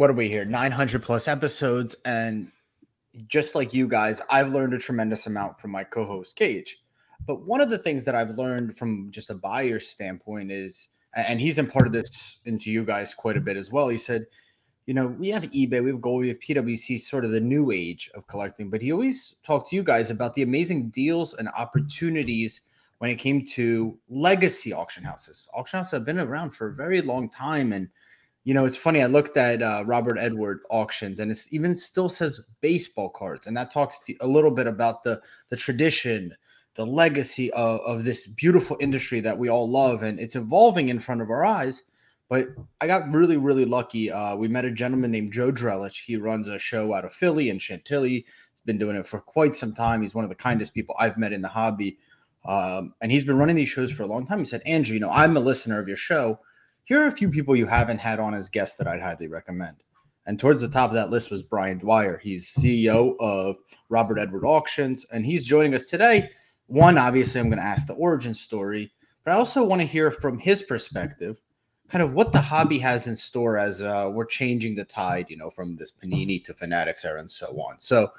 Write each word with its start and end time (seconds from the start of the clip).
what 0.00 0.08
are 0.08 0.14
we 0.14 0.28
here? 0.28 0.46
900 0.46 1.02
plus 1.02 1.28
episodes. 1.28 1.94
And 2.06 2.50
just 3.26 3.54
like 3.54 3.74
you 3.74 3.86
guys, 3.86 4.22
I've 4.30 4.48
learned 4.48 4.72
a 4.72 4.78
tremendous 4.78 5.26
amount 5.26 5.60
from 5.60 5.70
my 5.70 5.84
co 5.84 6.06
host, 6.06 6.36
Cage. 6.36 6.78
But 7.26 7.46
one 7.46 7.60
of 7.60 7.68
the 7.68 7.76
things 7.76 8.06
that 8.06 8.14
I've 8.14 8.30
learned 8.30 8.78
from 8.78 9.10
just 9.10 9.28
a 9.28 9.34
buyer 9.34 9.78
standpoint 9.78 10.50
is, 10.50 10.88
and 11.14 11.38
he's 11.38 11.58
imparted 11.58 11.92
this 11.92 12.38
into 12.46 12.70
you 12.70 12.82
guys 12.82 13.12
quite 13.12 13.36
a 13.36 13.42
bit 13.42 13.58
as 13.58 13.70
well. 13.70 13.88
He 13.88 13.98
said, 13.98 14.24
you 14.86 14.94
know, 14.94 15.08
we 15.08 15.28
have 15.28 15.42
eBay, 15.50 15.84
we 15.84 15.90
have 15.90 16.00
gold, 16.00 16.22
we 16.22 16.28
have 16.28 16.40
PWC, 16.40 16.98
sort 16.98 17.26
of 17.26 17.30
the 17.30 17.40
new 17.40 17.70
age 17.70 18.10
of 18.14 18.26
collecting. 18.26 18.70
But 18.70 18.80
he 18.80 18.92
always 18.92 19.34
talked 19.42 19.68
to 19.68 19.76
you 19.76 19.82
guys 19.82 20.10
about 20.10 20.32
the 20.32 20.42
amazing 20.42 20.88
deals 20.88 21.34
and 21.34 21.48
opportunities 21.58 22.62
when 22.98 23.10
it 23.10 23.16
came 23.16 23.44
to 23.48 23.98
legacy 24.08 24.72
auction 24.72 25.04
houses. 25.04 25.46
Auction 25.52 25.78
houses 25.78 25.92
have 25.92 26.06
been 26.06 26.18
around 26.18 26.52
for 26.52 26.68
a 26.68 26.74
very 26.74 27.02
long 27.02 27.28
time. 27.28 27.74
And, 27.74 27.90
you 28.44 28.54
know, 28.54 28.64
it's 28.64 28.76
funny, 28.76 29.02
I 29.02 29.06
looked 29.06 29.36
at 29.36 29.62
uh, 29.62 29.84
Robert 29.86 30.16
Edward 30.18 30.60
auctions 30.70 31.20
and 31.20 31.30
it 31.30 31.38
even 31.50 31.76
still 31.76 32.08
says 32.08 32.40
baseball 32.60 33.10
cards. 33.10 33.46
And 33.46 33.56
that 33.56 33.70
talks 33.70 34.00
to 34.00 34.14
a 34.20 34.26
little 34.26 34.50
bit 34.50 34.66
about 34.66 35.04
the, 35.04 35.20
the 35.50 35.56
tradition, 35.56 36.34
the 36.74 36.86
legacy 36.86 37.52
of, 37.52 37.80
of 37.80 38.04
this 38.04 38.26
beautiful 38.26 38.78
industry 38.80 39.20
that 39.20 39.38
we 39.38 39.50
all 39.50 39.70
love. 39.70 40.02
And 40.02 40.18
it's 40.18 40.36
evolving 40.36 40.88
in 40.88 41.00
front 41.00 41.20
of 41.20 41.30
our 41.30 41.44
eyes. 41.44 41.82
But 42.30 42.46
I 42.80 42.86
got 42.86 43.12
really, 43.12 43.36
really 43.36 43.64
lucky. 43.64 44.10
Uh, 44.10 44.36
we 44.36 44.48
met 44.48 44.64
a 44.64 44.70
gentleman 44.70 45.10
named 45.10 45.32
Joe 45.32 45.50
Drelich. 45.50 46.04
He 46.04 46.16
runs 46.16 46.46
a 46.46 46.58
show 46.58 46.94
out 46.94 47.04
of 47.04 47.12
Philly 47.12 47.50
and 47.50 47.60
Chantilly. 47.60 48.24
He's 48.52 48.62
been 48.64 48.78
doing 48.78 48.96
it 48.96 49.04
for 49.04 49.20
quite 49.20 49.54
some 49.54 49.74
time. 49.74 50.00
He's 50.00 50.14
one 50.14 50.24
of 50.24 50.30
the 50.30 50.36
kindest 50.36 50.72
people 50.72 50.94
I've 50.98 51.18
met 51.18 51.32
in 51.32 51.42
the 51.42 51.48
hobby. 51.48 51.98
Um, 52.44 52.94
and 53.02 53.12
he's 53.12 53.24
been 53.24 53.36
running 53.36 53.56
these 53.56 53.68
shows 53.68 53.92
for 53.92 54.04
a 54.04 54.06
long 54.06 54.26
time. 54.26 54.38
He 54.38 54.44
said, 54.44 54.62
Andrew, 54.64 54.94
you 54.94 55.00
know, 55.00 55.10
I'm 55.10 55.36
a 55.36 55.40
listener 55.40 55.78
of 55.78 55.88
your 55.88 55.96
show. 55.96 56.38
Here 56.84 57.00
are 57.02 57.06
a 57.06 57.12
few 57.12 57.30
people 57.30 57.54
you 57.54 57.66
haven't 57.66 57.98
had 57.98 58.18
on 58.18 58.34
as 58.34 58.48
guests 58.48 58.76
that 58.76 58.86
I'd 58.86 59.00
highly 59.00 59.28
recommend. 59.28 59.76
And 60.26 60.38
towards 60.38 60.60
the 60.60 60.68
top 60.68 60.90
of 60.90 60.94
that 60.94 61.10
list 61.10 61.30
was 61.30 61.42
Brian 61.42 61.78
Dwyer. 61.78 62.18
He's 62.18 62.54
CEO 62.54 63.16
of 63.20 63.56
Robert 63.88 64.18
Edward 64.18 64.44
Auctions, 64.44 65.06
and 65.12 65.24
he's 65.24 65.46
joining 65.46 65.74
us 65.74 65.88
today. 65.88 66.30
One, 66.66 66.98
obviously, 66.98 67.40
I'm 67.40 67.48
going 67.48 67.58
to 67.58 67.64
ask 67.64 67.86
the 67.86 67.94
origin 67.94 68.34
story, 68.34 68.92
but 69.24 69.32
I 69.32 69.34
also 69.34 69.64
want 69.64 69.80
to 69.80 69.86
hear 69.86 70.10
from 70.10 70.38
his 70.38 70.62
perspective 70.62 71.40
kind 71.88 72.02
of 72.02 72.14
what 72.14 72.32
the 72.32 72.40
hobby 72.40 72.78
has 72.78 73.08
in 73.08 73.16
store 73.16 73.58
as 73.58 73.82
uh, 73.82 74.08
we're 74.12 74.24
changing 74.24 74.76
the 74.76 74.84
tide, 74.84 75.28
you 75.28 75.36
know, 75.36 75.50
from 75.50 75.76
this 75.76 75.90
Panini 75.90 76.42
to 76.44 76.54
Fanatics 76.54 77.04
era 77.04 77.18
and 77.18 77.30
so 77.30 77.48
on. 77.60 77.80
So, 77.80 78.12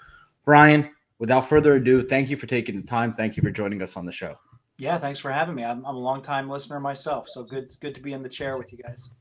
Brian, 0.44 0.92
without 1.20 1.48
further 1.48 1.76
ado, 1.76 2.04
thank 2.04 2.30
you 2.30 2.36
for 2.36 2.48
taking 2.48 2.76
the 2.76 2.86
time. 2.86 3.14
Thank 3.14 3.38
you 3.38 3.44
for 3.44 3.52
joining 3.52 3.82
us 3.82 3.96
on 3.96 4.06
the 4.06 4.12
show. 4.12 4.36
Yeah, 4.82 4.98
thanks 4.98 5.20
for 5.20 5.32
having 5.32 5.54
me. 5.54 5.64
I'm, 5.64 5.86
I'm 5.86 5.96
a 5.96 6.00
long 6.00 6.24
time 6.24 6.50
listener 6.50 6.80
myself, 6.80 7.30
so 7.30 7.44
good 7.44 7.72
good 7.82 7.94
to 7.94 8.02
be 8.02 8.14
in 8.14 8.24
the 8.24 8.30
chair 8.30 8.58
with 8.58 8.72
you 8.72 8.80
guys. 8.80 9.12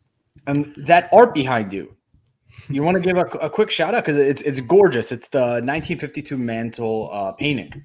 And 0.46 0.74
that 0.86 1.10
art 1.12 1.34
behind 1.34 1.70
you, 1.70 1.94
you 2.70 2.82
want 2.82 2.94
to 2.94 3.02
give 3.02 3.18
a, 3.18 3.26
a 3.42 3.50
quick 3.50 3.70
shout 3.70 3.94
out 3.94 4.06
because 4.06 4.18
it's 4.18 4.40
it's 4.40 4.62
gorgeous. 4.62 5.12
It's 5.12 5.28
the 5.28 5.60
1952 5.60 6.38
mantle 6.38 7.10
uh, 7.12 7.32
painting. 7.32 7.84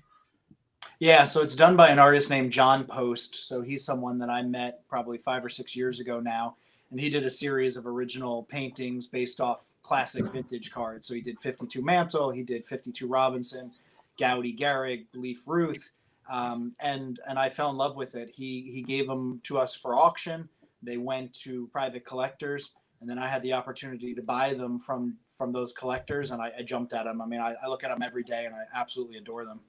Yeah, 0.99 1.25
so 1.25 1.41
it's 1.41 1.53
done 1.53 1.75
by 1.75 1.89
an 1.89 1.99
artist 1.99 2.29
named 2.29 2.53
John 2.53 2.85
Post. 2.85 3.45
So 3.45 3.61
he's 3.61 3.83
someone 3.83 4.19
that 4.19 4.29
I 4.29 4.41
met 4.41 4.87
probably 4.87 5.17
five 5.17 5.43
or 5.43 5.49
six 5.49 5.75
years 5.75 5.99
ago 5.99 6.21
now. 6.21 6.55
And 6.91 6.99
he 7.01 7.09
did 7.09 7.25
a 7.25 7.29
series 7.29 7.75
of 7.75 7.85
original 7.85 8.43
paintings 8.43 9.07
based 9.07 9.41
off 9.41 9.73
classic 9.83 10.31
vintage 10.31 10.71
cards. 10.71 11.09
So 11.09 11.13
he 11.13 11.19
did 11.19 11.41
52 11.41 11.81
Mantle, 11.81 12.31
he 12.31 12.41
did 12.41 12.65
52 12.65 13.05
Robinson, 13.05 13.73
Goudey 14.17 14.57
Gehrig, 14.57 15.07
Leaf 15.13 15.41
Ruth. 15.45 15.91
Um, 16.29 16.73
and 16.79 17.19
and 17.27 17.37
I 17.37 17.49
fell 17.49 17.69
in 17.69 17.77
love 17.77 17.95
with 17.95 18.15
it. 18.15 18.29
He 18.29 18.71
he 18.73 18.81
gave 18.81 19.07
them 19.07 19.41
to 19.43 19.59
us 19.59 19.75
for 19.75 19.95
auction. 19.95 20.49
They 20.81 20.97
went 20.97 21.33
to 21.41 21.67
private 21.67 22.05
collectors, 22.05 22.71
and 23.01 23.09
then 23.09 23.19
I 23.19 23.27
had 23.27 23.41
the 23.43 23.53
opportunity 23.53 24.13
to 24.15 24.21
buy 24.21 24.53
them 24.53 24.79
from 24.79 25.17
from 25.37 25.51
those 25.51 25.73
collectors, 25.73 26.31
and 26.31 26.41
I, 26.41 26.51
I 26.57 26.63
jumped 26.63 26.93
at 26.93 27.03
them. 27.03 27.21
I 27.21 27.25
mean, 27.25 27.41
I, 27.41 27.55
I 27.63 27.67
look 27.67 27.83
at 27.83 27.89
them 27.89 28.01
every 28.01 28.23
day, 28.23 28.45
and 28.45 28.55
I 28.55 28.63
absolutely 28.73 29.17
adore 29.17 29.45
them. 29.45 29.59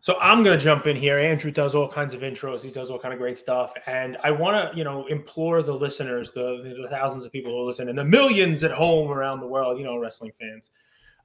So 0.00 0.16
I'm 0.20 0.44
going 0.44 0.56
to 0.56 0.62
jump 0.62 0.86
in 0.86 0.94
here. 0.94 1.18
Andrew 1.18 1.50
does 1.50 1.74
all 1.74 1.88
kinds 1.88 2.14
of 2.14 2.20
intros. 2.20 2.62
He 2.62 2.70
does 2.70 2.92
all 2.92 2.98
kind 2.98 3.12
of 3.12 3.18
great 3.18 3.36
stuff, 3.36 3.72
and 3.86 4.16
I 4.22 4.30
want 4.30 4.70
to, 4.70 4.78
you 4.78 4.84
know, 4.84 5.06
implore 5.06 5.62
the 5.62 5.74
listeners, 5.74 6.30
the, 6.30 6.76
the 6.80 6.88
thousands 6.88 7.24
of 7.24 7.32
people 7.32 7.50
who 7.50 7.66
listen, 7.66 7.88
and 7.88 7.98
the 7.98 8.04
millions 8.04 8.62
at 8.62 8.70
home 8.70 9.10
around 9.10 9.40
the 9.40 9.48
world, 9.48 9.78
you 9.78 9.84
know, 9.84 9.98
wrestling 9.98 10.32
fans. 10.38 10.70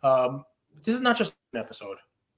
Um, 0.01 0.45
this 0.83 0.95
is 0.95 1.01
not 1.01 1.15
just 1.15 1.35
an 1.53 1.59
episode, 1.59 1.97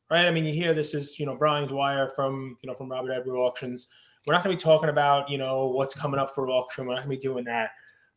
right? 0.09 0.25
I 0.25 0.31
mean, 0.31 0.46
you 0.46 0.53
hear 0.53 0.74
this 0.74 0.94
is, 0.94 1.19
you 1.19 1.25
know, 1.25 1.36
Brian 1.36 1.68
Dwyer 1.68 2.12
from, 2.16 2.58
you 2.62 2.68
know, 2.68 2.75
from 2.75 2.90
Robert 2.90 3.12
Edward 3.12 3.38
Auctions. 3.38 3.88
We're 4.25 4.34
not 4.34 4.44
going 4.44 4.56
to 4.56 4.59
be 4.59 4.64
talking 4.64 4.90
about, 4.90 5.30
you 5.30 5.38
know, 5.38 5.68
what's 5.68 5.94
coming 5.94 6.19
up 6.19 6.34
for 6.34 6.50
auction. 6.50 6.86
We're 6.86 6.96
not 6.96 7.06
going 7.06 7.18
to 7.18 7.22
be 7.22 7.28
doing 7.28 7.44
that. 7.46 7.72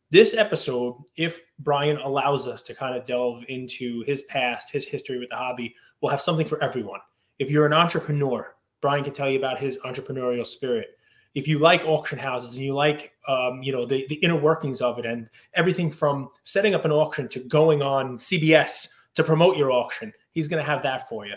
This 0.09 0.33
episode, 0.33 0.95
if 1.17 1.41
Brian 1.59 1.97
allows 1.97 2.47
us 2.47 2.61
to 2.63 2.73
kind 2.73 2.95
of 2.95 3.03
delve 3.03 3.43
into 3.49 4.03
his 4.03 4.21
past, 4.23 4.71
his 4.71 4.85
history 4.87 5.19
with 5.19 5.29
the 5.29 5.35
hobby, 5.35 5.75
will 5.99 6.09
have 6.09 6.21
something 6.21 6.47
for 6.47 6.63
everyone 6.63 7.01
if 7.39 7.51
you're 7.51 7.65
an 7.65 7.73
entrepreneur, 7.73 8.55
Brian 8.81 9.03
can 9.03 9.13
tell 9.13 9.29
you 9.29 9.37
about 9.37 9.59
his 9.59 9.77
entrepreneurial 9.79 10.45
spirit. 10.45 10.87
If 11.35 11.47
you 11.47 11.59
like 11.59 11.85
auction 11.85 12.17
houses 12.17 12.55
and 12.55 12.65
you 12.65 12.73
like, 12.73 13.13
um, 13.27 13.61
you 13.61 13.71
know, 13.71 13.85
the, 13.85 14.07
the 14.09 14.15
inner 14.15 14.35
workings 14.35 14.81
of 14.81 14.97
it 14.97 15.05
and 15.05 15.29
everything 15.53 15.91
from 15.91 16.29
setting 16.43 16.73
up 16.73 16.85
an 16.85 16.91
auction 16.91 17.27
to 17.29 17.39
going 17.41 17.81
on 17.81 18.17
CBS 18.17 18.87
to 19.13 19.23
promote 19.23 19.55
your 19.55 19.71
auction, 19.71 20.11
he's 20.31 20.47
going 20.47 20.63
to 20.63 20.69
have 20.69 20.81
that 20.83 21.07
for 21.07 21.27
you. 21.27 21.35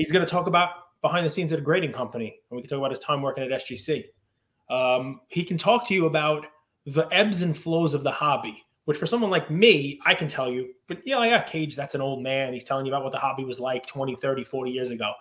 He's 0.00 0.12
going 0.12 0.24
to 0.24 0.30
talk 0.30 0.46
about 0.46 0.70
behind 1.02 1.26
the 1.26 1.30
scenes 1.30 1.52
at 1.52 1.58
a 1.58 1.62
grading 1.62 1.92
company, 1.92 2.38
and 2.50 2.56
we 2.56 2.62
can 2.62 2.70
talk 2.70 2.78
about 2.78 2.90
his 2.90 3.00
time 3.00 3.20
working 3.20 3.44
at 3.44 3.50
SGC. 3.50 4.04
Um, 4.70 5.20
he 5.28 5.44
can 5.44 5.58
talk 5.58 5.86
to 5.88 5.94
you 5.94 6.06
about 6.06 6.46
the 6.86 7.06
ebbs 7.12 7.42
and 7.42 7.56
flows 7.56 7.92
of 7.92 8.02
the 8.02 8.10
hobby, 8.10 8.64
which 8.86 8.96
for 8.96 9.04
someone 9.04 9.30
like 9.30 9.50
me, 9.50 10.00
I 10.06 10.14
can 10.14 10.26
tell 10.26 10.50
you, 10.50 10.72
but 10.86 11.02
yeah, 11.04 11.18
I 11.18 11.28
got 11.28 11.46
Cage, 11.46 11.76
that's 11.76 11.94
an 11.94 12.00
old 12.00 12.22
man. 12.22 12.54
He's 12.54 12.64
telling 12.64 12.86
you 12.86 12.92
about 12.92 13.02
what 13.02 13.12
the 13.12 13.18
hobby 13.18 13.44
was 13.44 13.60
like 13.60 13.86
20, 13.86 14.16
30, 14.16 14.42
40 14.42 14.70
years 14.70 14.90
ago. 14.90 15.12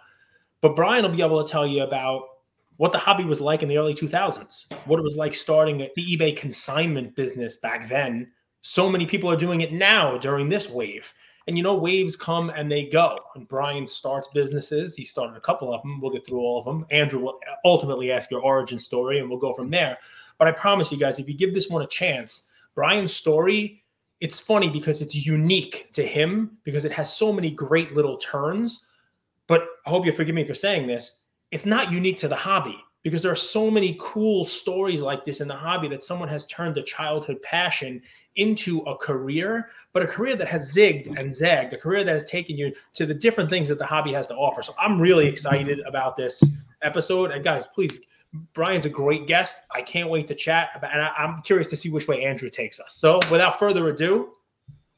But 0.62 0.78
Brian 0.78 1.04
will 1.04 1.12
be 1.12 1.22
able 1.22 1.44
to 1.44 1.52
tell 1.52 1.68
you 1.68 1.84
about 1.84 2.24
what 2.78 2.94
the 2.94 2.98
hobby 2.98 3.26
was 3.26 3.42
like 3.42 3.62
in 3.64 3.68
the 3.68 3.78
early 3.78 3.94
2000s, 3.94 4.72
what 4.86 4.98
it 4.98 5.04
was 5.04 5.18
like 5.18 5.36
starting 5.36 5.78
the 5.78 5.92
eBay 5.98 6.38
consignment 6.38 7.18
business 7.18 7.58
back 7.58 7.90
then. 7.90 8.32
So 8.62 8.90
many 8.90 9.06
people 9.06 9.30
are 9.30 9.36
doing 9.36 9.60
it 9.60 9.74
now 9.74 10.18
during 10.18 10.48
this 10.48 10.70
wave. 10.70 11.14
And 11.48 11.58
you 11.58 11.64
know, 11.64 11.76
waves 11.76 12.16
come 12.16 12.50
and 12.50 12.72
they 12.72 12.86
go. 12.86 13.18
And 13.36 13.48
Brian 13.48 13.88
starts 13.88 14.28
businesses. 14.34 14.96
He 14.96 15.04
started 15.04 15.36
a 15.36 15.42
couple 15.42 15.74
of 15.74 15.82
them. 15.82 16.00
We'll 16.00 16.12
get 16.12 16.26
through 16.26 16.40
all 16.40 16.60
of 16.60 16.66
them. 16.66 16.86
Andrew 16.92 17.20
will 17.22 17.40
ultimately 17.66 18.12
ask 18.12 18.30
your 18.30 18.42
origin 18.42 18.80
story 18.80 19.20
and 19.20 19.30
we'll 19.30 19.40
go 19.40 19.54
from 19.54 19.70
there. 19.70 19.98
But 20.38 20.48
I 20.48 20.52
promise 20.52 20.92
you 20.92 20.98
guys, 20.98 21.20
if 21.20 21.28
you 21.28 21.36
give 21.36 21.54
this 21.54 21.70
one 21.70 21.82
a 21.82 21.88
chance, 21.88 22.48
Brian's 22.76 23.14
story, 23.14 23.84
it's 24.20 24.40
funny 24.40 24.70
because 24.70 25.02
it's 25.02 25.16
unique 25.16 25.92
to 25.94 26.06
him 26.06 26.58
because 26.64 26.86
it 26.86 26.92
has 26.92 27.16
so 27.16 27.32
many 27.34 27.52
great 27.52 27.94
little 27.94 28.18
turns. 28.18 28.86
But 29.48 29.66
I 29.86 29.90
hope 29.90 30.06
you 30.06 30.12
forgive 30.12 30.36
me 30.36 30.46
for 30.46 30.54
saying 30.54 30.88
this. 30.88 31.18
It's 31.52 31.66
not 31.66 31.92
unique 31.92 32.18
to 32.20 32.28
the 32.28 32.36
hobby 32.36 32.78
because 33.04 33.22
there 33.22 33.32
are 33.32 33.36
so 33.36 33.72
many 33.72 33.98
cool 34.00 34.44
stories 34.44 35.02
like 35.02 35.24
this 35.24 35.42
in 35.42 35.48
the 35.48 35.56
hobby 35.56 35.88
that 35.88 36.04
someone 36.04 36.28
has 36.28 36.46
turned 36.48 36.78
a 36.78 36.84
childhood 36.84 37.42
passion 37.42 38.02
into 38.36 38.80
a 38.82 38.98
career, 38.98 39.70
but 39.94 40.04
a 40.04 40.08
career 40.08 40.36
that 40.36 40.48
has 40.48 40.74
zigged 40.74 41.18
and 41.18 41.34
zagged, 41.34 41.74
a 41.74 41.78
career 41.78 42.04
that 42.04 42.14
has 42.14 42.26
taken 42.26 42.58
you 42.58 42.74
to 42.94 43.06
the 43.06 43.14
different 43.14 43.50
things 43.50 43.70
that 43.70 43.80
the 43.80 43.86
hobby 43.86 44.12
has 44.12 44.28
to 44.28 44.36
offer. 44.36 44.62
So 44.62 44.74
I'm 44.78 45.00
really 45.00 45.26
mm-hmm. 45.26 45.34
excited 45.34 45.80
about 45.82 46.16
this 46.16 46.44
episode. 46.82 47.32
And 47.32 47.44
guys, 47.44 47.68
please 47.68 48.00
Brian's 48.54 48.86
a 48.86 48.90
great 48.90 49.28
guest. 49.28 49.60
I 49.74 49.82
can't 49.82 50.10
wait 50.10 50.28
to 50.28 50.36
chat 50.36 50.70
about, 50.76 50.94
and 50.94 51.02
I, 51.02 51.12
am 51.18 51.42
curious 51.42 51.70
to 51.72 51.76
see 51.76 51.90
which 51.90 52.08
way 52.08 52.24
Andrew 52.24 52.50
takes 52.50 52.80
us. 52.80 52.94
So, 52.96 53.20
without 53.32 53.58
further 53.58 53.90
ado, 53.90 54.34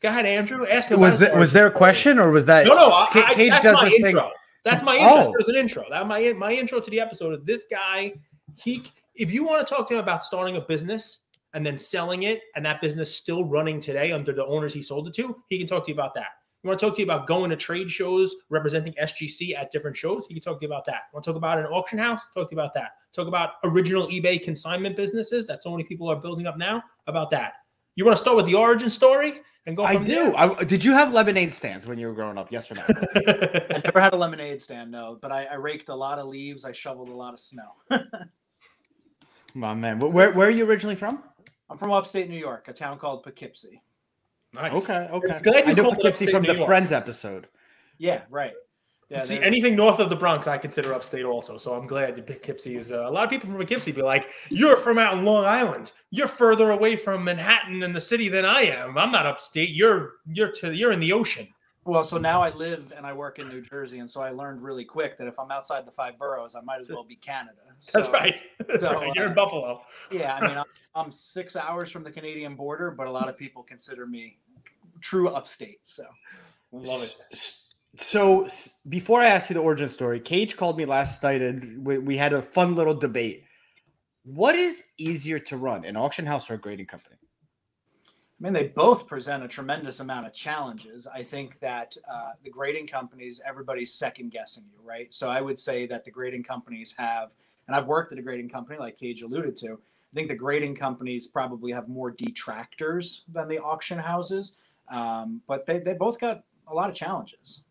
go 0.02 0.10
ahead, 0.10 0.26
Andrew. 0.26 0.68
Ask 0.68 0.92
him. 0.92 1.00
Was 1.00 1.20
that 1.20 1.36
was 1.38 1.54
there 1.54 1.68
a 1.68 1.72
question 1.72 2.20
or 2.20 2.30
was 2.30 2.46
that 2.48 2.66
no? 2.66 2.76
No, 2.76 2.92
I, 2.92 3.34
Cage 3.34 3.54
I, 3.54 3.62
does 3.62 3.80
this 3.82 3.94
intro. 3.94 4.22
thing. 4.22 4.32
That's 4.64 4.84
my 4.84 4.98
oh. 5.00 5.20
intro. 5.20 5.34
Oh. 5.40 5.50
an 5.50 5.56
intro. 5.56 5.86
That 5.90 6.08
my 6.08 6.34
my 6.34 6.54
intro 6.54 6.80
to 6.80 6.92
the 6.92 7.00
episode 7.00 7.40
is 7.40 7.46
this 7.46 7.66
guy. 7.70 8.14
He, 8.56 8.84
if 9.16 9.32
you 9.32 9.44
want 9.44 9.66
to 9.66 9.74
talk 9.74 9.88
to 9.88 9.96
him 9.96 10.00
about 10.00 10.24
starting 10.24 10.58
a 10.58 10.62
business 10.62 11.20
and 11.54 11.66
then 11.66 11.78
selling 11.78 12.24
it, 12.24 12.42
and 12.56 12.66
that 12.66 12.82
business 12.82 13.14
still 13.14 13.46
running 13.46 13.80
today 13.80 14.12
under 14.12 14.34
the 14.34 14.46
owners 14.46 14.74
he 14.74 14.82
sold 14.82 15.08
it 15.08 15.14
to, 15.16 15.42
he 15.50 15.58
can 15.58 15.68
talk 15.68 15.86
to 15.86 15.92
you 15.92 15.96
about 15.96 16.14
that. 16.16 16.28
You 16.64 16.68
want 16.68 16.80
to 16.80 16.86
talk 16.86 16.96
to 16.96 17.02
you 17.02 17.06
about 17.06 17.26
going 17.26 17.50
to 17.50 17.56
trade 17.56 17.90
shows, 17.90 18.36
representing 18.50 18.94
SGC 19.02 19.58
at 19.58 19.72
different 19.72 19.98
shows? 19.98 20.28
He 20.28 20.36
can 20.36 20.44
talk 20.44 20.60
to 20.60 20.66
you 20.66 20.72
about 20.72 20.86
that. 20.86 21.04
Want 21.12 21.24
to 21.24 21.32
talk 21.32 21.38
about 21.38 21.58
an 21.58 21.66
auction 21.66 21.98
house? 21.98 22.22
Talk 22.36 22.50
to 22.50 22.56
you 22.56 22.62
about 22.62 22.76
that. 22.76 22.92
Talk 23.14 23.28
about 23.28 23.54
original 23.64 24.08
eBay 24.08 24.42
consignment 24.42 24.96
businesses 24.96 25.48
that 25.48 25.64
so 25.64 25.72
many 25.72 25.84
people 25.84 26.08
are 26.08 26.16
building 26.16 26.46
up 26.46 26.58
now? 26.58 26.84
About 27.08 27.32
that. 27.32 27.54
You 27.96 28.06
want 28.06 28.18
to 28.18 28.22
start 28.22 28.38
with 28.38 28.46
the 28.46 28.56
origin 28.56 28.90
story 28.90 29.42
and 29.66 29.76
go? 29.76 29.84
I 29.84 29.98
do. 29.98 30.34
I, 30.36 30.64
did 30.64 30.84
you 30.84 30.94
have 30.94 31.14
lemonade 31.14 31.52
stands 31.52 31.86
when 31.86 31.98
you 31.98 32.08
were 32.08 32.14
growing 32.14 32.38
up? 32.38 32.52
Yes 32.52 32.72
or 32.72 32.76
no? 32.76 32.84
I 32.88 33.82
never 33.84 34.00
had 34.00 34.14
a 34.14 34.18
lemonade 34.18 34.62
stand, 34.62 34.92
no. 34.92 35.18
But 35.22 35.32
I, 35.32 35.46
I 35.46 35.56
raked 35.56 35.90
a 35.90 35.96
lot 35.96 36.20
of 36.20 36.28
leaves. 36.28 36.64
I 36.64 36.72
shoveled 36.72 37.10
a 37.10 37.16
lot 37.16 37.34
of 37.34 37.40
snow. 37.40 37.72
My 39.54 39.74
man, 39.74 40.00
where 40.00 40.32
where 40.32 40.48
are 40.48 40.52
you 40.52 40.66
originally 40.66 40.96
from? 40.96 41.24
I'm 41.70 41.78
from 41.78 41.92
upstate 41.92 42.30
New 42.30 42.38
York, 42.38 42.68
a 42.70 42.74
town 42.74 42.98
called 42.98 43.24
Poughkeepsie. 43.24 43.82
Nice. 44.54 44.72
Okay. 44.74 45.08
Okay. 45.12 45.40
Glad 45.42 45.66
you 45.66 45.72
I 45.72 45.76
know 45.76 45.84
Poughkeepsie 45.92 46.28
from 46.28 46.44
the 46.44 46.56
Friends 46.56 46.92
episode. 46.92 47.48
Yeah. 47.98 48.22
Right. 48.30 48.54
Yeah, 49.12 49.24
See, 49.24 49.42
anything 49.42 49.76
north 49.76 50.00
of 50.00 50.10
the 50.10 50.16
Bronx, 50.16 50.48
I 50.48 50.58
consider 50.58 50.94
upstate 50.94 51.26
also. 51.26 51.58
So 51.58 51.74
I'm 51.74 51.86
glad 51.86 52.26
Poughkeepsie 52.26 52.78
is. 52.78 52.94
Uh, 52.94 53.10
a 53.10 53.12
lot 53.12 53.26
of 53.26 53.30
people 53.30 53.50
from 53.50 53.58
Poughkeepsie 53.58 53.92
be 53.92 54.02
like, 54.02 54.30
"You're 54.50 54.78
from 54.78 54.98
out 54.98 55.18
in 55.18 55.26
Long 55.26 55.44
Island. 55.44 55.92
You're 56.12 56.30
further 56.30 56.72
away 56.72 56.96
from 56.96 57.22
Manhattan 57.26 57.84
and 57.84 57.94
the 57.94 58.00
city 58.00 58.30
than 58.30 58.46
I 58.46 58.62
am. 58.62 58.98
I'm 58.98 59.12
not 59.12 59.26
upstate. 59.26 59.72
You're 59.72 60.14
you're 60.32 60.54
to 60.54 60.74
you're 60.74 60.94
in 60.94 61.02
the 61.02 61.12
ocean." 61.12 61.50
Well, 61.84 62.06
so 62.06 62.18
now 62.18 62.42
I 62.42 62.52
live 62.52 62.94
and 62.96 63.06
I 63.06 63.12
work 63.12 63.40
in 63.40 63.50
New 63.50 63.60
Jersey, 63.60 64.00
and 64.00 64.10
so 64.10 64.22
I 64.22 64.30
learned 64.30 64.62
really 64.62 64.86
quick 64.86 65.18
that 65.18 65.28
if 65.28 65.38
I'm 65.38 65.52
outside 65.52 65.86
the 65.86 65.92
five 65.92 66.18
boroughs, 66.18 66.56
I 66.56 66.62
might 66.62 66.80
as 66.80 66.90
well 66.90 67.04
be 67.04 67.16
Canada. 67.16 67.58
So, 67.84 68.00
That's 68.00 68.14
right. 68.14 68.40
That's 68.68 68.84
so, 68.84 68.94
right. 68.94 69.12
You're 69.16 69.26
in 69.26 69.32
uh, 69.32 69.34
Buffalo. 69.34 69.82
Yeah, 70.12 70.36
I 70.36 70.48
mean, 70.48 70.56
I'm, 70.60 70.66
I'm 70.94 71.12
six 71.12 71.56
hours 71.56 71.90
from 71.90 72.04
the 72.04 72.12
Canadian 72.12 72.54
border, 72.54 72.92
but 72.92 73.08
a 73.08 73.12
lot 73.12 73.28
of 73.28 73.36
people 73.36 73.64
consider 73.64 74.06
me 74.06 74.38
true 75.00 75.30
upstate. 75.30 75.80
So 75.82 76.04
love 76.72 77.02
it. 77.02 77.56
So 77.96 78.48
before 78.88 79.20
I 79.20 79.28
ask 79.28 79.50
you 79.50 79.54
the 79.54 79.62
origin 79.62 79.90
story, 79.90 80.20
Cage 80.20 80.56
called 80.56 80.78
me 80.78 80.86
last 80.86 81.22
night 81.24 81.42
and 81.42 81.86
we, 81.86 81.98
we 81.98 82.18
had 82.18 82.34
a 82.34 82.42
fun 82.42 82.76
little 82.76 82.94
debate. 82.94 83.44
What 84.24 84.56
is 84.56 84.84
easier 84.98 85.40
to 85.40 85.58
run, 85.58 85.84
an 85.84 85.98
auction 85.98 86.26
house 86.26 86.50
or 86.50 86.54
a 86.54 86.58
grading 86.58 86.86
company? 86.86 87.16
I 88.06 88.44
mean, 88.44 88.54
they 88.54 88.68
both 88.70 89.08
present 89.08 89.44
a 89.44 89.48
tremendous 89.48 90.00
amount 90.00 90.26
of 90.26 90.34
challenges. 90.34 91.06
I 91.06 91.22
think 91.22 91.60
that 91.60 91.96
uh, 92.12 92.32
the 92.44 92.50
grading 92.50 92.88
companies, 92.88 93.42
everybody's 93.46 93.94
second 93.94 94.32
guessing 94.32 94.64
you, 94.72 94.80
right? 94.84 95.14
So 95.14 95.30
I 95.30 95.42
would 95.42 95.60
say 95.60 95.86
that 95.88 96.06
the 96.06 96.12
grading 96.12 96.44
companies 96.44 96.96
have, 96.98 97.30
and 97.68 97.76
I've 97.76 97.88
worked 97.88 98.12
at 98.14 98.18
a 98.18 98.22
grading 98.22 98.50
company 98.50 98.80
like 98.80 98.98
Cage 98.98 99.22
alluded 99.22 99.56
to. 99.58 99.74
I 99.74 100.16
think 100.16 100.28
the 100.28 100.36
grading 100.36 100.76
companies 100.76 101.28
probably 101.28 101.72
have 101.72 101.88
more 101.88 102.10
detractors 102.10 103.26
than 103.32 103.48
the 103.48 103.60
auction 103.60 104.00
houses, 104.00 104.56
um, 104.90 105.42
but 105.48 105.66
they, 105.66 105.80
they 105.80 105.94
both 105.94 106.20
got 106.20 106.44
a 106.68 106.74
lot 106.74 106.90
of 106.90 106.96
challenges. 106.96 107.62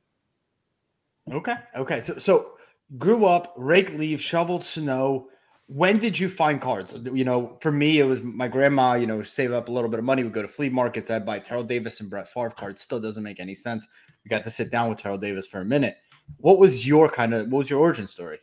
Okay. 1.31 1.55
Okay. 1.77 2.01
So 2.01 2.19
so 2.19 2.53
grew 2.99 3.25
up, 3.25 3.55
rake 3.57 3.93
leaves, 3.95 4.23
shoveled 4.23 4.65
snow. 4.65 5.29
When 5.67 5.99
did 5.99 6.19
you 6.19 6.29
find 6.29 6.61
cards? 6.61 6.97
You 7.13 7.25
know, 7.25 7.57
for 7.61 7.71
me, 7.71 8.01
it 8.01 8.05
was 8.05 8.23
my 8.23 8.49
grandma, 8.49 8.95
you 8.95 9.07
know, 9.07 9.23
save 9.23 9.53
up 9.53 9.69
a 9.69 9.73
little 9.73 9.89
bit 9.89 10.01
of 10.01 10.05
money. 10.05 10.25
We 10.25 10.31
go 10.31 10.43
to 10.43 10.49
flea 10.49 10.69
markets. 10.69 11.11
I'd 11.11 11.25
buy 11.25 11.39
Terrell 11.39 11.63
Davis 11.63 12.01
and 12.01 12.11
Brett 12.11 12.29
Favre 12.29 12.51
cards. 12.51 12.81
Still 12.81 12.99
doesn't 12.99 13.23
make 13.23 13.39
any 13.39 13.55
sense. 13.55 13.87
We 14.25 14.29
got 14.29 14.43
to 14.45 14.51
sit 14.51 14.73
down 14.73 14.89
with 14.89 14.99
Terrell 14.99 15.19
Davis 15.19 15.47
for 15.47 15.61
a 15.61 15.65
minute. 15.65 15.97
What 16.39 16.59
was 16.59 16.89
your 16.89 17.09
kind 17.09 17.33
of, 17.33 17.49
what 17.49 17.59
was 17.59 17.71
your 17.71 17.79
origin 17.79 18.09
story? 18.09 18.39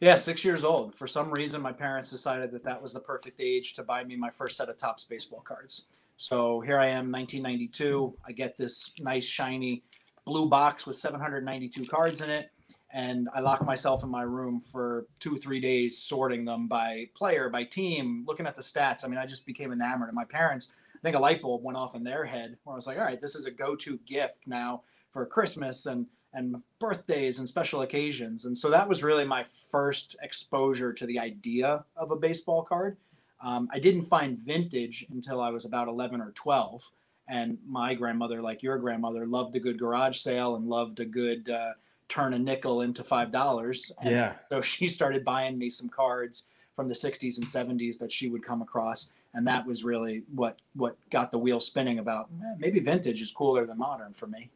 Yeah, 0.00 0.14
six 0.14 0.44
years 0.44 0.62
old. 0.62 0.94
For 0.94 1.08
some 1.08 1.32
reason, 1.32 1.60
my 1.60 1.72
parents 1.72 2.10
decided 2.10 2.52
that 2.52 2.64
that 2.64 2.80
was 2.80 2.94
the 2.94 3.00
perfect 3.00 3.40
age 3.40 3.74
to 3.74 3.82
buy 3.82 4.04
me 4.04 4.16
my 4.16 4.30
first 4.30 4.56
set 4.56 4.68
of 4.68 4.78
Topps 4.78 5.04
baseball 5.04 5.40
cards. 5.40 5.86
So 6.16 6.60
here 6.60 6.78
I 6.78 6.86
am, 6.86 7.10
1992. 7.10 8.16
I 8.26 8.32
get 8.32 8.56
this 8.56 8.92
nice, 9.00 9.24
shiny 9.24 9.82
blue 10.30 10.48
box 10.48 10.86
with 10.86 10.94
792 10.94 11.82
cards 11.86 12.20
in 12.20 12.30
it. 12.30 12.52
And 12.92 13.28
I 13.34 13.40
locked 13.40 13.64
myself 13.64 14.04
in 14.04 14.08
my 14.08 14.22
room 14.22 14.60
for 14.60 15.06
two, 15.18 15.36
three 15.36 15.58
days, 15.58 15.98
sorting 15.98 16.44
them 16.44 16.68
by 16.68 17.08
player, 17.16 17.48
by 17.48 17.64
team, 17.64 18.24
looking 18.28 18.46
at 18.46 18.54
the 18.54 18.62
stats. 18.62 19.04
I 19.04 19.08
mean, 19.08 19.18
I 19.18 19.26
just 19.26 19.44
became 19.44 19.72
enamored. 19.72 20.08
And 20.08 20.14
my 20.14 20.24
parents, 20.24 20.70
I 20.94 20.98
think 21.02 21.16
a 21.16 21.18
light 21.18 21.42
bulb 21.42 21.64
went 21.64 21.76
off 21.76 21.96
in 21.96 22.04
their 22.04 22.24
head 22.24 22.56
where 22.62 22.74
I 22.74 22.76
was 22.76 22.86
like, 22.86 22.96
all 22.96 23.04
right, 23.04 23.20
this 23.20 23.34
is 23.34 23.46
a 23.46 23.50
go 23.50 23.74
to 23.74 23.98
gift 24.06 24.38
now 24.46 24.82
for 25.12 25.26
Christmas 25.26 25.86
and, 25.86 26.06
and 26.32 26.62
birthdays 26.78 27.40
and 27.40 27.48
special 27.48 27.82
occasions. 27.82 28.44
And 28.44 28.56
so 28.56 28.70
that 28.70 28.88
was 28.88 29.02
really 29.02 29.24
my 29.24 29.44
first 29.72 30.14
exposure 30.22 30.92
to 30.92 31.06
the 31.06 31.18
idea 31.18 31.84
of 31.96 32.12
a 32.12 32.16
baseball 32.16 32.62
card. 32.62 32.96
Um, 33.42 33.68
I 33.72 33.80
didn't 33.80 34.02
find 34.02 34.38
vintage 34.38 35.06
until 35.10 35.40
I 35.40 35.50
was 35.50 35.64
about 35.64 35.88
11 35.88 36.20
or 36.20 36.30
12 36.32 36.88
and 37.30 37.56
my 37.66 37.94
grandmother, 37.94 38.42
like 38.42 38.62
your 38.62 38.76
grandmother, 38.76 39.24
loved 39.24 39.54
a 39.54 39.60
good 39.60 39.78
garage 39.78 40.18
sale 40.18 40.56
and 40.56 40.66
loved 40.66 40.98
a 40.98 41.04
good 41.04 41.48
uh, 41.48 41.72
turn 42.08 42.34
a 42.34 42.38
nickel 42.38 42.82
into 42.82 43.04
five 43.04 43.30
dollars. 43.30 43.92
Yeah. 44.04 44.34
So 44.50 44.60
she 44.60 44.88
started 44.88 45.24
buying 45.24 45.56
me 45.56 45.70
some 45.70 45.88
cards 45.88 46.48
from 46.74 46.88
the 46.88 46.94
60s 46.94 47.38
and 47.38 47.46
70s 47.46 47.98
that 47.98 48.10
she 48.10 48.28
would 48.28 48.44
come 48.44 48.62
across, 48.62 49.12
and 49.34 49.46
that 49.46 49.64
was 49.64 49.84
really 49.84 50.24
what 50.34 50.58
what 50.74 50.96
got 51.10 51.30
the 51.30 51.38
wheel 51.38 51.60
spinning 51.60 52.00
about 52.00 52.28
eh, 52.42 52.54
maybe 52.58 52.80
vintage 52.80 53.22
is 53.22 53.30
cooler 53.30 53.64
than 53.64 53.78
modern 53.78 54.12
for 54.12 54.26
me. 54.26 54.50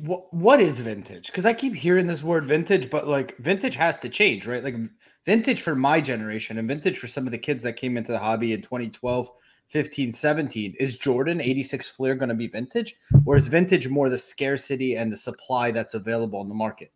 What 0.00 0.34
what 0.34 0.60
is 0.60 0.80
vintage? 0.80 1.26
Because 1.26 1.46
I 1.46 1.52
keep 1.52 1.76
hearing 1.76 2.08
this 2.08 2.22
word 2.22 2.46
vintage, 2.46 2.90
but 2.90 3.06
like 3.06 3.36
vintage 3.38 3.76
has 3.76 4.00
to 4.00 4.08
change, 4.08 4.44
right? 4.44 4.64
Like 4.64 4.76
vintage 5.24 5.62
for 5.62 5.76
my 5.76 6.00
generation 6.00 6.58
and 6.58 6.66
vintage 6.66 6.98
for 6.98 7.06
some 7.06 7.26
of 7.26 7.30
the 7.30 7.38
kids 7.38 7.62
that 7.62 7.74
came 7.74 7.96
into 7.96 8.10
the 8.10 8.18
hobby 8.18 8.52
in 8.52 8.60
2012 8.60 9.30
15, 9.74 10.12
17. 10.12 10.76
Is 10.78 10.96
Jordan 10.96 11.40
86 11.40 11.90
Fleer 11.90 12.14
going 12.14 12.28
to 12.28 12.34
be 12.36 12.46
vintage, 12.46 12.94
or 13.26 13.36
is 13.36 13.48
vintage 13.48 13.88
more 13.88 14.08
the 14.08 14.16
scarcity 14.16 14.94
and 14.94 15.12
the 15.12 15.16
supply 15.16 15.72
that's 15.72 15.94
available 15.94 16.40
in 16.42 16.48
the 16.48 16.54
market? 16.54 16.92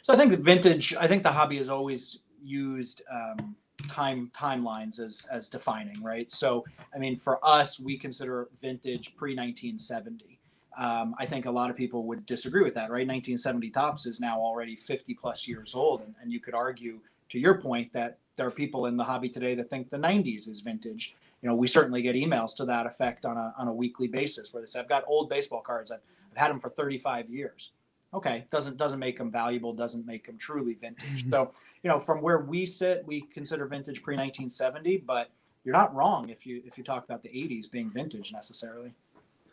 So 0.00 0.14
I 0.14 0.16
think 0.16 0.32
vintage. 0.32 0.94
I 0.98 1.06
think 1.06 1.22
the 1.22 1.30
hobby 1.30 1.58
has 1.58 1.68
always 1.68 2.20
used 2.42 3.02
um, 3.12 3.54
time 3.90 4.30
timelines 4.34 4.98
as 4.98 5.26
as 5.30 5.50
defining, 5.50 6.02
right? 6.02 6.32
So 6.32 6.64
I 6.94 6.98
mean, 6.98 7.18
for 7.18 7.38
us, 7.46 7.78
we 7.78 7.98
consider 7.98 8.48
vintage 8.62 9.14
pre 9.16 9.32
1970. 9.32 10.38
Um, 10.78 11.14
I 11.18 11.26
think 11.26 11.44
a 11.44 11.50
lot 11.50 11.68
of 11.68 11.76
people 11.76 12.04
would 12.04 12.24
disagree 12.24 12.62
with 12.62 12.72
that, 12.74 12.90
right? 12.90 13.06
1970 13.06 13.68
Topps 13.70 14.06
is 14.06 14.20
now 14.20 14.38
already 14.38 14.74
50 14.74 15.12
plus 15.12 15.46
years 15.46 15.74
old, 15.74 16.00
and, 16.00 16.14
and 16.22 16.32
you 16.32 16.40
could 16.40 16.54
argue, 16.54 16.98
to 17.28 17.38
your 17.38 17.60
point, 17.60 17.92
that 17.92 18.18
there 18.36 18.46
are 18.46 18.50
people 18.50 18.86
in 18.86 18.96
the 18.96 19.04
hobby 19.04 19.28
today 19.28 19.54
that 19.54 19.68
think 19.68 19.90
the 19.90 19.96
90s 19.96 20.48
is 20.48 20.60
vintage 20.60 21.14
you 21.42 21.48
know, 21.48 21.54
we 21.54 21.68
certainly 21.68 22.02
get 22.02 22.14
emails 22.14 22.56
to 22.56 22.64
that 22.64 22.86
effect 22.86 23.24
on 23.24 23.36
a, 23.36 23.54
on 23.58 23.68
a 23.68 23.72
weekly 23.72 24.08
basis 24.08 24.52
where 24.52 24.62
they 24.62 24.66
say, 24.66 24.80
I've 24.80 24.88
got 24.88 25.04
old 25.06 25.28
baseball 25.28 25.60
cards. 25.60 25.90
I've, 25.90 26.00
I've 26.32 26.38
had 26.38 26.50
them 26.50 26.60
for 26.60 26.70
35 26.70 27.28
years. 27.28 27.72
Okay. 28.14 28.46
Doesn't, 28.50 28.76
doesn't 28.76 28.98
make 28.98 29.18
them 29.18 29.30
valuable. 29.30 29.72
Doesn't 29.72 30.06
make 30.06 30.26
them 30.26 30.38
truly 30.38 30.74
vintage. 30.74 31.22
Mm-hmm. 31.22 31.30
so, 31.30 31.52
you 31.82 31.90
know, 31.90 31.98
from 32.00 32.22
where 32.22 32.38
we 32.38 32.64
sit, 32.66 33.04
we 33.06 33.22
consider 33.22 33.66
vintage 33.66 34.02
pre 34.02 34.14
1970, 34.14 34.98
but 34.98 35.30
you're 35.64 35.74
not 35.74 35.94
wrong 35.94 36.30
if 36.30 36.46
you, 36.46 36.62
if 36.64 36.78
you 36.78 36.84
talk 36.84 37.04
about 37.04 37.22
the 37.22 37.28
80s 37.28 37.70
being 37.70 37.90
vintage 37.90 38.32
necessarily. 38.32 38.92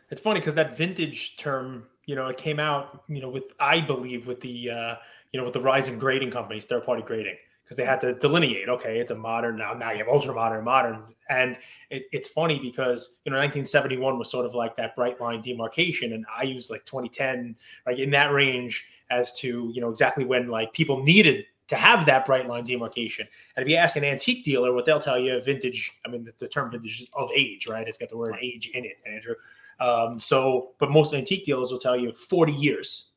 It's 0.09 0.21
funny 0.21 0.39
because 0.39 0.53
that 0.56 0.77
vintage 0.77 1.38
term, 1.38 1.88
you 2.06 2.15
know, 2.15 2.27
it 2.27 2.38
came 2.38 2.59
out, 2.59 3.03
you 3.07 3.19
know, 3.19 3.29
with, 3.29 3.53
I 3.59 3.81
believe 3.81 4.27
with 4.27 4.39
the, 4.41 4.69
uh, 4.69 4.95
you 5.31 5.39
know, 5.39 5.44
with 5.44 5.53
the 5.53 5.62
rise 5.62 5.88
in 5.88 5.97
grading 5.97 6.31
companies, 6.31 6.65
third 6.65 6.86
party 6.86 7.01
grading 7.01 7.38
because 7.63 7.77
they 7.77 7.86
had 7.86 8.01
to 8.01 8.13
delineate. 8.13 8.69
Okay, 8.69 9.00
it's 9.00 9.12
a 9.12 9.15
modern 9.15 9.57
now. 9.57 9.74
Now 9.74 9.91
you 9.91 10.00
have 10.00 10.07
ultra 10.07 10.33
modern, 10.33 10.63
modern, 10.63 11.03
and 11.29 11.57
it, 11.89 12.05
it's 12.11 12.27
funny 12.27 12.59
because 12.59 13.15
you 13.25 13.31
know 13.31 13.37
1971 13.37 14.17
was 14.17 14.29
sort 14.29 14.45
of 14.45 14.53
like 14.53 14.75
that 14.77 14.95
bright 14.95 15.19
line 15.19 15.41
demarcation, 15.41 16.13
and 16.13 16.25
I 16.35 16.43
use 16.43 16.69
like 16.69 16.85
2010, 16.85 17.55
like 17.85 17.99
in 17.99 18.11
that 18.11 18.31
range 18.31 18.85
as 19.09 19.31
to 19.39 19.71
you 19.74 19.81
know 19.81 19.89
exactly 19.89 20.25
when 20.25 20.48
like 20.48 20.74
people 20.74 21.03
needed 21.03 21.45
to 21.67 21.75
have 21.75 22.05
that 22.05 22.25
bright 22.25 22.48
line 22.48 22.63
demarcation. 22.63 23.27
And 23.55 23.63
if 23.63 23.69
you 23.69 23.77
ask 23.77 23.95
an 23.95 24.03
antique 24.03 24.43
dealer, 24.43 24.74
what 24.74 24.86
they'll 24.86 25.00
tell 25.00 25.17
you, 25.17 25.41
vintage. 25.41 25.91
I 26.05 26.09
mean, 26.09 26.25
the, 26.25 26.33
the 26.39 26.48
term 26.48 26.71
vintage 26.71 27.01
is 27.01 27.09
of 27.13 27.29
age, 27.36 27.67
right? 27.67 27.88
It's 27.88 27.98
got 27.98 28.09
the 28.09 28.17
word 28.17 28.36
age 28.41 28.69
in 28.74 28.86
it, 28.86 28.98
Andrew. 29.07 29.36
Um, 29.79 30.19
so, 30.19 30.71
but 30.77 30.91
most 30.91 31.13
antique 31.13 31.45
dealers 31.45 31.71
will 31.71 31.79
tell 31.79 31.98
you 31.98 32.12
40 32.12 32.51
years 32.51 33.07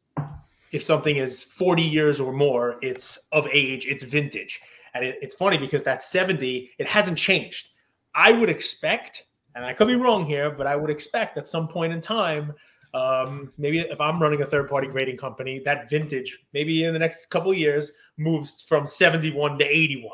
if 0.73 0.83
something 0.83 1.16
is 1.16 1.45
40 1.45 1.83
years 1.83 2.21
or 2.21 2.33
more, 2.33 2.78
it's 2.83 3.19
of 3.33 3.47
age, 3.52 3.87
it's 3.87 4.02
vintage. 4.02 4.61
And 4.95 5.04
it, 5.04 5.19
it's 5.23 5.35
funny 5.35 5.59
because 5.59 5.85
that 5.85 6.02
70, 6.02 6.71
it 6.78 6.87
hasn't 6.87 7.19
changed. 7.19 7.71
I 8.16 8.32
would 8.32 8.49
expect, 8.49 9.25
and 9.54 9.64
I 9.64 9.75
could 9.75 9.88
be 9.88 9.94
wrong 9.94 10.25
here, 10.25 10.50
but 10.50 10.66
I 10.66 10.75
would 10.75 10.90
expect 10.90 11.37
at 11.37 11.46
some 11.46 11.68
point 11.68 11.92
in 11.92 12.00
time, 12.00 12.54
um, 12.94 13.52
maybe 13.58 13.80
if 13.80 14.00
I'm 14.00 14.20
running 14.20 14.40
a 14.40 14.46
third 14.46 14.68
party 14.68 14.88
grading 14.88 15.18
company, 15.18 15.61
that 15.66 15.90
vintage, 15.90 16.38
maybe 16.54 16.85
in 16.85 16.94
the 16.94 16.99
next 16.99 17.28
couple 17.28 17.52
years, 17.52 17.92
moves 18.16 18.62
from 18.62 18.87
71 18.87 19.58
to 19.58 19.64
81. 19.64 20.11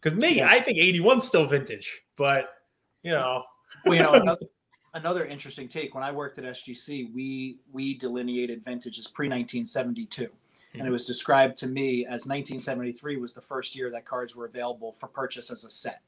Because 0.00 0.18
me, 0.18 0.36
yeah. 0.36 0.48
I 0.50 0.60
think 0.60 0.76
81 0.76 1.18
is 1.18 1.24
still 1.24 1.46
vintage, 1.46 2.02
but 2.16 2.50
you 3.02 3.12
know. 3.12 3.44
well, 3.86 3.94
you 3.94 4.02
know, 4.02 4.36
another 4.94 5.24
interesting 5.24 5.66
take. 5.66 5.94
When 5.94 6.04
I 6.04 6.12
worked 6.12 6.38
at 6.38 6.44
SGC, 6.44 7.12
we 7.14 7.58
we 7.72 7.96
delineated 7.96 8.62
vintages 8.64 9.08
pre 9.08 9.28
1972, 9.28 10.24
mm-hmm. 10.24 10.78
and 10.78 10.86
it 10.86 10.90
was 10.90 11.06
described 11.06 11.56
to 11.58 11.66
me 11.66 12.04
as 12.04 12.26
1973 12.26 13.16
was 13.16 13.32
the 13.32 13.40
first 13.40 13.74
year 13.74 13.90
that 13.92 14.04
cards 14.04 14.36
were 14.36 14.44
available 14.44 14.92
for 14.92 15.08
purchase 15.08 15.50
as 15.50 15.64
a 15.64 15.70
set, 15.70 16.02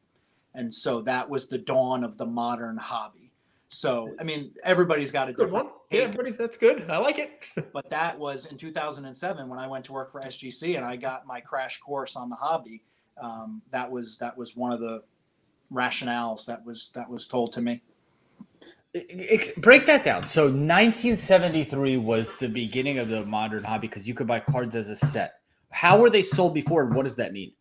and 0.56 0.72
so 0.72 1.02
that 1.02 1.28
was 1.28 1.48
the 1.48 1.58
dawn 1.58 2.02
of 2.02 2.18
the 2.18 2.26
modern 2.26 2.76
hobby. 2.76 3.30
So 3.68 4.14
I 4.18 4.24
mean, 4.24 4.52
everybody's 4.64 5.12
got 5.12 5.28
a 5.28 5.32
good 5.32 5.50
one. 5.50 5.68
Yeah, 5.90 6.02
everybody's 6.02 6.36
that's 6.36 6.56
good. 6.56 6.90
I 6.90 6.98
like 6.98 7.18
it. 7.18 7.40
but 7.72 7.88
that 7.90 8.18
was 8.18 8.46
in 8.46 8.56
2007 8.56 9.48
when 9.48 9.58
I 9.58 9.66
went 9.66 9.84
to 9.86 9.92
work 9.92 10.10
for 10.10 10.20
SGC 10.20 10.76
and 10.76 10.84
I 10.84 10.96
got 10.96 11.26
my 11.26 11.40
crash 11.40 11.78
course 11.78 12.16
on 12.16 12.28
the 12.28 12.36
hobby. 12.36 12.82
Um, 13.20 13.62
that 13.70 13.90
was 13.90 14.18
that 14.18 14.36
was 14.36 14.56
one 14.56 14.72
of 14.72 14.80
the 14.80 15.02
rationales 15.72 16.46
that 16.46 16.64
was 16.64 16.90
that 16.94 17.08
was 17.08 17.26
told 17.26 17.52
to 17.52 17.62
me 17.62 17.82
break 19.58 19.86
that 19.86 20.04
down. 20.04 20.26
So 20.26 20.44
1973 20.44 21.96
was 21.96 22.34
the 22.36 22.48
beginning 22.48 22.98
of 22.98 23.08
the 23.08 23.24
modern 23.24 23.64
hobby 23.64 23.88
because 23.88 24.06
you 24.06 24.14
could 24.14 24.26
buy 24.26 24.40
cards 24.40 24.74
as 24.74 24.90
a 24.90 24.96
set. 24.96 25.40
How 25.70 25.98
were 25.98 26.10
they 26.10 26.22
sold 26.22 26.54
before, 26.54 26.84
and 26.84 26.94
what 26.94 27.04
does 27.04 27.16
that 27.16 27.32
mean? 27.32 27.52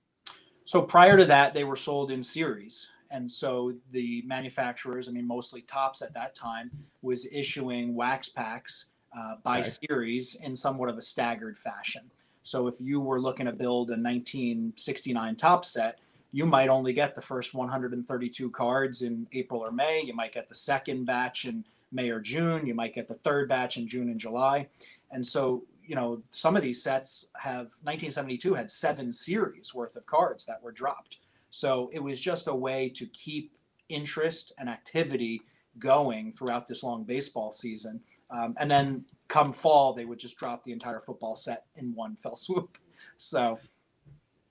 So 0.65 0.81
prior 0.81 1.15
to 1.17 1.25
that, 1.25 1.53
they 1.53 1.63
were 1.63 1.75
sold 1.75 2.11
in 2.11 2.23
series, 2.23 2.91
and 3.11 3.29
so 3.29 3.73
the 3.91 4.23
manufacturers, 4.25 5.07
I 5.07 5.11
mean, 5.11 5.27
mostly 5.27 5.61
Topps 5.61 6.01
at 6.01 6.13
that 6.15 6.35
time, 6.35 6.71
was 7.01 7.31
issuing 7.31 7.93
wax 7.95 8.29
packs 8.29 8.85
uh, 9.17 9.35
by 9.43 9.59
Okay. 9.59 9.69
series 9.87 10.35
in 10.35 10.55
somewhat 10.55 10.89
of 10.89 10.97
a 10.97 11.01
staggered 11.01 11.57
fashion. 11.57 12.09
So 12.43 12.67
if 12.67 12.81
you 12.81 12.99
were 12.99 13.21
looking 13.21 13.45
to 13.45 13.51
build 13.51 13.89
a 13.89 13.93
1969 13.97 15.35
Topps 15.35 15.71
set, 15.71 15.99
you 16.31 16.45
might 16.45 16.69
only 16.69 16.93
get 16.93 17.15
the 17.15 17.21
first 17.21 17.53
132 17.53 18.49
cards 18.51 19.03
in 19.03 19.27
April 19.31 19.61
or 19.65 19.71
May. 19.71 20.01
You 20.03 20.13
might 20.13 20.33
get 20.33 20.49
the 20.49 20.55
second 20.55 21.05
batch 21.05 21.45
in 21.45 21.63
May 21.91 22.09
or 22.09 22.19
June. 22.19 22.65
You 22.67 22.73
might 22.75 22.93
get 22.93 23.07
the 23.07 23.13
third 23.15 23.47
batch 23.47 23.77
in 23.77 23.87
June 23.87 24.09
and 24.09 24.19
July. 24.19 24.67
And 25.11 25.25
so, 25.25 25.63
you 25.87 25.95
know, 25.95 26.21
some 26.31 26.55
of 26.55 26.61
these 26.63 26.81
sets 26.81 27.29
have 27.35 27.67
1972 27.83 28.53
had 28.53 28.69
seven 28.69 29.11
series 29.11 29.73
worth 29.73 29.95
of 29.95 30.05
cards 30.05 30.45
that 30.45 30.61
were 30.61 30.71
dropped. 30.71 31.19
So 31.51 31.89
it 31.93 32.01
was 32.01 32.19
just 32.19 32.47
a 32.47 32.55
way 32.55 32.89
to 32.95 33.05
keep 33.07 33.51
interest 33.89 34.53
and 34.57 34.67
activity 34.69 35.41
going 35.79 36.31
throughout 36.31 36.67
this 36.67 36.83
long 36.83 37.03
baseball 37.03 37.51
season. 37.51 38.01
Um, 38.29 38.55
and 38.59 38.69
then 38.69 39.05
come 39.27 39.53
fall, 39.53 39.93
they 39.93 40.05
would 40.05 40.19
just 40.19 40.37
drop 40.37 40.63
the 40.63 40.71
entire 40.71 40.99
football 40.99 41.35
set 41.35 41.65
in 41.75 41.93
one 41.95 42.15
fell 42.21 42.35
swoop. 42.35 42.77
So 43.17 43.59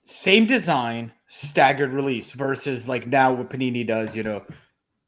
Same 0.05 0.45
design, 0.45 1.11
staggered 1.27 1.93
release 1.93 2.31
versus 2.31 2.87
like 2.87 3.07
now 3.07 3.33
what 3.33 3.49
Panini 3.49 3.85
does, 3.85 4.15
you 4.15 4.23
know, 4.23 4.43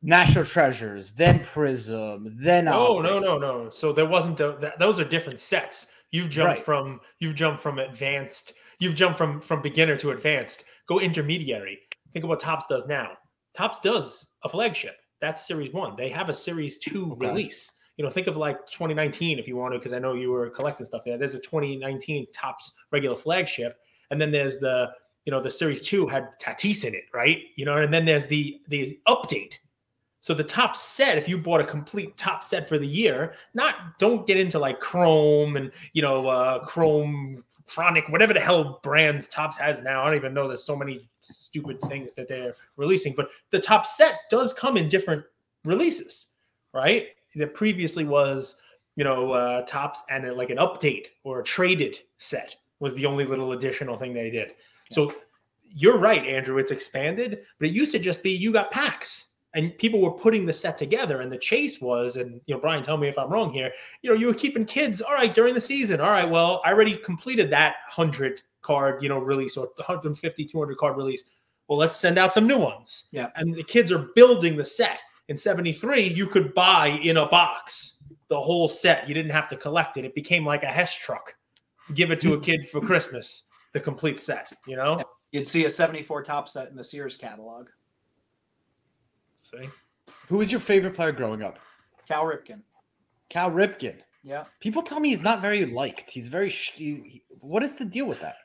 National 0.04 0.46
Treasures, 0.46 1.12
then 1.12 1.40
Prizm, 1.40 2.30
then 2.40 2.66
No, 2.66 2.98
Optic. 2.98 3.12
no, 3.12 3.20
no, 3.20 3.38
no. 3.40 3.70
So 3.72 3.92
there 3.92 4.06
wasn't 4.06 4.40
a, 4.40 4.56
that, 4.60 4.78
those 4.80 5.00
are 5.00 5.04
different 5.04 5.40
sets. 5.40 5.88
You've 6.12 6.30
jumped 6.30 6.56
Right. 6.58 6.64
from 6.66 7.00
you've 7.20 7.36
jumped 7.36 7.62
from 7.62 7.80
advanced. 7.80 8.54
You've 8.80 8.96
jumped 8.96 9.18
from 9.18 9.42
from 9.42 9.62
beginner 9.62 9.98
to 9.98 10.12
advanced. 10.12 10.64
Go 10.88 11.00
intermediary. 11.00 11.80
Think 12.14 12.24
of 12.24 12.30
what 12.30 12.40
Topps 12.40 12.68
does 12.68 12.86
now. 12.88 13.18
Topps 13.56 13.80
does 13.80 14.28
a 14.44 14.50
flagship. 14.50 14.96
That's 15.20 15.46
Series 15.48 15.74
One. 15.74 15.96
They 15.96 16.10
have 16.10 16.30
a 16.30 16.34
Series 16.34 16.78
Two 16.78 17.12
Okay. 17.14 17.28
release. 17.28 17.72
You 17.98 18.04
know, 18.06 18.12
think 18.12 18.28
of 18.28 18.38
like 18.38 18.58
2019 18.68 19.40
if 19.40 19.48
you 19.48 19.56
want 19.58 19.74
to, 19.74 19.80
because 19.80 19.92
I 19.94 20.00
know 20.00 20.14
you 20.14 20.30
were 20.32 20.50
collecting 20.52 20.86
stuff 20.86 21.02
there. 21.04 21.18
There's 21.18 21.34
a 21.34 21.40
2019 21.40 22.28
Topps 22.32 22.72
regular 22.92 23.16
flagship, 23.16 23.76
and 24.12 24.22
then 24.22 24.32
there's 24.32 24.60
the 24.60 24.92
you 25.26 25.32
know 25.32 25.42
the 25.42 25.52
Series 25.52 25.82
Two 25.86 26.08
had 26.08 26.30
Tatis 26.40 26.86
in 26.86 26.94
it, 26.96 27.04
right? 27.14 27.40
You 27.58 27.66
know, 27.66 27.78
and 27.78 27.94
then 27.94 28.06
there's 28.06 28.28
the 28.28 28.62
the 28.70 28.98
update. 29.08 29.56
So 30.20 30.34
the 30.34 30.44
Topps 30.44 30.82
set, 30.82 31.18
if 31.18 31.30
you 31.30 31.38
bought 31.38 31.62
a 31.62 31.66
complete 31.66 32.18
Topps 32.18 32.48
set 32.48 32.68
for 32.68 32.78
the 32.78 32.88
year, 32.88 33.36
not 33.54 34.00
don't 34.00 34.26
get 34.26 34.38
into 34.38 34.60
like 34.60 34.80
Chrome 34.80 35.56
and 35.56 35.72
you 35.94 36.02
know 36.02 36.28
uh, 36.28 36.60
Chrome 36.66 37.44
Chronic, 37.66 38.10
whatever 38.10 38.34
the 38.34 38.40
hell 38.40 38.80
brands 38.82 39.28
Topps 39.28 39.58
has 39.58 39.82
now. 39.82 40.02
I 40.02 40.08
don't 40.08 40.16
even 40.16 40.34
know. 40.34 40.48
There's 40.48 40.64
so 40.64 40.76
many 40.76 41.08
stupid 41.20 41.80
things 41.82 42.14
that 42.14 42.28
they're 42.28 42.54
releasing, 42.78 43.14
but 43.14 43.30
the 43.52 43.60
Topps 43.60 43.98
set 43.98 44.22
does 44.30 44.54
come 44.54 44.78
in 44.78 44.90
different 44.90 45.24
releases, 45.64 46.28
right? 46.74 47.08
That 47.36 47.54
previously 47.54 48.04
was 48.04 48.56
you 48.96 49.04
know 49.04 49.32
uh, 49.32 49.62
Topps 49.66 50.02
and 50.10 50.26
a, 50.26 50.34
like 50.34 50.50
an 50.50 50.58
update 50.58 51.08
or 51.24 51.42
a 51.42 51.44
traded 51.44 52.00
set 52.18 52.56
was 52.80 52.96
the 52.96 53.06
only 53.06 53.26
little 53.26 53.54
additional 53.54 53.98
thing 53.98 54.14
they 54.14 54.32
did. 54.32 54.54
So 54.92 55.14
you're 55.64 56.00
right, 56.00 56.26
Andrew. 56.26 56.58
It's 56.58 56.72
expanded, 56.72 57.40
but 57.60 57.68
it 57.68 57.74
used 57.74 57.92
to 57.92 58.00
just 58.00 58.24
be 58.24 58.32
you 58.32 58.52
got 58.52 58.72
packs 58.72 59.28
and 59.58 59.76
people 59.80 60.00
were 60.00 60.12
putting 60.12 60.46
the 60.46 60.54
set 60.54 60.78
together. 60.78 61.22
And 61.22 61.32
the 61.32 61.38
chase 61.38 61.82
was, 61.82 62.16
and 62.16 62.40
you 62.46 62.54
know, 62.54 62.62
Brian, 62.62 62.84
tell 62.84 62.96
me 62.96 63.08
if 63.08 63.18
I'm 63.18 63.30
wrong 63.30 63.52
here. 63.52 63.72
You 64.04 64.12
know, 64.12 64.16
you 64.16 64.28
were 64.28 64.34
keeping 64.36 64.66
kids. 64.66 65.02
All 65.02 65.14
right, 65.14 65.34
during 65.34 65.56
the 65.56 65.62
season. 65.62 66.00
All 66.00 66.12
right, 66.12 66.30
well, 66.30 66.62
I 66.64 66.72
already 66.72 66.96
completed 66.96 67.50
that 67.50 67.78
hundred 67.90 68.44
card, 68.62 69.02
you 69.02 69.10
know, 69.10 69.18
release 69.18 69.58
or 69.58 69.70
150, 69.78 70.46
200 70.46 70.78
card 70.78 70.96
release. 70.96 71.24
Well, 71.68 71.80
let's 71.80 71.98
send 71.98 72.20
out 72.20 72.34
some 72.34 72.46
new 72.46 72.60
ones. 72.60 73.06
Yeah. 73.12 73.30
And 73.36 73.56
the 73.56 73.64
kids 73.64 73.92
are 73.92 74.10
building 74.16 74.56
the 74.56 74.64
set. 74.64 75.02
In 75.28 75.36
73, 75.36 76.04
you 76.04 76.28
could 76.28 76.54
buy 76.54 76.88
in 76.88 77.18
a 77.18 77.26
box 77.26 77.98
the 78.30 78.40
whole 78.40 78.70
set. 78.70 79.08
You 79.10 79.14
didn't 79.16 79.32
have 79.32 79.50
to 79.50 79.58
collect 79.58 79.98
it. 79.98 80.06
It 80.06 80.16
became 80.16 80.46
like 80.46 80.64
a 80.64 80.68
Hess 80.68 80.96
truck. 80.96 81.36
Give 81.94 82.12
it 82.12 82.22
to 82.22 82.34
a 82.34 82.40
kid 82.40 82.70
for 82.70 82.80
Christmas, 82.80 83.44
the 83.74 83.80
complete 83.80 84.20
set, 84.20 84.54
you 84.68 84.76
know? 84.76 85.04
you'd 85.32 85.48
see 85.48 85.66
a 85.66 85.70
74 85.70 86.24
Topps 86.24 86.54
set 86.54 86.70
in 86.70 86.76
the 86.76 86.84
Sears 86.84 87.18
catalog. 87.18 87.68
See? 89.52 89.70
Who 90.28 90.38
was 90.38 90.52
your 90.52 90.60
favorite 90.62 90.94
player 90.94 91.12
growing 91.12 91.42
up? 91.42 91.60
Cal 92.08 92.24
Ripken. 92.26 92.62
Cal 93.30 93.50
Ripken. 93.52 93.96
Yeah. 94.24 94.44
People 94.60 94.82
tell 94.82 95.00
me 95.00 95.10
he's 95.10 95.22
not 95.22 95.42
very 95.42 95.66
liked. 95.66 96.12
He's 96.12 96.28
very. 96.28 96.50
Sh- 96.50 96.74
he, 96.76 96.96
he- 96.96 97.24
what 97.40 97.64
is 97.64 97.76
the 97.76 97.86
deal 97.86 98.06
with 98.06 98.20
that? 98.22 98.36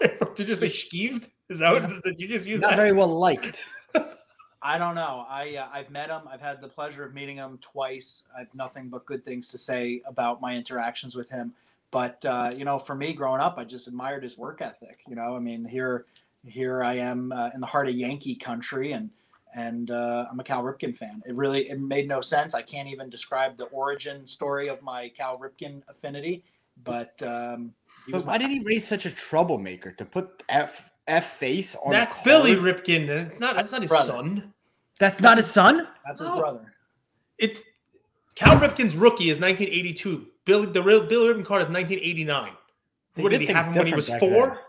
Did 0.00 0.38
you 0.38 0.44
just 0.44 0.60
say 0.60 0.68
skeeved? 0.68 1.28
Is 1.48 1.58
that 1.58 1.72
what 1.72 2.02
did 2.04 2.18
you 2.18 2.26
just 2.26 2.46
use 2.46 2.60
Not 2.60 2.70
that? 2.70 2.76
very 2.76 2.92
well 2.92 3.08
liked. 3.08 3.64
I 4.62 4.78
don't 4.78 4.94
know. 4.94 5.26
I 5.28 5.56
uh, 5.56 5.68
I've 5.72 5.90
met 5.90 6.08
him. 6.08 6.22
I've 6.30 6.40
had 6.40 6.60
the 6.62 6.68
pleasure 6.68 7.04
of 7.04 7.12
meeting 7.12 7.36
him 7.36 7.58
twice. 7.60 8.24
I 8.34 8.40
have 8.40 8.54
nothing 8.54 8.88
but 8.88 9.04
good 9.04 9.22
things 9.22 9.48
to 9.48 9.58
say 9.58 10.00
about 10.06 10.40
my 10.40 10.56
interactions 10.56 11.14
with 11.14 11.28
him. 11.28 11.52
But 11.90 12.24
uh, 12.24 12.50
you 12.56 12.64
know, 12.64 12.78
for 12.78 12.94
me, 12.94 13.12
growing 13.12 13.40
up, 13.42 13.58
I 13.58 13.64
just 13.64 13.88
admired 13.88 14.22
his 14.22 14.38
work 14.38 14.62
ethic. 14.62 15.00
You 15.06 15.16
know, 15.16 15.36
I 15.36 15.38
mean, 15.38 15.64
here 15.66 16.06
here 16.46 16.82
I 16.82 16.94
am 16.94 17.30
uh, 17.32 17.50
in 17.54 17.60
the 17.60 17.66
heart 17.66 17.88
of 17.88 17.94
Yankee 17.94 18.36
country, 18.36 18.92
and 18.92 19.10
and 19.54 19.90
uh, 19.90 20.26
I'm 20.30 20.38
a 20.40 20.44
Cal 20.44 20.62
Ripken 20.62 20.96
fan. 20.96 21.22
It 21.26 21.34
really 21.34 21.68
it 21.70 21.80
made 21.80 22.08
no 22.08 22.20
sense. 22.20 22.54
I 22.54 22.62
can't 22.62 22.88
even 22.88 23.08
describe 23.08 23.56
the 23.56 23.64
origin 23.66 24.26
story 24.26 24.68
of 24.68 24.82
my 24.82 25.08
Cal 25.16 25.36
Ripken 25.38 25.82
affinity. 25.88 26.44
But 26.82 27.22
um, 27.22 27.72
he 28.06 28.12
was 28.12 28.22
But 28.22 28.26
my 28.26 28.32
why 28.32 28.38
did 28.38 28.50
he 28.50 28.60
raise 28.60 28.86
such 28.86 29.06
a 29.06 29.10
troublemaker 29.10 29.92
to 29.92 30.04
put 30.04 30.42
F 30.48 30.90
F 31.06 31.36
face 31.36 31.76
on? 31.76 31.92
That's 31.92 32.20
Billy 32.22 32.56
card? 32.56 32.84
Ripken. 32.84 33.08
It's 33.30 33.40
not. 33.40 33.56
That's 33.56 33.70
not 33.72 33.82
his 33.82 33.90
Brother. 33.90 34.12
son. 34.12 34.52
That's 34.98 35.20
not 35.20 35.36
his 35.36 35.46
son. 35.46 35.88
That's 36.06 36.20
his 36.20 36.28
Oh. 36.28 36.38
brother. 36.40 36.72
It. 37.38 37.60
Cal 38.34 38.56
Ripken's 38.58 38.96
rookie 38.96 39.30
is 39.30 39.38
1982. 39.38 40.26
Billy 40.44 40.66
the 40.66 40.82
real 40.82 41.06
Billy 41.06 41.28
Ripken 41.28 41.44
card 41.44 41.62
is 41.62 41.68
1989. 41.68 42.52
They 43.14 43.22
what 43.22 43.30
did 43.30 43.38
did 43.38 43.48
he 43.48 43.54
have 43.54 43.66
him 43.66 43.74
when 43.74 43.86
he 43.86 43.94
was 43.94 44.06
different 44.06 44.32
back 44.32 44.38
four? 44.38 44.60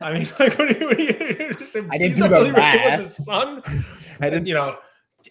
I 0.00 0.12
mean, 0.12 0.28
like 0.38 0.58
what 0.58 0.76
he, 0.76 0.84
when 0.84 0.98
he, 0.98 1.08
I 1.08 1.98
didn't 1.98 2.00
you 2.00 2.08
do 2.16 2.28
the 2.28 2.52
Ripken 2.52 2.90
was 2.90 3.00
his 3.00 3.24
son. 3.24 3.62
I 4.20 4.30
didn't. 4.30 4.46
you 4.46 4.54
know, 4.54 4.76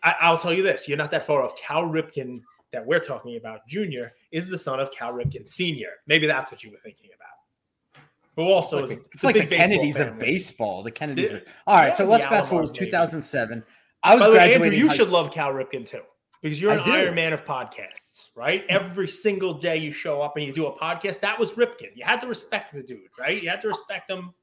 I, 0.04 0.16
I'll 0.22 0.38
tell 0.38 0.54
you 0.54 0.64
this: 0.64 0.88
you're 0.88 0.98
not 0.98 1.12
that 1.12 1.26
far 1.26 1.44
off. 1.44 1.58
Cal 1.58 1.84
Ripken 1.84 2.42
that 2.72 2.86
we're 2.86 3.00
talking 3.00 3.38
about, 3.38 3.68
Junior, 3.68 4.14
is 4.32 4.50
the 4.50 4.58
son 4.58 4.80
of 4.80 4.92
Cal 4.92 5.14
Ripken 5.14 5.48
Senior. 5.48 5.90
Maybe 6.08 6.28
that's 6.28 6.52
what 6.52 6.64
you 6.64 6.72
were 6.72 6.78
thinking 6.78 7.10
about. 7.16 8.04
Who 8.36 8.52
also 8.52 8.80
It's 8.80 8.92
is 8.92 8.98
like, 8.98 9.00
the, 9.04 9.10
it's 9.14 9.24
like 9.24 9.36
the 9.36 9.56
Kennedys 9.56 10.00
of 10.00 10.18
baseball. 10.20 10.84
The 10.84 10.92
Kennedys. 10.92 11.32
Were, 11.32 11.42
all 11.68 11.78
right, 11.78 11.88
Yeah, 11.88 11.94
so 11.94 12.06
let's 12.06 12.26
fast 12.26 12.50
forward. 12.50 12.70
Maybe. 12.74 12.86
2007. 12.88 13.64
I 14.04 14.14
was 14.16 14.20
By 14.20 14.28
the 14.28 14.32
way, 14.32 14.38
graduating. 14.38 14.64
Andrew, 14.64 14.78
you 14.78 14.90
should 14.90 15.08
school. 15.08 15.24
love 15.24 15.32
Cal 15.32 15.54
Ripken 15.54 15.88
too, 15.88 16.02
because 16.42 16.62
you're 16.62 16.74
an. 16.74 16.80
Iron 16.82 17.16
Man 17.16 17.32
of 17.34 17.46
podcasts, 17.46 18.28
right? 18.36 18.66
Every 18.68 19.08
single 19.08 19.54
day 19.54 19.78
you 19.78 19.92
show 19.92 20.22
up 20.22 20.36
and 20.36 20.46
you 20.46 20.52
do 20.54 20.68
a 20.68 20.78
podcast. 20.78 21.22
That 21.22 21.40
was 21.40 21.54
Ripken. 21.54 21.92
You 21.96 22.04
had 22.04 22.20
to 22.22 22.28
respect 22.28 22.74
the 22.74 22.84
dude, 22.84 23.00
right? 23.18 23.42
You 23.42 23.50
had 23.50 23.62
to 23.62 23.70
respect 23.70 24.12
him. 24.12 24.34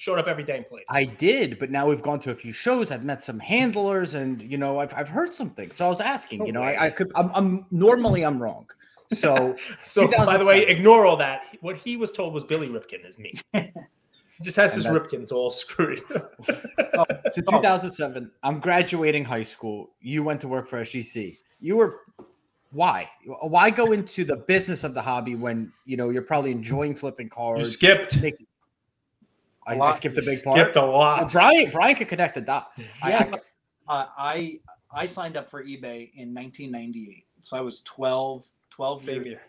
Showed 0.00 0.18
up 0.18 0.28
every 0.28 0.44
day 0.44 0.56
and 0.56 0.66
played. 0.66 0.84
I 0.88 1.04
did, 1.04 1.58
but 1.58 1.70
now 1.70 1.86
we've 1.86 2.00
gone 2.00 2.20
to 2.20 2.30
a 2.30 2.34
few 2.34 2.54
shows. 2.54 2.90
I've 2.90 3.04
met 3.04 3.22
some 3.22 3.38
handlers, 3.38 4.14
and 4.14 4.40
you 4.40 4.56
know, 4.56 4.78
I've, 4.78 4.94
I've 4.94 5.10
heard 5.10 5.34
some 5.34 5.50
things. 5.50 5.76
So 5.76 5.84
I 5.84 5.90
was 5.90 6.00
asking. 6.00 6.38
No 6.38 6.46
you 6.46 6.52
know. 6.52 6.62
I, 6.62 6.86
I 6.86 6.90
could. 6.90 7.12
I'm, 7.14 7.30
I'm 7.34 7.66
normally 7.70 8.24
I'm 8.24 8.42
wrong. 8.42 8.66
So 9.12 9.56
So, 9.84 10.08
by 10.08 10.38
the 10.38 10.46
way, 10.46 10.62
ignore 10.66 11.04
all 11.04 11.18
that. 11.18 11.42
What 11.60 11.76
he 11.76 11.98
was 11.98 12.12
told 12.12 12.32
was 12.32 12.44
Billy 12.44 12.68
Ripken 12.68 13.06
is 13.06 13.18
me. 13.18 13.34
He 14.38 14.44
just 14.44 14.56
has 14.56 14.72
And 14.72 14.82
his 14.82 14.90
that- 14.90 15.02
Ripkens 15.02 15.32
all 15.32 15.50
screwed. 15.64 16.00
Oh, 16.94 17.04
so 17.30 17.42
2007, 17.42 18.30
I'm 18.42 18.58
graduating 18.58 19.22
high 19.22 19.42
school. 19.42 19.90
You 20.00 20.22
went 20.22 20.40
to 20.40 20.48
work 20.48 20.66
for 20.66 20.80
SGC. 20.80 21.36
You 21.60 21.76
were 21.76 21.98
why? 22.72 23.10
Why 23.26 23.68
go 23.68 23.92
into 23.92 24.24
the 24.24 24.36
business 24.36 24.82
of 24.82 24.94
the 24.94 25.02
hobby 25.02 25.34
when 25.34 25.70
you 25.84 25.98
know 25.98 26.08
you're 26.08 26.22
probably 26.22 26.52
enjoying 26.52 26.94
flipping 26.94 27.26
you 27.26 27.30
cars? 27.30 27.72
skipped. 27.74 28.22
Make, 28.22 28.36
I, 29.70 29.74
A 29.74 29.76
I 29.76 29.78
lot. 29.78 29.96
skipped 29.96 30.18
a 30.18 30.20
You 30.20 30.26
big 30.26 30.42
part. 30.44 30.58
Skipped 30.58 30.76
a 30.76 30.80
Well, 30.82 30.92
lot. 30.92 31.32
Brian, 31.32 31.70
Brian 31.70 31.94
could 31.96 32.08
connect 32.08 32.34
the 32.34 32.40
dots. 32.40 32.86
I- 33.02 33.10
Yeah. 33.10 33.30
I, 33.88 33.92
Uh, 33.92 34.06
I 34.16 34.60
I 34.92 35.06
signed 35.06 35.36
up 35.36 35.48
for 35.48 35.62
eBay 35.64 36.10
in 36.14 36.32
1998, 36.34 37.24
so 37.42 37.56
I 37.56 37.60
was 37.60 37.80
12, 37.82 38.44
12 38.70 39.02
Same 39.02 39.14
years, 39.16 39.26
here. 39.26 39.40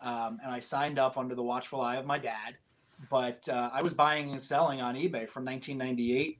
um, 0.00 0.38
and 0.44 0.52
I 0.52 0.60
signed 0.60 0.98
up 0.98 1.16
under 1.16 1.34
the 1.34 1.42
watchful 1.42 1.80
eye 1.80 1.96
of 1.96 2.06
my 2.06 2.18
dad. 2.18 2.56
But 3.10 3.48
uh, 3.48 3.70
I 3.72 3.82
was 3.82 3.94
buying 3.94 4.30
and 4.30 4.40
selling 4.40 4.80
on 4.80 4.94
eBay 4.94 5.28
from 5.28 5.44
1998 5.44 6.38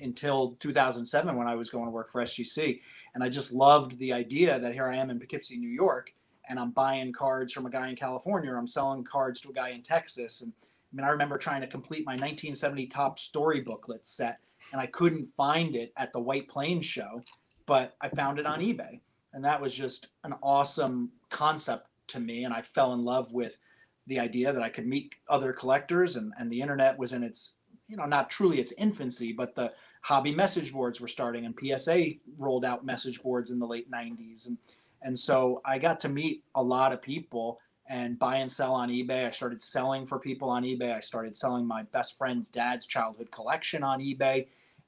until 0.00 0.52
2007 0.60 1.36
when 1.36 1.48
I 1.48 1.54
was 1.56 1.70
going 1.70 1.84
to 1.86 1.90
work 1.90 2.10
for 2.10 2.20
SGC, 2.22 2.80
and 3.14 3.24
I 3.24 3.28
just 3.28 3.52
loved 3.52 3.98
the 3.98 4.12
idea 4.12 4.58
that 4.60 4.72
here 4.72 4.86
I 4.88 4.96
am 4.96 5.10
in 5.10 5.18
Poughkeepsie, 5.18 5.56
New 5.58 5.68
York, 5.68 6.12
and 6.48 6.58
I'm 6.60 6.70
buying 6.70 7.12
cards 7.12 7.52
from 7.52 7.66
a 7.66 7.70
guy 7.70 7.88
in 7.88 7.96
California, 7.96 8.50
or 8.52 8.56
I'm 8.58 8.68
selling 8.68 9.02
cards 9.02 9.40
to 9.42 9.50
a 9.50 9.52
guy 9.52 9.70
in 9.70 9.82
Texas, 9.82 10.40
and 10.42 10.52
I 10.94 10.96
mean 10.96 11.04
I 11.04 11.10
remember 11.10 11.38
trying 11.38 11.60
to 11.62 11.66
complete 11.66 12.06
my 12.06 12.12
1970 12.12 12.86
Topps 12.86 13.22
story 13.22 13.60
booklet 13.60 14.06
set 14.06 14.38
and 14.72 14.80
I 14.80 14.86
couldn't 14.86 15.28
find 15.36 15.74
it 15.74 15.92
at 15.96 16.12
the 16.12 16.20
White 16.20 16.48
Plains 16.48 16.86
show, 16.86 17.22
but 17.66 17.96
I 18.00 18.08
found 18.08 18.38
it 18.38 18.46
on 18.46 18.60
eBay. 18.60 19.00
And 19.32 19.44
that 19.44 19.60
was 19.60 19.74
just 19.74 20.08
an 20.22 20.34
awesome 20.40 21.10
concept 21.30 21.88
to 22.08 22.20
me. 22.20 22.44
And 22.44 22.54
I 22.54 22.62
fell 22.62 22.94
in 22.94 23.04
love 23.04 23.32
with 23.32 23.58
the 24.06 24.20
idea 24.20 24.52
that 24.52 24.62
I 24.62 24.68
could 24.68 24.86
meet 24.86 25.14
other 25.28 25.52
collectors 25.52 26.14
and, 26.14 26.32
and 26.38 26.50
the 26.50 26.60
internet 26.60 26.96
was 26.96 27.12
in 27.12 27.24
its, 27.24 27.56
you 27.88 27.96
know, 27.96 28.04
not 28.04 28.30
truly 28.30 28.60
its 28.60 28.72
infancy, 28.72 29.32
but 29.32 29.56
the 29.56 29.72
hobby 30.02 30.32
message 30.32 30.72
boards 30.72 31.00
were 31.00 31.08
starting 31.08 31.46
and 31.46 31.58
PSA 31.58 32.10
rolled 32.38 32.64
out 32.64 32.84
message 32.84 33.20
boards 33.20 33.50
in 33.50 33.58
the 33.58 33.66
late 33.66 33.90
90s. 33.90 34.46
And 34.46 34.58
And 35.02 35.18
so 35.18 35.60
I 35.64 35.78
got 35.78 35.98
to 36.00 36.08
meet 36.08 36.44
a 36.54 36.62
lot 36.62 36.92
of 36.92 37.02
people 37.02 37.58
and 37.88 38.18
buy 38.18 38.36
and 38.36 38.50
sell 38.50 38.74
on 38.74 38.88
eBay. 38.88 39.26
I 39.26 39.30
started 39.30 39.60
selling 39.60 40.06
for 40.06 40.18
people 40.18 40.48
on 40.48 40.62
eBay. 40.62 40.94
I 40.94 41.00
started 41.00 41.36
selling 41.36 41.66
my 41.66 41.82
best 41.84 42.16
friend's 42.16 42.48
dad's 42.48 42.86
childhood 42.86 43.30
collection 43.30 43.82
on 43.82 44.00
eBay. 44.00 44.46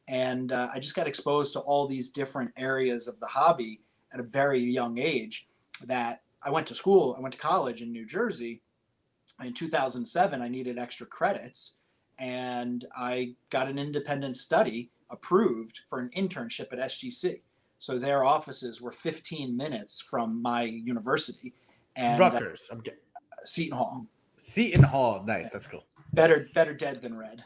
And 0.08 0.52
uh, 0.52 0.68
I 0.72 0.78
just 0.78 0.94
got 0.94 1.06
exposed 1.06 1.52
to 1.54 1.60
all 1.60 1.86
these 1.86 2.08
different 2.08 2.52
areas 2.56 3.08
of 3.08 3.20
the 3.20 3.26
hobby 3.26 3.80
at 4.12 4.20
a 4.20 4.22
very 4.22 4.60
young 4.60 4.98
age 4.98 5.46
that 5.84 6.22
I 6.42 6.50
went 6.50 6.66
to 6.68 6.74
school, 6.74 7.14
I 7.18 7.20
went 7.20 7.34
to 7.34 7.40
college 7.40 7.82
in 7.82 7.92
New 7.92 8.06
Jersey. 8.06 8.62
In 9.42 9.52
2007, 9.52 10.40
I 10.40 10.48
needed 10.48 10.78
extra 10.78 11.06
credits 11.06 11.76
and 12.18 12.86
I 12.96 13.34
got 13.50 13.68
an 13.68 13.78
independent 13.78 14.36
study 14.36 14.90
approved 15.10 15.80
for 15.90 15.98
an 15.98 16.10
internship 16.16 16.72
at 16.72 16.78
SGC. 16.78 17.42
So 17.78 17.98
their 17.98 18.24
offices 18.24 18.80
were 18.80 18.92
15 18.92 19.56
minutes 19.56 20.00
from 20.00 20.40
my 20.40 20.62
university. 20.62 21.52
And 21.96 22.20
uh, 22.20 22.40
I'm 22.70 22.80
get- 22.80 23.02
Seton 23.44 23.76
Hall. 23.76 24.06
Seton 24.36 24.82
Hall. 24.82 25.24
Nice. 25.26 25.50
That's 25.50 25.66
cool. 25.66 25.84
Better, 26.12 26.48
better 26.54 26.74
dead 26.74 27.02
than 27.02 27.16
red. 27.16 27.42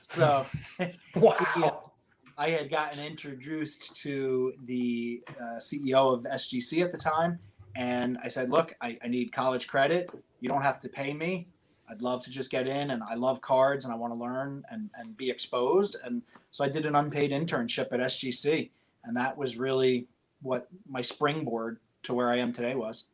So 0.00 0.46
Wow. 1.16 1.92
I 2.38 2.50
had 2.50 2.70
gotten 2.70 2.98
introduced 3.00 3.96
to 4.02 4.52
the 4.64 5.22
uh, 5.40 5.56
CEO 5.58 6.12
of 6.14 6.24
SGC 6.24 6.84
at 6.84 6.92
the 6.92 6.98
time, 6.98 7.38
and 7.74 8.18
I 8.22 8.28
said, 8.28 8.50
"Look, 8.50 8.74
I, 8.82 8.98
I 9.02 9.08
need 9.08 9.32
college 9.32 9.66
credit. 9.68 10.10
You 10.40 10.48
don't 10.48 10.62
have 10.62 10.78
to 10.80 10.88
pay 10.88 11.14
me. 11.14 11.48
I'd 11.90 12.02
love 12.02 12.22
to 12.24 12.30
just 12.30 12.50
get 12.50 12.68
in, 12.68 12.90
and 12.90 13.02
I 13.02 13.14
love 13.14 13.40
cards, 13.40 13.84
and 13.86 13.94
I 13.94 13.96
want 13.96 14.12
to 14.12 14.18
learn 14.18 14.64
and 14.70 14.90
and 14.98 15.16
be 15.16 15.30
exposed." 15.30 15.96
And 16.04 16.20
so 16.50 16.62
I 16.62 16.68
did 16.68 16.84
an 16.84 16.94
unpaid 16.94 17.30
internship 17.30 17.90
at 17.92 18.00
SGC, 18.00 18.70
and 19.04 19.16
that 19.16 19.36
was 19.36 19.56
really 19.56 20.06
what 20.42 20.68
my 20.86 21.00
springboard 21.00 21.78
to 22.02 22.12
where 22.12 22.30
I 22.30 22.36
am 22.36 22.52
today 22.52 22.74
was. 22.74 23.04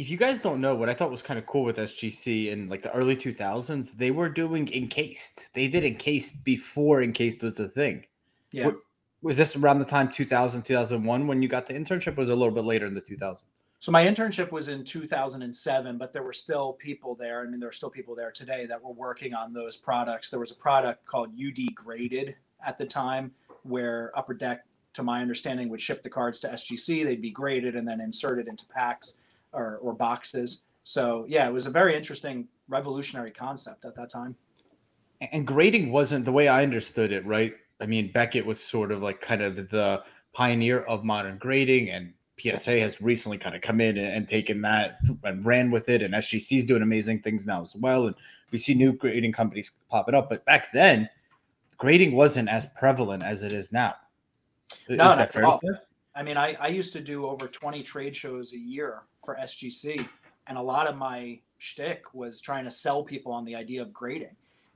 If 0.00 0.08
you 0.08 0.16
guys 0.16 0.40
don't 0.40 0.62
know, 0.62 0.74
what 0.74 0.88
I 0.88 0.94
thought 0.94 1.10
was 1.10 1.20
kind 1.20 1.38
of 1.38 1.44
cool 1.44 1.62
with 1.62 1.76
SGC 1.76 2.48
in 2.48 2.70
like 2.70 2.82
the 2.82 2.90
early 2.92 3.14
2000s, 3.14 3.92
they 3.98 4.10
were 4.10 4.30
doing 4.30 4.72
encased. 4.72 5.52
They 5.52 5.68
did 5.68 5.84
encased 5.84 6.42
before 6.42 7.02
encased 7.02 7.42
was 7.42 7.60
a 7.60 7.68
thing. 7.68 8.06
Yeah. 8.50 8.64
What- 8.66 8.76
Was 9.20 9.36
this 9.36 9.56
around 9.56 9.78
the 9.78 9.84
time 9.84 10.10
2000, 10.10 10.62
2001 10.62 11.26
when 11.26 11.42
you 11.42 11.48
got 11.48 11.66
the 11.66 11.74
internship? 11.74 12.16
Or 12.16 12.22
was 12.22 12.30
it 12.30 12.32
a 12.32 12.34
little 12.34 12.54
bit 12.54 12.64
later 12.64 12.86
in 12.86 12.94
the 12.94 13.02
2000s? 13.02 13.44
So 13.78 13.92
my 13.92 14.02
internship 14.02 14.50
was 14.50 14.68
in 14.68 14.84
2007, 14.84 15.98
but 15.98 16.14
there 16.14 16.22
were 16.22 16.32
still 16.32 16.72
people 16.72 17.14
there. 17.14 17.42
I 17.42 17.46
mean, 17.46 17.60
there 17.60 17.68
are 17.68 17.72
still 17.72 17.90
people 17.90 18.14
there 18.14 18.30
today 18.30 18.64
that 18.64 18.82
were 18.82 18.94
working 18.94 19.34
on 19.34 19.52
those 19.52 19.76
products. 19.76 20.30
There 20.30 20.40
was 20.40 20.50
a 20.50 20.54
product 20.54 21.04
called 21.04 21.34
UD 21.38 21.74
Graded 21.74 22.36
at 22.66 22.78
the 22.78 22.86
time, 22.86 23.32
where 23.64 24.10
Upper 24.16 24.32
Deck, 24.32 24.64
to 24.94 25.02
my 25.02 25.20
understanding, 25.20 25.68
would 25.68 25.80
ship 25.82 26.02
the 26.02 26.08
cards 26.08 26.40
to 26.40 26.48
SGC. 26.48 27.04
They'd 27.04 27.20
be 27.20 27.30
graded 27.30 27.76
and 27.76 27.86
then 27.86 28.00
inserted 28.00 28.48
into 28.48 28.64
packs 28.64 29.18
or, 29.52 29.78
or 29.78 29.94
boxes. 29.94 30.64
So 30.84 31.24
yeah, 31.28 31.46
it 31.48 31.52
was 31.52 31.66
a 31.66 31.70
very 31.70 31.96
interesting, 31.96 32.48
revolutionary 32.68 33.30
concept 33.30 33.84
at 33.84 33.94
that 33.96 34.10
time. 34.10 34.36
And 35.32 35.46
grading 35.46 35.92
wasn't 35.92 36.24
the 36.24 36.32
way 36.32 36.48
I 36.48 36.62
understood 36.62 37.12
it, 37.12 37.24
right? 37.26 37.54
I 37.80 37.86
mean, 37.86 38.10
Beckett 38.12 38.44
was 38.44 38.62
sort 38.62 38.92
of 38.92 39.02
like 39.02 39.20
kind 39.20 39.42
of 39.42 39.56
the 39.56 40.02
pioneer 40.32 40.80
of 40.82 41.04
modern 41.04 41.38
grading, 41.38 41.90
and 41.90 42.12
PSA 42.38 42.80
has 42.80 43.00
recently 43.00 43.36
kind 43.36 43.54
of 43.54 43.62
come 43.62 43.80
in 43.80 43.98
and, 43.98 44.06
and 44.06 44.28
taken 44.28 44.62
that 44.62 44.98
and 45.24 45.44
ran 45.44 45.70
with 45.70 45.88
it. 45.88 46.02
And 46.02 46.14
SGC 46.14 46.58
is 46.58 46.64
doing 46.64 46.82
amazing 46.82 47.20
things 47.20 47.46
now 47.46 47.62
as 47.62 47.76
well. 47.76 48.06
And 48.06 48.16
we 48.50 48.58
see 48.58 48.74
new 48.74 48.92
grading 48.92 49.32
companies 49.32 49.72
popping 49.90 50.14
up. 50.14 50.30
But 50.30 50.44
back 50.46 50.72
then, 50.72 51.08
grading 51.76 52.12
wasn't 52.12 52.48
as 52.48 52.66
prevalent 52.78 53.22
as 53.22 53.42
it 53.42 53.52
is 53.52 53.72
now. 53.72 53.94
Is 54.88 54.96
No, 54.96 55.04
not 55.04 55.16
that 55.16 55.28
at 55.28 55.32
fair 55.32 55.42
to 55.42 55.48
all. 55.48 55.60
I 56.14 56.22
mean, 56.22 56.36
I, 56.36 56.56
I 56.60 56.68
used 56.68 56.92
to 56.94 57.00
do 57.00 57.26
over 57.26 57.46
20 57.46 57.82
trade 57.82 58.16
shows 58.16 58.52
a 58.52 58.58
year 58.58 59.02
for 59.30 59.40
SGC, 59.40 60.06
and 60.46 60.58
a 60.58 60.62
lot 60.62 60.86
of 60.86 60.96
my 60.96 61.38
shtick 61.58 62.02
was 62.12 62.40
trying 62.40 62.64
to 62.64 62.70
sell 62.70 63.02
people 63.04 63.32
on 63.32 63.44
the 63.44 63.54
idea 63.54 63.82
of 63.82 63.92
grading. 63.92 64.34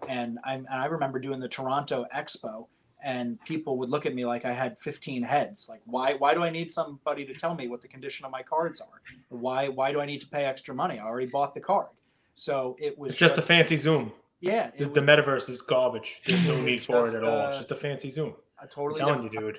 And 0.09 0.39
I, 0.45 0.55
and 0.55 0.69
I 0.69 0.87
remember 0.87 1.19
doing 1.19 1.41
the 1.41 1.49
Toronto 1.49 2.05
Expo, 2.15 2.67
and 3.03 3.41
people 3.45 3.79
would 3.79 3.91
look 3.91 4.07
at 4.07 4.15
me 4.15 4.25
like 4.25 4.45
I 4.45 4.53
had 4.53 4.79
15 4.79 5.23
heads. 5.23 5.67
Like, 5.69 5.81
why 5.87 6.15
why 6.15 6.35
do 6.35 6.43
I 6.43 6.51
need 6.51 6.71
somebody 6.71 7.25
to 7.27 7.35
tell 7.35 7.55
me 7.55 7.69
what 7.69 7.83
the 7.83 7.89
condition 7.89 8.25
of 8.25 8.31
my 8.33 8.43
cards 8.43 8.81
are? 8.81 9.01
Why 9.29 9.69
why 9.69 9.93
do 9.93 10.01
I 10.01 10.07
need 10.07 10.21
to 10.21 10.29
pay 10.29 10.45
extra 10.45 10.75
money? 10.75 10.99
I 10.99 11.05
already 11.05 11.27
bought 11.27 11.55
the 11.55 11.61
card. 11.61 11.89
So 12.35 12.77
it 12.79 12.99
was 12.99 13.13
It's 13.13 13.19
just 13.19 13.39
a 13.39 13.43
fancy 13.43 13.77
Zoom. 13.77 14.13
yeah. 14.41 14.71
The, 14.77 14.87
the 14.87 15.01
metaverse 15.01 15.49
is 15.49 15.63
garbage. 15.63 16.21
There's 16.27 16.49
no 16.49 16.61
need 16.63 16.81
for 16.85 17.09
it 17.09 17.15
at 17.15 17.25
all. 17.25 17.49
It's 17.49 17.59
just 17.59 17.71
a 17.71 17.77
fancy 17.77 18.11
Zoom. 18.11 18.35
I'm 18.61 18.69
totally 18.69 18.99
telling 18.99 19.23
you, 19.25 19.31
dude. 19.31 19.59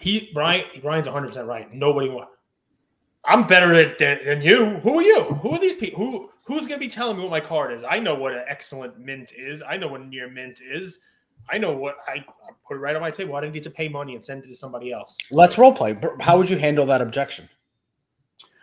He 0.00 0.30
Brian 0.34 0.64
Brian's 0.82 1.06
100 1.06 1.28
percent 1.28 1.46
right. 1.46 1.72
Nobody 1.72 2.08
wa- 2.08 2.26
I'm 3.26 3.46
better 3.46 3.74
at 3.74 3.98
than, 3.98 4.24
than 4.24 4.42
you. 4.42 4.76
Who 4.78 4.98
are 4.98 5.02
you? 5.02 5.22
Who 5.24 5.50
are 5.52 5.58
these 5.58 5.74
people? 5.74 5.98
Who 5.98 6.30
who's 6.44 6.66
gonna 6.66 6.78
be 6.78 6.88
telling 6.88 7.16
me 7.16 7.22
what 7.22 7.30
my 7.30 7.40
card 7.40 7.72
is? 7.72 7.84
I 7.84 7.98
know 7.98 8.14
what 8.14 8.32
an 8.32 8.44
excellent 8.48 8.98
mint 8.98 9.32
is. 9.36 9.62
I 9.62 9.76
know 9.76 9.88
what 9.88 10.00
a 10.00 10.06
near 10.06 10.30
mint 10.30 10.60
is. 10.64 11.00
I 11.50 11.58
know 11.58 11.72
what 11.72 11.96
I, 12.08 12.12
I 12.12 12.24
put 12.66 12.76
it 12.76 12.80
right 12.80 12.94
on 12.94 13.02
my 13.02 13.10
table. 13.10 13.36
I 13.36 13.40
didn't 13.40 13.54
need 13.54 13.62
to 13.64 13.70
pay 13.70 13.88
money 13.88 14.14
and 14.14 14.24
send 14.24 14.44
it 14.44 14.48
to 14.48 14.54
somebody 14.54 14.92
else. 14.92 15.18
Let's 15.30 15.58
role 15.58 15.72
play. 15.72 15.96
How 16.20 16.38
would 16.38 16.48
you 16.48 16.58
handle 16.58 16.86
that 16.86 17.00
objection? 17.00 17.48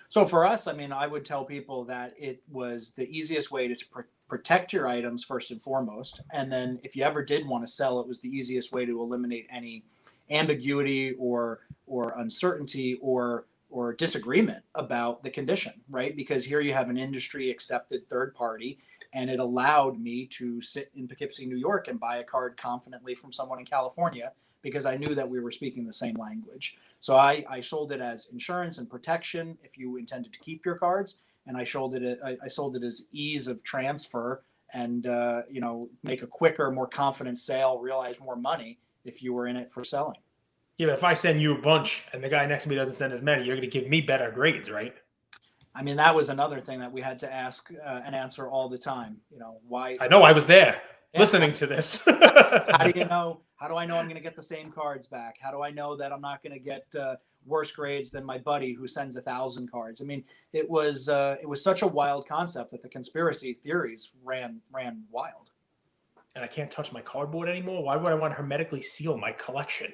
So 0.09 0.25
for 0.25 0.45
us, 0.45 0.67
I 0.67 0.73
mean, 0.73 0.91
I 0.91 1.07
would 1.07 1.25
tell 1.25 1.43
people 1.43 1.85
that 1.85 2.13
it 2.17 2.43
was 2.51 2.91
the 2.91 3.09
easiest 3.09 3.51
way 3.51 3.67
to 3.67 3.85
pr- 3.87 4.01
protect 4.27 4.71
your 4.71 4.87
items 4.87 5.23
first 5.23 5.51
and 5.51 5.61
foremost, 5.61 6.21
and 6.31 6.51
then 6.51 6.79
if 6.83 6.95
you 6.95 7.03
ever 7.03 7.23
did 7.23 7.47
want 7.47 7.65
to 7.65 7.71
sell, 7.71 7.99
it 7.99 8.07
was 8.07 8.21
the 8.21 8.29
easiest 8.29 8.71
way 8.71 8.85
to 8.85 9.01
eliminate 9.01 9.47
any 9.51 9.83
ambiguity 10.29 11.15
or 11.17 11.61
or 11.87 12.13
uncertainty 12.17 12.97
or 13.01 13.45
or 13.73 13.91
disagreement 13.91 14.63
about 14.75 15.23
the 15.23 15.31
condition, 15.31 15.73
right? 15.89 16.15
Because 16.15 16.45
here 16.45 16.61
you 16.61 16.73
have 16.73 16.91
an 16.91 16.97
industry 16.97 17.49
accepted 17.49 18.07
third 18.07 18.35
party, 18.35 18.77
and 19.13 19.31
it 19.31 19.39
allowed 19.39 19.99
me 19.99 20.27
to 20.27 20.61
sit 20.61 20.91
in 20.95 21.07
Poughkeepsie, 21.07 21.47
New 21.47 21.57
York, 21.57 21.87
and 21.87 21.99
buy 21.99 22.17
a 22.17 22.23
card 22.23 22.55
confidently 22.55 23.15
from 23.15 23.31
someone 23.31 23.57
in 23.57 23.65
California 23.65 24.31
because 24.61 24.85
I 24.85 24.95
knew 24.95 25.15
that 25.15 25.27
we 25.27 25.39
were 25.39 25.51
speaking 25.51 25.87
the 25.87 25.93
same 25.93 26.15
language. 26.15 26.77
So 26.99 27.17
I, 27.17 27.43
I 27.49 27.61
sold 27.61 27.91
it 27.91 27.99
as 27.99 28.29
insurance 28.31 28.77
and 28.77 28.87
protection 28.87 29.57
if 29.63 29.75
you 29.75 29.97
intended 29.97 30.33
to 30.33 30.39
keep 30.39 30.63
your 30.63 30.75
cards, 30.75 31.17
and 31.47 31.57
I 31.57 31.63
sold 31.63 31.95
it 31.95 32.19
I, 32.23 32.37
I 32.43 32.47
sold 32.47 32.75
it 32.75 32.83
as 32.83 33.07
ease 33.11 33.47
of 33.47 33.63
transfer 33.63 34.43
and 34.71 35.07
uh, 35.07 35.41
you 35.49 35.61
know 35.61 35.89
make 36.03 36.21
a 36.21 36.27
quicker, 36.27 36.69
more 36.69 36.87
confident 36.87 37.39
sale, 37.39 37.79
realize 37.79 38.19
more 38.19 38.35
money 38.35 38.77
if 39.03 39.23
you 39.23 39.33
were 39.33 39.47
in 39.47 39.57
it 39.57 39.73
for 39.73 39.83
selling. 39.83 40.19
Yeah, 40.77 40.87
but 40.87 40.93
if 40.93 41.03
I 41.03 41.13
send 41.13 41.41
you 41.41 41.53
a 41.55 41.61
bunch 41.61 42.03
and 42.13 42.23
the 42.23 42.29
guy 42.29 42.45
next 42.45 42.63
to 42.63 42.69
me 42.69 42.75
doesn't 42.75 42.95
send 42.95 43.13
as 43.13 43.21
many, 43.21 43.45
you're 43.45 43.55
gonna 43.55 43.67
give 43.67 43.87
me 43.87 44.01
better 44.01 44.31
grades, 44.31 44.69
right? 44.71 44.95
I 45.75 45.83
mean 45.83 45.97
that 45.97 46.13
was 46.15 46.29
another 46.29 46.59
thing 46.59 46.79
that 46.79 46.91
we 46.91 47.01
had 47.01 47.17
to 47.19 47.31
ask 47.33 47.69
uh, 47.85 48.01
and 48.05 48.15
answer 48.15 48.47
all 48.47 48.69
the 48.69 48.77
time. 48.77 49.17
You 49.31 49.39
know 49.39 49.57
why? 49.67 49.97
I 49.99 50.07
know 50.07 50.21
I 50.23 50.31
was 50.31 50.45
there 50.45 50.81
Yeah. 51.13 51.19
listening 51.19 51.53
to 51.53 51.67
this. 51.67 52.01
How 52.05 52.85
do 52.91 52.97
you 52.99 53.05
know? 53.05 53.41
How 53.55 53.67
do 53.69 53.75
I 53.77 53.85
know 53.85 53.97
I'm 53.97 54.05
going 54.05 54.17
to 54.17 54.21
get 54.21 54.35
the 54.35 54.41
same 54.41 54.71
cards 54.71 55.07
back? 55.07 55.37
How 55.41 55.49
do 55.49 55.61
I 55.63 55.71
know 55.71 55.95
that 55.95 56.11
I'm 56.11 56.19
not 56.21 56.43
going 56.43 56.51
to 56.51 56.59
get 56.59 56.85
uh, 56.99 57.15
worse 57.45 57.71
grades 57.71 58.11
than 58.11 58.25
my 58.25 58.37
buddy 58.37 58.73
who 58.73 58.87
sends 58.89 59.15
a 59.15 59.21
thousand 59.21 59.71
cards? 59.71 60.01
I 60.01 60.05
mean, 60.05 60.23
it 60.51 60.69
was 60.69 61.07
uh, 61.07 61.37
it 61.41 61.47
was 61.47 61.63
such 61.63 61.81
a 61.81 61.87
wild 61.87 62.27
concept 62.27 62.71
that 62.71 62.81
the 62.83 62.89
conspiracy 62.89 63.53
theories 63.63 64.11
ran 64.23 64.59
ran 64.71 65.03
wild. 65.11 65.51
and 66.35 66.43
I 66.43 66.47
can't 66.47 66.69
touch 66.69 66.91
my 66.91 67.01
cardboard 67.01 67.47
anymore. 67.47 67.83
Why 67.83 67.95
would 67.95 68.11
I 68.11 68.15
want 68.15 68.33
to 68.33 68.37
hermetically 68.37 68.81
seal 68.81 69.17
my 69.17 69.31
collection? 69.31 69.93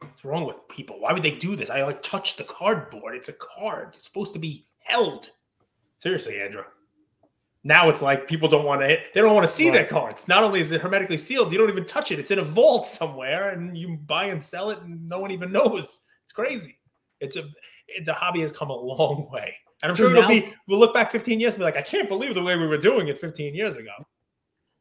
What's 0.00 0.24
wrong 0.24 0.46
with 0.46 0.56
people? 0.68 1.00
Why 1.00 1.12
would 1.12 1.22
they 1.22 1.32
do 1.32 1.56
this? 1.56 1.70
I 1.70 1.82
like 1.82 2.02
touch 2.02 2.36
the 2.36 2.44
cardboard. 2.44 3.14
It's 3.14 3.28
a 3.28 3.34
card. 3.34 3.92
It's 3.94 4.04
supposed 4.04 4.32
to 4.32 4.38
be 4.38 4.66
held. 4.78 5.30
Seriously, 5.98 6.40
Andrew. 6.40 6.62
Now 7.62 7.90
it's 7.90 8.00
like 8.00 8.26
people 8.26 8.48
don't 8.48 8.64
want 8.64 8.80
to. 8.80 8.86
They 8.88 9.20
don't 9.20 9.34
want 9.34 9.46
to 9.46 9.52
see 9.52 9.68
their 9.68 9.84
cards. 9.84 10.26
Not 10.28 10.42
only 10.42 10.60
is 10.60 10.72
it 10.72 10.80
hermetically 10.80 11.18
sealed, 11.18 11.52
you 11.52 11.58
don't 11.58 11.68
even 11.68 11.84
touch 11.84 12.10
it. 12.10 12.18
It's 12.18 12.30
in 12.30 12.38
a 12.38 12.42
vault 12.44 12.86
somewhere, 12.86 13.50
and 13.50 13.76
you 13.76 13.98
buy 14.06 14.24
and 14.24 14.42
sell 14.42 14.70
it, 14.70 14.80
and 14.80 15.06
no 15.06 15.18
one 15.18 15.30
even 15.30 15.52
knows. 15.58 16.00
It's 16.24 16.32
crazy. 16.32 16.78
It's 17.20 17.36
a 17.36 17.40
it, 17.86 18.06
the 18.06 18.14
hobby 18.14 18.40
has 18.40 18.50
come 18.52 18.70
a 18.70 18.74
long 18.74 19.28
way, 19.30 19.54
and 19.82 19.90
I'm 19.90 19.96
So 19.96 20.04
sure 20.04 20.10
it'll 20.12 20.22
now- 20.22 20.28
be. 20.28 20.54
We'll 20.66 20.78
look 20.78 20.94
back 20.94 21.12
15 21.12 21.38
years 21.38 21.54
and 21.54 21.60
be 21.60 21.64
like, 21.64 21.76
I 21.76 21.82
can't 21.82 22.08
believe 22.08 22.34
the 22.34 22.42
way 22.42 22.56
we 22.56 22.66
were 22.66 22.78
doing 22.78 23.08
it 23.08 23.18
15 23.20 23.54
years 23.54 23.76
ago. 23.76 23.92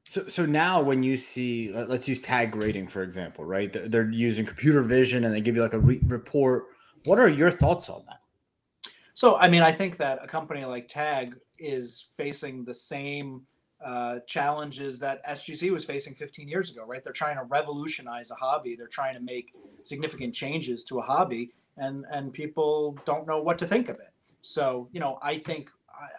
So, 0.09 0.27
so 0.27 0.43
now 0.43 0.81
when 0.81 1.03
you 1.03 1.17
see, 1.17 1.71
let- 1.71 1.87
let's 1.87 2.07
use 2.07 2.19
tag 2.19 2.51
grading 2.51 2.87
for 2.87 3.03
example, 3.03 3.45
right? 3.45 3.71
They're- 3.71 3.87
They're 3.87 4.09
using 4.09 4.43
computer 4.43 4.81
vision 4.81 5.23
and 5.23 5.31
they 5.31 5.39
give 5.39 5.55
you 5.55 5.61
like 5.61 5.73
a 5.73 5.79
re- 5.79 6.01
report. 6.07 6.69
What 7.05 7.19
are 7.19 7.29
your 7.29 7.51
thoughts 7.51 7.89
on 7.89 8.03
that? 8.07 8.19
So, 9.13 9.35
I 9.35 9.47
mean, 9.47 9.61
I 9.61 9.71
think 9.71 9.97
that 9.97 10.17
a 10.23 10.27
company 10.27 10.65
like 10.65 10.87
Tag 10.87 11.37
is 11.59 12.07
facing 12.17 12.65
the 12.65 12.73
same 12.73 13.45
uh, 13.85 14.21
challenges 14.25 14.97
that 14.97 15.23
SGC 15.25 15.69
was 15.69 15.85
facing 15.85 16.15
15 16.15 16.47
years 16.49 16.71
ago, 16.71 16.83
right? 16.85 17.03
They're 17.03 17.13
trying 17.13 17.37
to 17.37 17.43
revolutionize 17.43 18.31
a 18.31 18.35
hobby. 18.35 18.75
They're 18.75 18.87
trying 18.87 19.13
to 19.13 19.21
make 19.21 19.53
significant 19.83 20.33
changes 20.33 20.83
to 20.85 20.97
a 20.99 21.01
hobby, 21.03 21.51
and 21.77 22.05
and 22.11 22.33
people 22.33 22.97
don't 23.05 23.25
know 23.27 23.41
what 23.41 23.57
to 23.59 23.67
think 23.67 23.87
of 23.89 23.97
it. 23.97 24.09
So, 24.41 24.89
you 24.91 24.99
know, 24.99 25.19
I 25.21 25.37
think 25.37 25.69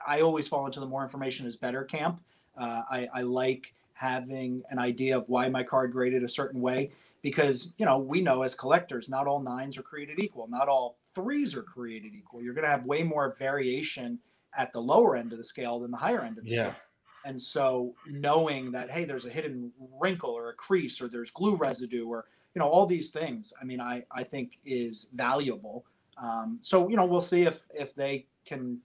I, 0.06 0.18
I 0.18 0.20
always 0.22 0.46
fall 0.48 0.64
into 0.64 0.80
the 0.80 0.86
more 0.86 1.02
information 1.02 1.44
is 1.44 1.56
better 1.56 1.84
camp. 1.84 2.22
Uh, 2.56 2.82
I, 2.90 3.08
I 3.12 3.22
like 3.22 3.74
having 4.00 4.62
an 4.70 4.78
idea 4.78 5.16
of 5.16 5.28
why 5.28 5.48
my 5.50 5.62
card 5.62 5.92
graded 5.92 6.24
a 6.24 6.28
certain 6.28 6.60
way 6.62 6.90
because 7.20 7.74
you 7.76 7.84
know 7.84 7.98
we 7.98 8.22
know 8.22 8.42
as 8.42 8.54
collectors 8.54 9.10
not 9.10 9.26
all 9.26 9.40
nines 9.40 9.76
are 9.76 9.82
created 9.82 10.18
equal 10.18 10.48
not 10.48 10.68
all 10.68 10.96
threes 11.14 11.54
are 11.54 11.62
created 11.62 12.14
equal. 12.14 12.42
You're 12.42 12.54
going 12.54 12.64
to 12.64 12.70
have 12.70 12.84
way 12.84 13.02
more 13.02 13.34
variation 13.38 14.18
at 14.56 14.72
the 14.72 14.80
lower 14.80 15.16
end 15.16 15.32
of 15.32 15.38
the 15.38 15.44
scale 15.44 15.80
than 15.80 15.90
the 15.90 15.96
higher 15.96 16.22
end 16.22 16.38
of 16.38 16.44
the 16.44 16.50
Yeah. 16.50 16.62
scale. 16.70 16.76
And 17.24 17.40
so 17.40 17.94
knowing 18.06 18.72
that, 18.72 18.90
hey, 18.90 19.04
there's 19.04 19.26
a 19.26 19.30
hidden 19.30 19.72
wrinkle 20.00 20.30
or 20.30 20.48
a 20.50 20.54
crease 20.54 21.00
or 21.02 21.08
there's 21.08 21.30
glue 21.30 21.54
residue 21.54 22.06
or, 22.06 22.26
you 22.54 22.60
know, 22.60 22.68
all 22.68 22.86
these 22.86 23.10
things, 23.10 23.52
I 23.60 23.64
mean, 23.64 23.80
I, 23.80 24.04
I 24.10 24.22
think 24.22 24.58
is 24.64 25.10
valuable. 25.14 25.84
Um, 26.16 26.58
so, 26.62 26.88
you 26.88 26.96
know, 26.96 27.04
we'll 27.04 27.20
see 27.20 27.42
if, 27.42 27.66
if 27.74 27.94
they 27.94 28.26
can 28.46 28.78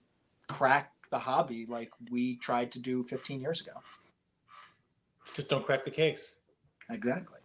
crack 0.48 0.92
the 1.10 1.18
hobby 1.18 1.64
like 1.66 1.90
we 2.10 2.36
tried 2.36 2.70
to 2.72 2.78
do 2.78 3.04
15 3.04 3.40
years 3.40 3.62
ago. 3.62 3.72
Just 5.36 5.48
don't 5.48 5.62
crack 5.62 5.84
the 5.84 5.90
case. 5.90 6.36
Exactly. 6.90 7.38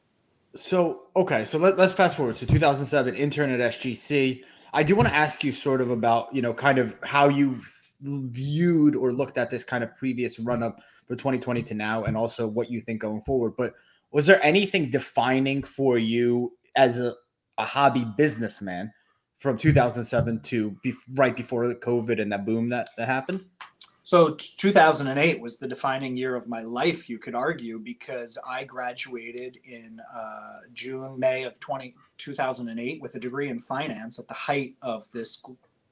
So 0.55 1.07
okay, 1.13 1.43
so 1.43 1.57
let, 1.57 1.77
let's 1.77 1.91
fast 1.91 2.15
forward. 2.15 2.37
So 2.37 2.45
2007, 2.45 3.15
intern 3.15 3.51
at 3.51 3.73
SGC. 3.73 4.43
I 4.73 4.83
do 4.83 4.95
want 4.95 5.09
to 5.09 5.13
ask 5.13 5.43
you 5.43 5.51
sort 5.51 5.81
of 5.81 5.89
about 5.89 6.33
you 6.33 6.41
know 6.41 6.53
kind 6.53 6.77
of 6.77 6.95
how 7.03 7.27
you 7.27 7.59
viewed 8.01 8.95
or 8.95 9.11
looked 9.11 9.37
at 9.37 9.49
this 9.49 9.65
kind 9.65 9.83
of 9.83 9.93
previous 9.97 10.39
run 10.39 10.63
up 10.63 10.79
for 11.05 11.17
2020 11.17 11.63
to 11.63 11.73
now, 11.73 12.05
and 12.05 12.15
also 12.15 12.47
what 12.47 12.71
you 12.71 12.79
think 12.79 13.01
going 13.01 13.21
forward. 13.23 13.55
But 13.57 13.73
was 14.13 14.25
there 14.25 14.41
anything 14.41 14.89
defining 14.89 15.61
for 15.61 15.97
you 15.97 16.53
as 16.77 16.97
a, 16.97 17.13
a 17.57 17.65
hobby 17.65 18.05
businessman 18.17 18.93
from 19.37 19.57
2007 19.57 20.39
to 20.43 20.71
be, 20.81 20.93
right 21.15 21.35
before 21.35 21.67
the 21.67 21.75
COVID 21.75 22.21
and 22.21 22.31
that 22.31 22.45
boom 22.45 22.69
that 22.69 22.89
that 22.97 23.09
happened? 23.09 23.43
So 24.11 24.31
t- 24.31 24.45
2008 24.57 25.39
was 25.39 25.55
the 25.55 25.69
defining 25.69 26.17
year 26.17 26.35
of 26.35 26.45
my 26.45 26.63
life, 26.63 27.07
you 27.07 27.17
could 27.17 27.33
argue, 27.33 27.79
because 27.79 28.37
I 28.45 28.65
graduated 28.65 29.57
in 29.63 30.01
uh, 30.13 30.57
June, 30.73 31.17
May 31.17 31.43
of 31.43 31.57
20, 31.61 31.95
2008 32.17 33.01
with 33.01 33.15
a 33.15 33.19
degree 33.21 33.47
in 33.47 33.61
finance 33.61 34.19
at 34.19 34.27
the 34.27 34.33
height 34.33 34.75
of 34.81 35.09
this 35.13 35.41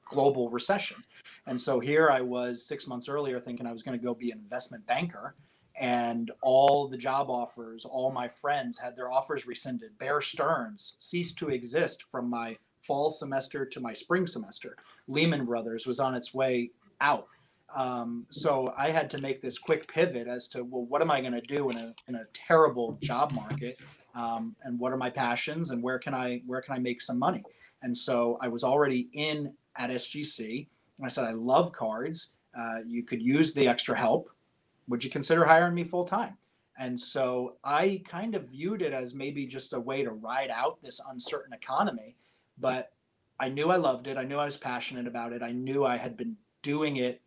global 0.04 0.50
recession. 0.50 1.02
And 1.46 1.58
so 1.58 1.80
here 1.80 2.10
I 2.10 2.20
was 2.20 2.62
six 2.62 2.86
months 2.86 3.08
earlier 3.08 3.40
thinking 3.40 3.66
I 3.66 3.72
was 3.72 3.82
going 3.82 3.98
to 3.98 4.04
go 4.04 4.12
be 4.12 4.32
an 4.32 4.38
investment 4.38 4.86
banker. 4.86 5.34
And 5.80 6.30
all 6.42 6.88
the 6.88 6.98
job 6.98 7.30
offers, 7.30 7.86
all 7.86 8.12
my 8.12 8.28
friends 8.28 8.78
had 8.78 8.96
their 8.96 9.10
offers 9.10 9.46
rescinded. 9.46 9.96
Bear 9.96 10.20
Stearns 10.20 10.94
ceased 10.98 11.38
to 11.38 11.48
exist 11.48 12.02
from 12.02 12.28
my 12.28 12.58
fall 12.82 13.10
semester 13.10 13.64
to 13.64 13.80
my 13.80 13.94
spring 13.94 14.26
semester. 14.26 14.76
Lehman 15.08 15.46
Brothers 15.46 15.86
was 15.86 15.98
on 15.98 16.14
its 16.14 16.34
way 16.34 16.72
out. 17.00 17.26
Um, 17.74 18.26
so 18.30 18.74
I 18.76 18.90
had 18.90 19.10
to 19.10 19.20
make 19.20 19.40
this 19.40 19.58
quick 19.58 19.92
pivot 19.92 20.26
as 20.26 20.48
to 20.48 20.64
well, 20.64 20.84
what 20.84 21.02
am 21.02 21.10
I 21.10 21.20
going 21.20 21.32
to 21.32 21.40
do 21.40 21.70
in 21.70 21.76
a 21.76 21.94
in 22.08 22.16
a 22.16 22.24
terrible 22.32 22.98
job 23.00 23.32
market, 23.34 23.78
um, 24.14 24.56
and 24.64 24.78
what 24.78 24.92
are 24.92 24.96
my 24.96 25.10
passions, 25.10 25.70
and 25.70 25.82
where 25.82 25.98
can 25.98 26.14
I 26.14 26.42
where 26.46 26.60
can 26.60 26.74
I 26.74 26.78
make 26.78 27.00
some 27.00 27.18
money? 27.18 27.44
And 27.82 27.96
so 27.96 28.38
I 28.40 28.48
was 28.48 28.64
already 28.64 29.08
in 29.12 29.52
at 29.76 29.90
SGC, 29.90 30.66
and 30.98 31.06
I 31.06 31.08
said 31.08 31.24
I 31.24 31.32
love 31.32 31.72
cards. 31.72 32.36
Uh, 32.58 32.78
you 32.86 33.04
could 33.04 33.22
use 33.22 33.54
the 33.54 33.68
extra 33.68 33.96
help. 33.96 34.30
Would 34.88 35.04
you 35.04 35.10
consider 35.10 35.44
hiring 35.44 35.74
me 35.74 35.84
full 35.84 36.04
time? 36.04 36.36
And 36.78 36.98
so 36.98 37.56
I 37.62 38.02
kind 38.08 38.34
of 38.34 38.48
viewed 38.48 38.82
it 38.82 38.92
as 38.92 39.14
maybe 39.14 39.46
just 39.46 39.74
a 39.74 39.80
way 39.80 40.02
to 40.02 40.10
ride 40.10 40.50
out 40.50 40.82
this 40.82 41.00
uncertain 41.10 41.52
economy, 41.52 42.16
but 42.58 42.92
I 43.38 43.48
knew 43.48 43.70
I 43.70 43.76
loved 43.76 44.06
it. 44.06 44.16
I 44.16 44.24
knew 44.24 44.38
I 44.38 44.46
was 44.46 44.56
passionate 44.56 45.06
about 45.06 45.32
it. 45.32 45.42
I 45.42 45.52
knew 45.52 45.84
I 45.84 45.96
had 45.96 46.16
been 46.16 46.36
doing 46.62 46.96
it 46.96 47.20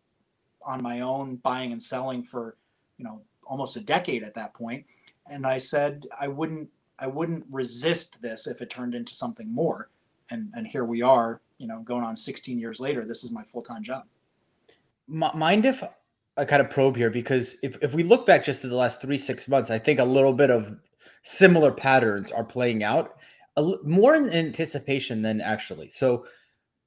on 0.64 0.82
my 0.82 1.00
own 1.00 1.36
buying 1.36 1.72
and 1.72 1.82
selling 1.82 2.22
for 2.22 2.56
you 2.98 3.04
know 3.04 3.20
almost 3.46 3.76
a 3.76 3.80
decade 3.80 4.22
at 4.22 4.34
that 4.34 4.54
point. 4.54 4.84
And 5.26 5.46
i 5.46 5.58
said 5.58 6.06
i 6.18 6.28
wouldn't 6.28 6.68
i 6.98 7.06
wouldn't 7.06 7.44
resist 7.50 8.20
this 8.22 8.46
if 8.46 8.60
it 8.60 8.70
turned 8.70 8.94
into 8.94 9.14
something 9.14 9.52
more. 9.52 9.90
And 10.30 10.50
and 10.54 10.66
here 10.66 10.84
we 10.84 11.02
are 11.02 11.40
you 11.58 11.66
know 11.66 11.80
going 11.80 12.04
on 12.04 12.16
16 12.16 12.58
years 12.58 12.80
later 12.80 13.04
this 13.04 13.24
is 13.24 13.32
my 13.32 13.42
full-time 13.44 13.82
job. 13.82 14.04
M- 15.08 15.38
mind 15.38 15.64
if 15.64 15.82
I 16.36 16.44
kind 16.44 16.60
of 16.60 16.70
probe 16.70 16.96
here? 16.96 17.10
Because 17.10 17.56
if, 17.62 17.80
if 17.82 17.94
we 17.94 18.02
look 18.02 18.26
back 18.26 18.44
just 18.44 18.62
to 18.62 18.68
the 18.68 18.76
last 18.76 19.00
three 19.00 19.18
six 19.18 19.46
months, 19.46 19.70
I 19.70 19.78
think 19.78 20.00
a 20.00 20.04
little 20.04 20.32
bit 20.32 20.50
of 20.50 20.76
similar 21.22 21.70
patterns 21.70 22.32
are 22.32 22.44
playing 22.44 22.82
out, 22.82 23.16
more 23.84 24.14
in 24.14 24.30
anticipation 24.30 25.22
than 25.22 25.40
actually. 25.40 25.90
So 25.90 26.26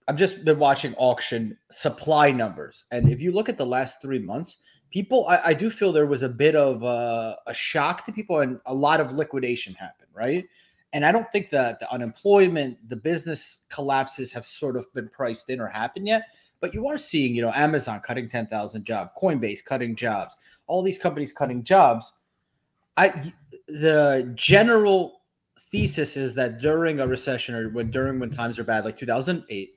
I've 0.08 0.16
just 0.16 0.46
been 0.46 0.60
watching 0.60 0.96
auction 0.96 1.58
supply 1.70 2.32
numbers, 2.32 2.86
and 2.92 3.10
if 3.10 3.22
you 3.22 3.32
look 3.32 3.50
at 3.50 3.58
the 3.58 3.66
last 3.66 4.02
three 4.02 4.20
months, 4.20 4.58
people 4.92 5.28
I, 5.28 5.40
I 5.48 5.54
do 5.54 5.70
feel 5.70 5.92
there 5.92 6.06
was 6.06 6.24
a 6.24 6.30
bit 6.30 6.56
of 6.56 6.84
uh, 6.84 7.36
a 7.46 7.54
shock 7.54 8.06
to 8.06 8.12
people, 8.12 8.40
and 8.40 8.60
a 8.66 8.74
lot 8.74 9.00
of 9.00 9.14
liquidation 9.14 9.74
happened, 9.74 10.10
right? 10.14 10.46
And 10.94 11.06
I 11.06 11.12
don't 11.12 11.30
think 11.34 11.50
that 11.50 11.80
the 11.82 11.92
unemployment, 11.92 12.78
the 12.90 12.96
business 12.96 13.66
collapses 13.70 14.32
have 14.32 14.46
sort 14.46 14.78
of 14.78 14.92
been 14.94 15.10
priced 15.10 15.50
in 15.50 15.60
or 15.60 15.68
happened 15.68 16.08
yet 16.08 16.24
but 16.60 16.74
you 16.74 16.88
are 16.88 16.98
seeing, 16.98 17.36
you 17.36 17.42
know, 17.42 17.52
Amazon 17.54 18.00
cutting 18.00 18.30
10,000 18.30 18.84
jobs, 18.84 19.12
Coinbase 19.22 19.64
cutting 19.64 19.96
jobs, 19.96 20.36
all 20.68 20.82
these 20.82 20.98
companies 20.98 21.34
cutting 21.34 21.64
jobs. 21.64 22.14
I 22.96 23.34
the 23.68 24.32
general 24.36 25.22
thesis 25.72 26.18
is 26.18 26.34
that 26.36 26.60
during 26.60 27.00
a 27.00 27.08
recession 27.08 27.54
or 27.54 27.70
when 27.70 27.92
during 27.92 28.20
when 28.20 28.32
times 28.32 28.58
are 28.58 28.64
bad 28.64 28.86
like 28.86 28.98
2008 28.98 29.46
that 29.50 29.77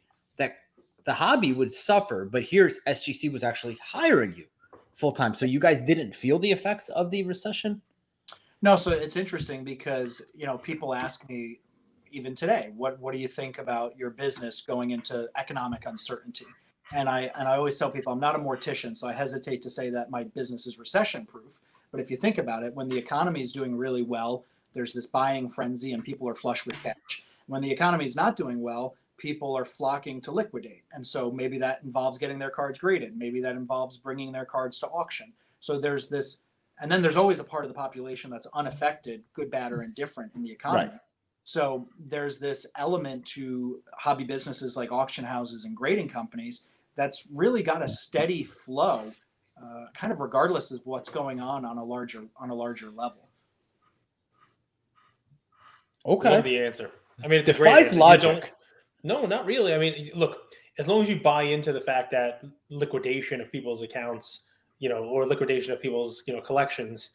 the 1.05 1.15
hobby 1.15 1.53
would 1.53 1.73
suffer, 1.73 2.25
but 2.25 2.43
here's 2.43 2.79
SGC 2.87 3.33
was 3.33 3.43
actually 3.43 3.79
hiring 3.83 4.35
you 4.35 4.47
full 4.95 5.13
time. 5.13 5.35
So 5.35 5.47
you 5.47 5.61
guys 5.61 5.83
didn't 5.83 6.15
feel 6.15 6.39
the 6.39 6.51
effects 6.51 6.89
of 6.91 7.11
the 7.11 7.25
recession? 7.25 7.83
no 8.63 8.77
so 8.77 8.91
it's 8.91 9.17
interesting 9.17 9.65
because 9.65 10.31
you 10.35 10.47
know 10.47 10.59
people 10.59 10.95
ask 10.95 11.29
me 11.29 11.61
even 12.11 12.35
today 12.35 12.73
what 12.77 12.99
what 13.01 13.13
do 13.13 13.19
you 13.19 13.29
think 13.29 13.59
about 13.59 13.97
your 13.97 14.11
business 14.11 14.61
going 14.61 14.91
into 14.91 15.29
economic 15.37 15.87
uncertainty 15.87 16.47
and 16.93 17.09
i 17.09 17.31
and 17.39 17.49
i 17.49 17.57
always 17.57 17.77
tell 17.77 17.91
people 17.91 18.13
i'm 18.13 18.21
not 18.21 18.37
a 18.37 18.39
mortician 18.39 18.97
so 18.97 19.09
i 19.09 19.13
hesitate 19.13 19.63
to 19.63 19.71
say 19.71 19.91
that 19.91 20.11
my 20.11 20.25
business 20.25 20.67
is 20.67 20.79
recession 20.79 21.25
proof 21.27 21.61
but 21.91 22.01
if 22.01 22.11
you 22.11 22.17
think 22.17 22.39
about 22.39 22.63
it 22.63 22.75
when 22.75 22.89
the 22.89 22.97
economy 22.97 23.41
is 23.41 23.53
doing 23.53 23.77
really 23.77 24.03
well 24.03 24.45
there's 24.73 24.93
this 24.93 25.07
buying 25.07 25.49
frenzy 25.49 25.93
and 25.93 26.05
people 26.05 26.29
are 26.29 26.35
flush 26.35 26.65
with 26.67 26.81
cash 26.83 27.25
when 27.47 27.63
the 27.63 27.71
economy 27.71 28.05
is 28.05 28.17
not 28.17 28.37
doing 28.37 28.61
well 28.61 28.95
people 29.21 29.57
are 29.57 29.65
flocking 29.65 30.21
to 30.21 30.33
liquidate 30.33 30.83
and 30.93 31.07
so 31.07 31.31
maybe 31.31 31.59
that 31.59 31.81
involves 31.85 32.19
getting 32.19 32.39
their 32.39 32.51
cards 32.51 32.79
graded 32.79 33.17
maybe 33.17 33.41
that 33.41 33.53
involves 33.55 33.97
bringing 33.99 34.33
their 34.33 34.45
cards 34.47 34.81
to 34.81 34.87
auction 34.89 35.33
so 35.61 35.79
there's 35.79 36.09
this 36.09 36.43
and 36.81 36.91
then 36.91 37.03
there's 37.03 37.17
always 37.17 37.39
a 37.39 37.45
part 37.45 37.65
of 37.65 37.69
the 37.69 37.75
population 37.75 38.31
that's 38.31 38.47
unaffected 38.55 39.23
good 39.35 39.51
bad 39.51 39.71
or 39.73 39.83
indifferent 39.83 40.33
in 40.35 40.43
the 40.43 40.51
economy 40.51 40.89
Right. 40.91 41.01
so 41.45 41.87
there's 41.99 42.39
this 42.41 42.67
element 42.77 43.25
to 43.27 43.81
hobby 43.93 44.25
businesses 44.25 44.77
like 44.77 44.91
auction 44.91 45.25
houses 45.25 45.65
and 45.67 45.77
grading 45.77 46.09
companies 46.09 46.67
that's 46.97 47.27
really 47.33 47.63
got 47.63 47.83
a 47.83 47.89
steady 47.89 48.43
flow, 48.43 49.11
uh, 49.63 49.87
kind 49.95 50.13
of 50.13 50.21
regardless 50.21 50.71
of 50.71 50.81
what's 50.85 51.09
going 51.09 51.41
on 51.41 51.65
on 51.65 51.79
a 51.79 51.85
larger 51.85 52.25
on 52.37 52.51
a 52.51 52.55
larger 52.55 52.91
level. 52.91 53.29
Love 56.33 56.45
the 56.45 56.59
answer. 56.59 56.91
I 57.23 57.29
mean, 57.29 57.41
it 57.41 57.49
a 57.49 57.53
great 57.53 57.69
Defies 57.71 57.85
answer. 57.85 57.95
You 57.95 58.01
logic. 58.01 58.55
No, 59.03 59.27
not 59.27 59.47
really. 59.47 59.75
I 59.75 59.79
mean, 59.79 60.11
look, 60.15 60.55
as 60.79 60.89
long 60.89 61.03
as 61.03 61.09
you 61.09 61.21
buy 61.21 61.43
into 61.43 61.73
the 61.73 61.81
fact 61.81 62.11
that 62.13 62.45
liquidation 62.69 63.41
of 63.41 63.51
people's 63.51 63.83
accounts, 63.83 64.43
you 64.79 64.89
know, 64.89 65.05
or 65.05 65.27
liquidation 65.27 65.73
of 65.73 65.81
people's, 65.81 66.23
you 66.27 66.35
know, 66.35 66.41
collections, 66.41 67.11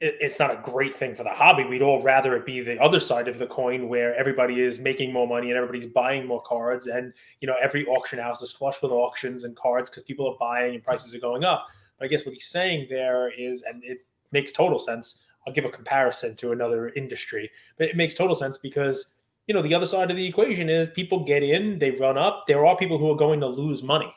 it, 0.00 0.16
it's 0.20 0.38
not 0.38 0.50
a 0.50 0.60
great 0.62 0.94
thing 0.94 1.14
for 1.14 1.22
the 1.22 1.30
hobby. 1.30 1.64
We'd 1.64 1.82
all 1.82 2.02
rather 2.02 2.36
it 2.36 2.44
be 2.44 2.60
the 2.60 2.80
other 2.80 3.00
side 3.00 3.28
of 3.28 3.38
the 3.38 3.46
coin 3.46 3.88
where 3.88 4.14
everybody 4.16 4.60
is 4.60 4.78
making 4.78 5.12
more 5.12 5.26
money 5.26 5.48
and 5.48 5.56
everybody's 5.56 5.86
buying 5.86 6.26
more 6.26 6.42
cards. 6.42 6.86
And, 6.86 7.12
you 7.40 7.48
know, 7.48 7.56
every 7.62 7.86
auction 7.86 8.18
house 8.18 8.42
is 8.42 8.52
flush 8.52 8.82
with 8.82 8.92
auctions 8.92 9.44
and 9.44 9.56
cards 9.56 9.88
because 9.88 10.02
people 10.02 10.28
are 10.28 10.36
buying 10.38 10.74
and 10.74 10.82
prices 10.82 11.14
are 11.14 11.20
going 11.20 11.44
up. 11.44 11.66
But 11.98 12.06
I 12.06 12.08
guess 12.08 12.26
what 12.26 12.34
he's 12.34 12.46
saying 12.48 12.88
there 12.90 13.30
is, 13.30 13.62
and 13.62 13.82
it 13.84 13.98
makes 14.32 14.52
total 14.52 14.78
sense. 14.78 15.18
I'll 15.46 15.52
give 15.52 15.64
a 15.64 15.70
comparison 15.70 16.36
to 16.36 16.52
another 16.52 16.90
industry, 16.90 17.50
but 17.76 17.88
it 17.88 17.96
makes 17.96 18.14
total 18.14 18.34
sense 18.34 18.58
because 18.58 19.11
you 19.46 19.54
know 19.54 19.62
the 19.62 19.74
other 19.74 19.86
side 19.86 20.10
of 20.10 20.16
the 20.16 20.26
equation 20.26 20.68
is 20.68 20.88
people 20.88 21.24
get 21.24 21.42
in, 21.42 21.78
they 21.78 21.90
run 21.92 22.16
up. 22.18 22.44
There 22.46 22.64
are 22.66 22.76
people 22.76 22.98
who 22.98 23.10
are 23.10 23.16
going 23.16 23.40
to 23.40 23.46
lose 23.48 23.82
money, 23.82 24.12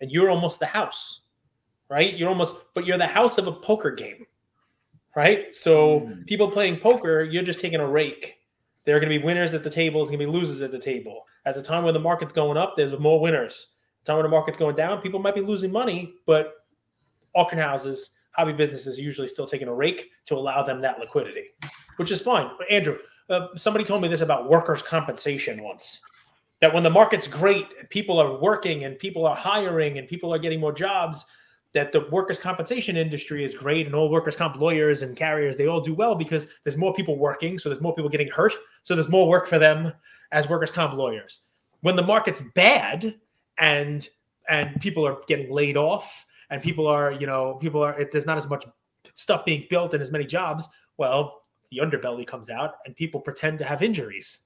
and 0.00 0.10
you're 0.10 0.30
almost 0.30 0.58
the 0.58 0.66
house, 0.66 1.22
right? 1.88 2.14
You're 2.16 2.28
almost, 2.28 2.56
but 2.74 2.84
you're 2.86 2.98
the 2.98 3.06
house 3.06 3.38
of 3.38 3.46
a 3.46 3.52
poker 3.52 3.90
game, 3.90 4.26
right? 5.16 5.54
So 5.54 6.00
Mm. 6.00 6.26
people 6.26 6.50
playing 6.50 6.78
poker, 6.78 7.22
you're 7.22 7.42
just 7.44 7.60
taking 7.60 7.80
a 7.80 7.86
rake. 7.86 8.40
There 8.84 8.96
are 8.96 9.00
going 9.00 9.10
to 9.10 9.18
be 9.18 9.24
winners 9.24 9.54
at 9.54 9.62
the 9.62 9.70
table. 9.70 10.00
There's 10.00 10.10
going 10.10 10.20
to 10.20 10.26
be 10.26 10.38
losers 10.38 10.60
at 10.60 10.70
the 10.70 10.78
table. 10.78 11.22
At 11.46 11.54
the 11.54 11.62
time 11.62 11.84
when 11.84 11.94
the 11.94 12.00
market's 12.00 12.32
going 12.32 12.58
up, 12.58 12.74
there's 12.76 12.96
more 12.98 13.18
winners. 13.20 13.68
The 14.02 14.06
time 14.08 14.16
when 14.16 14.24
the 14.24 14.30
market's 14.30 14.58
going 14.58 14.76
down, 14.76 15.00
people 15.00 15.20
might 15.20 15.34
be 15.34 15.40
losing 15.40 15.72
money, 15.72 16.12
but 16.26 16.52
auction 17.34 17.58
houses, 17.58 18.10
hobby 18.32 18.52
businesses 18.52 18.98
are 18.98 19.02
usually 19.02 19.28
still 19.28 19.46
taking 19.46 19.68
a 19.68 19.74
rake 19.74 20.10
to 20.26 20.34
allow 20.34 20.62
them 20.62 20.82
that 20.82 20.98
liquidity, 20.98 21.44
which 21.96 22.10
is 22.10 22.20
fine. 22.20 22.50
But 22.58 22.70
Andrew, 22.70 22.98
uh, 23.30 23.48
somebody 23.56 23.84
told 23.84 24.02
me 24.02 24.08
this 24.08 24.20
about 24.20 24.48
workers' 24.48 24.82
compensation 24.82 25.62
once. 25.62 26.00
That 26.60 26.72
when 26.72 26.82
the 26.82 26.90
market's 26.90 27.26
great, 27.26 27.88
people 27.90 28.18
are 28.18 28.38
working 28.38 28.84
and 28.84 28.98
people 28.98 29.26
are 29.26 29.36
hiring 29.36 29.98
and 29.98 30.08
people 30.08 30.32
are 30.32 30.38
getting 30.38 30.60
more 30.60 30.72
jobs. 30.72 31.26
That 31.72 31.90
the 31.90 32.06
workers' 32.10 32.38
compensation 32.38 32.96
industry 32.96 33.44
is 33.44 33.54
great 33.54 33.86
and 33.86 33.94
all 33.94 34.10
workers' 34.10 34.36
comp 34.36 34.56
lawyers 34.56 35.02
and 35.02 35.16
carriers 35.16 35.56
they 35.56 35.66
all 35.66 35.80
do 35.80 35.92
well 35.92 36.14
because 36.14 36.48
there's 36.62 36.76
more 36.76 36.94
people 36.94 37.18
working, 37.18 37.58
so 37.58 37.68
there's 37.68 37.80
more 37.80 37.94
people 37.94 38.08
getting 38.08 38.30
hurt, 38.30 38.52
so 38.82 38.94
there's 38.94 39.08
more 39.08 39.28
work 39.28 39.48
for 39.48 39.58
them 39.58 39.92
as 40.30 40.48
workers' 40.48 40.70
comp 40.70 40.94
lawyers. 40.94 41.40
when 41.84 41.96
the 41.96 42.02
market's 42.02 42.40
bad 42.54 43.14
and 43.58 44.08
and 44.48 44.80
people 44.80 45.06
are 45.06 45.18
getting 45.26 45.52
laid 45.52 45.76
off 45.76 46.26
and 46.50 46.62
people 46.62 46.86
are 46.86 47.12
you 47.12 47.26
know 47.26 47.54
people 47.54 47.82
are 47.82 48.08
there's 48.10 48.26
not 48.26 48.38
as 48.38 48.48
much 48.48 48.64
stuff 49.14 49.44
being 49.44 49.66
built 49.68 49.92
and 49.94 50.02
as 50.02 50.10
many 50.10 50.24
jobs 50.24 50.68
well 50.96 51.43
the 51.74 51.84
underbelly 51.84 52.26
comes 52.26 52.50
out 52.50 52.76
and 52.86 52.94
people 52.94 53.20
pretend 53.20 53.58
to 53.58 53.64
have 53.64 53.82
injuries 53.82 54.40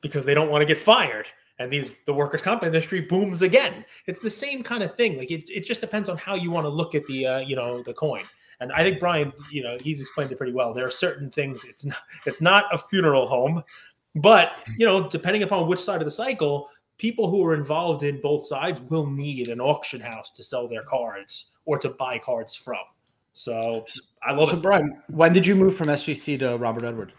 because 0.00 0.24
they 0.24 0.34
don't 0.34 0.50
want 0.50 0.62
to 0.62 0.66
get 0.66 0.78
fired. 0.78 1.26
And 1.58 1.70
these 1.70 1.92
the 2.06 2.14
workers 2.14 2.40
comp 2.40 2.62
industry 2.62 3.02
booms 3.02 3.42
again. 3.42 3.84
It's 4.06 4.20
the 4.20 4.30
same 4.30 4.62
kind 4.62 4.82
of 4.82 4.94
thing 4.94 5.18
like 5.18 5.30
it, 5.30 5.44
it 5.50 5.64
just 5.64 5.80
depends 5.80 6.08
on 6.08 6.16
how 6.16 6.34
you 6.34 6.50
want 6.50 6.64
to 6.64 6.70
look 6.70 6.94
at 6.94 7.06
the 7.06 7.26
uh, 7.26 7.38
you 7.38 7.56
know 7.56 7.82
the 7.82 7.94
coin. 7.94 8.24
And 8.60 8.72
i 8.72 8.82
think 8.82 9.00
brian 9.00 9.32
you 9.50 9.62
know 9.62 9.76
he's 9.82 10.00
explained 10.00 10.32
it 10.32 10.38
pretty 10.38 10.52
well. 10.52 10.72
There 10.72 10.86
are 10.86 10.90
certain 10.90 11.30
things 11.30 11.64
it's 11.64 11.84
not 11.84 12.02
it's 12.26 12.40
not 12.40 12.64
a 12.72 12.78
funeral 12.78 13.26
home 13.26 13.62
but 14.16 14.62
you 14.78 14.86
know 14.86 15.08
depending 15.08 15.42
upon 15.42 15.68
which 15.68 15.80
side 15.80 16.00
of 16.00 16.04
the 16.04 16.10
cycle 16.10 16.68
people 16.98 17.30
who 17.30 17.44
are 17.44 17.54
involved 17.54 18.02
in 18.02 18.20
both 18.20 18.44
sides 18.46 18.80
will 18.90 19.06
need 19.06 19.48
an 19.48 19.60
auction 19.60 20.00
house 20.00 20.30
to 20.30 20.42
sell 20.42 20.68
their 20.68 20.82
cards 20.82 21.52
or 21.64 21.78
to 21.78 21.88
buy 21.88 22.18
cards 22.18 22.54
from 22.54 22.76
so 23.32 23.84
i 24.22 24.32
love 24.32 24.50
so 24.50 24.56
it 24.56 24.62
Brian, 24.62 25.02
when 25.08 25.32
did 25.32 25.46
you 25.46 25.54
move 25.54 25.76
from 25.76 25.86
SGC 25.88 26.38
to 26.40 26.56
Robert 26.56 26.84
Edward? 26.84 27.12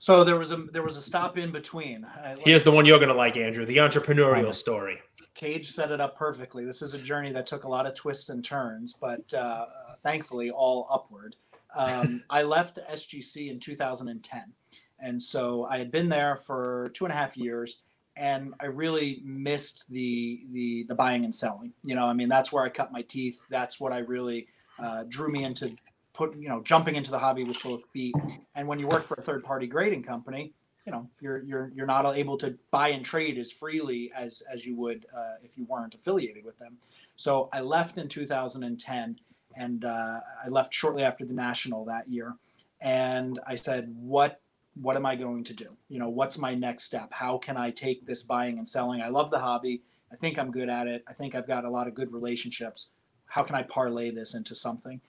So 0.00 0.22
there 0.24 0.36
was 0.38 0.52
a 0.52 0.56
there 0.72 0.82
was 0.82 0.96
a 0.96 1.02
stop 1.02 1.36
in 1.38 1.50
between. 1.52 2.04
I- 2.04 2.36
here's 2.40 2.62
the 2.62 2.70
one 2.70 2.86
you're 2.86 2.98
going 2.98 3.10
to 3.10 3.14
like 3.14 3.36
andrew 3.36 3.64
the 3.66 3.76
entrepreneurial 3.78 4.46
Right. 4.46 4.54
story 4.54 4.98
Cage 5.34 5.70
set 5.70 5.92
it 5.92 6.00
up 6.00 6.16
perfectly. 6.16 6.64
This 6.64 6.82
is 6.82 6.94
a 6.94 6.98
journey 6.98 7.30
that 7.32 7.46
took 7.46 7.62
a 7.62 7.68
lot 7.68 7.86
of 7.86 7.94
twists 7.94 8.28
and 8.28 8.44
turns, 8.44 8.94
but 8.94 9.32
uh, 9.32 9.66
thankfully 10.02 10.50
all 10.50 10.88
upward. 10.90 11.36
Um, 11.76 12.24
I 12.30 12.42
left 12.42 12.80
SGC 12.90 13.48
in 13.48 13.60
2010, 13.60 14.42
and 14.98 15.22
so 15.22 15.64
I 15.66 15.78
had 15.78 15.92
been 15.92 16.08
there 16.08 16.38
for 16.38 16.90
two 16.92 17.04
and 17.04 17.12
a 17.12 17.16
half 17.16 17.36
years, 17.36 17.82
and 18.16 18.52
I 18.58 18.66
really 18.66 19.20
missed 19.24 19.84
the 19.90 20.42
the 20.50 20.86
the 20.88 20.94
buying 20.96 21.24
and 21.24 21.32
selling. 21.34 21.72
You 21.84 21.94
know, 21.94 22.06
I 22.06 22.14
mean, 22.14 22.28
that's 22.28 22.52
where 22.52 22.64
I 22.64 22.68
cut 22.68 22.90
my 22.90 23.02
teeth. 23.02 23.40
That's 23.48 23.78
what 23.78 23.92
I 23.92 23.98
really 23.98 24.48
uh, 24.78 25.04
drew 25.08 25.30
me 25.30 25.44
into 25.44 25.74
put 26.12 26.36
you 26.36 26.48
know 26.48 26.60
jumping 26.62 26.96
into 26.96 27.10
the 27.10 27.18
hobby 27.18 27.44
with 27.44 27.62
both 27.62 27.84
feet. 27.86 28.14
And 28.54 28.66
when 28.68 28.78
you 28.78 28.88
work 28.88 29.04
for 29.04 29.14
a 29.14 29.22
third 29.22 29.44
party 29.44 29.66
grading 29.66 30.02
company, 30.02 30.52
you 30.84 30.92
know 30.92 31.08
you're 31.20 31.42
you're 31.42 31.70
you're 31.74 31.86
not 31.86 32.04
able 32.16 32.36
to 32.38 32.58
buy 32.70 32.88
and 32.88 33.04
trade 33.04 33.38
as 33.38 33.52
freely 33.52 34.10
as 34.16 34.42
as 34.52 34.66
you 34.66 34.76
would 34.76 35.06
uh, 35.16 35.34
if 35.42 35.56
you 35.56 35.64
weren't 35.64 35.94
affiliated 35.94 36.44
with 36.44 36.58
them. 36.58 36.76
So 37.16 37.48
I 37.52 37.60
left 37.60 37.98
in 37.98 38.08
2010, 38.08 39.18
and 39.56 39.84
uh, 39.84 40.20
I 40.44 40.48
left 40.48 40.72
shortly 40.72 41.02
after 41.02 41.24
the 41.24 41.34
national 41.34 41.84
that 41.86 42.08
year. 42.08 42.34
And 42.80 43.40
I 43.46 43.56
said, 43.56 43.92
what 43.98 44.40
what 44.80 44.96
am 44.96 45.04
I 45.04 45.16
going 45.16 45.44
to 45.44 45.54
do? 45.54 45.76
You 45.88 45.98
know, 45.98 46.08
what's 46.08 46.38
my 46.38 46.54
next 46.54 46.84
step? 46.84 47.08
How 47.12 47.38
can 47.38 47.56
I 47.56 47.70
take 47.70 48.06
this 48.06 48.22
buying 48.22 48.58
and 48.58 48.68
selling? 48.68 49.02
I 49.02 49.08
love 49.08 49.30
the 49.30 49.38
hobby. 49.38 49.82
I 50.12 50.16
think 50.16 50.38
I'm 50.38 50.50
good 50.50 50.68
at 50.68 50.86
it. 50.86 51.02
I 51.08 51.12
think 51.12 51.34
I've 51.34 51.48
got 51.48 51.64
a 51.64 51.70
lot 51.70 51.88
of 51.88 51.94
good 51.94 52.12
relationships. 52.12 52.90
How 53.28 53.42
can 53.42 53.54
I 53.54 53.62
parlay 53.62 54.10
this 54.10 54.34
into 54.34 54.54
something? 54.54 55.00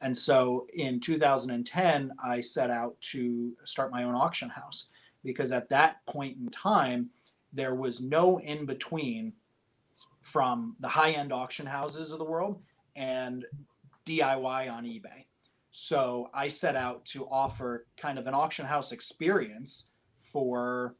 And 0.00 0.16
so 0.16 0.66
in 0.74 1.00
2010, 1.00 2.12
I 2.22 2.40
set 2.40 2.70
out 2.70 3.00
to 3.12 3.52
start 3.64 3.90
my 3.90 4.02
own 4.02 4.14
auction 4.14 4.48
house 4.48 4.90
because 5.24 5.52
at 5.52 5.68
that 5.70 6.04
point 6.06 6.36
in 6.38 6.48
time, 6.50 7.10
there 7.52 7.74
was 7.74 8.02
no 8.02 8.38
in 8.40 8.66
between 8.66 9.32
from 10.20 10.76
the 10.80 10.88
high 10.88 11.12
end 11.12 11.32
auction 11.32 11.66
houses 11.66 12.12
of 12.12 12.18
the 12.18 12.24
world 12.24 12.60
and 12.94 13.44
DIY 14.04 14.72
on 14.72 14.84
eBay. 14.84 15.24
So 15.70 16.30
I 16.34 16.48
set 16.48 16.76
out 16.76 17.04
to 17.06 17.26
offer 17.28 17.86
kind 17.96 18.18
of 18.18 18.26
an 18.26 18.34
auction 18.34 18.66
house 18.66 18.92
experience 18.92 19.90
for 20.16 20.96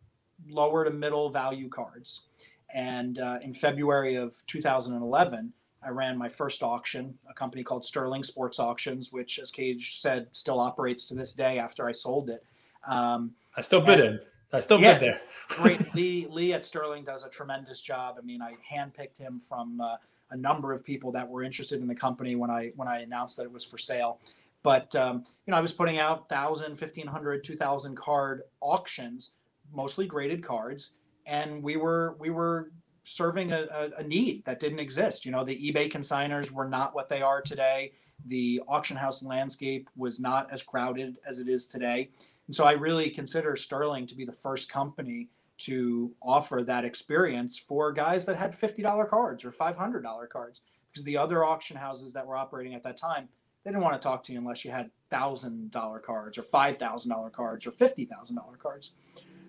lower 0.49 0.85
to 0.85 0.91
middle 0.91 1.31
value 1.31 1.69
cards. 1.69 2.27
And 2.75 3.19
uh, 3.19 3.39
in 3.43 3.55
February 3.55 4.17
of 4.17 4.37
2011, 4.47 5.53
I 5.87 5.91
ran 5.91 6.19
my 6.19 6.29
first 6.29 6.65
auction, 6.65 7.17
a 7.31 7.35
company 7.35 7.63
called 7.63 7.85
Sterling 7.85 8.25
Sports 8.25 8.59
Auctions, 8.59 9.13
which, 9.13 9.39
as 9.39 9.53
Cage 9.53 10.01
said, 10.01 10.27
still 10.33 10.59
operates 10.59 11.07
to 11.07 11.15
this 11.15 11.33
day 11.33 11.61
after 11.61 11.87
I 11.87 11.93
sold 11.93 12.29
it. 12.29 12.45
Um, 12.89 13.33
i 13.57 13.61
still 13.61 13.81
bid 13.81 13.99
in 14.01 14.21
i 14.53 14.61
still 14.61 14.81
Yeah. 14.81 14.95
bid 14.95 15.03
there 15.03 15.21
great. 15.49 15.95
Lee 15.95 16.27
Lee 16.29 16.53
at 16.53 16.65
Sterling 16.65 17.05
does 17.05 17.23
a 17.23 17.29
tremendous 17.29 17.81
job. 17.81 18.17
I 18.19 18.25
mean, 18.25 18.43
I 18.43 18.55
handpicked 18.73 19.19
him 19.19 19.39
from 19.41 19.81
uh, 19.81 19.97
a 20.31 20.37
number 20.37 20.73
of 20.73 20.85
people 20.85 21.13
that 21.13 21.29
were 21.29 21.43
interested 21.43 21.81
in 21.81 21.87
the 21.87 21.95
company 21.95 22.35
when 22.35 22.51
I 22.51 22.73
when 22.75 22.89
I 22.89 23.01
announced 23.01 23.37
that 23.37 23.45
it 23.45 23.53
was 23.53 23.65
for 23.65 23.79
sale. 23.79 24.19
But 24.63 24.95
um, 24.97 25.25
you 25.47 25.53
know, 25.53 25.57
I 25.57 25.61
was 25.61 25.73
putting 25.73 25.99
out 25.99 26.29
1,000, 26.31 26.71
1,500, 26.71 27.45
2,000 27.45 27.97
card 27.97 28.43
auctions, 28.61 29.33
mostly 29.73 30.07
graded 30.07 30.43
cards, 30.45 30.93
and 31.27 31.63
we 31.63 31.77
were 31.77 32.17
we 32.19 32.31
were 32.31 32.71
serving 33.07 33.53
a, 33.53 33.67
a, 33.73 34.01
a 34.01 34.03
need 34.03 34.45
that 34.45 34.59
didn't 34.59 34.81
exist. 34.81 35.25
You 35.25 35.31
know, 35.31 35.45
the 35.45 35.57
eBay 35.57 35.91
consigners 35.91 36.51
were 36.51 36.69
not 36.69 36.95
what 36.95 37.09
they 37.09 37.23
are 37.23 37.41
today. 37.41 37.93
The 38.27 38.61
auction 38.67 38.97
house 38.97 39.23
landscape 39.23 39.89
was 39.97 40.19
not 40.19 40.53
as 40.53 40.63
crowded 40.63 41.17
as 41.27 41.39
it 41.39 41.49
is 41.49 41.67
today. 41.67 42.11
And 42.49 42.55
so 42.55 42.65
I 42.65 42.73
really 42.73 43.09
consider 43.11 43.55
Sterling 43.55 44.07
to 44.09 44.17
be 44.17 44.25
the 44.25 44.33
first 44.33 44.69
company 44.69 45.29
to 45.59 46.13
offer 46.21 46.65
that 46.67 46.85
experience 46.85 47.57
for 47.57 47.93
guys 47.93 48.27
that 48.27 48.37
had 48.37 48.53
$50 48.53 49.09
cards 49.09 49.45
or 49.45 49.53
$500 49.53 50.29
cards 50.29 50.63
because 50.91 51.05
the 51.05 51.17
other 51.17 51.45
auction 51.45 51.77
houses 51.77 52.13
that 52.13 52.27
were 52.27 52.37
operating 52.37 52.75
at 52.75 52.83
that 52.83 52.97
time 52.97 53.29
they 53.67 53.73
didn't 53.73 53.83
want 53.83 54.01
to 54.01 54.07
talk 54.07 54.23
to 54.23 54.33
you 54.33 54.39
unless 54.39 54.65
you 54.65 54.71
had 54.71 54.91
$1000 55.11 56.03
cards 56.03 56.39
or 56.39 56.43
$5000 56.43 57.33
cards 57.33 57.67
or 57.67 57.73
$50000 57.73 58.59
cards 58.61 58.95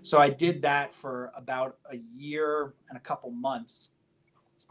so 0.07 0.19
i 0.19 0.29
did 0.29 0.61
that 0.61 0.95
for 0.95 1.31
about 1.35 1.77
a 1.91 1.97
year 1.97 2.73
and 2.89 2.97
a 2.97 3.01
couple 3.01 3.31
months 3.31 3.89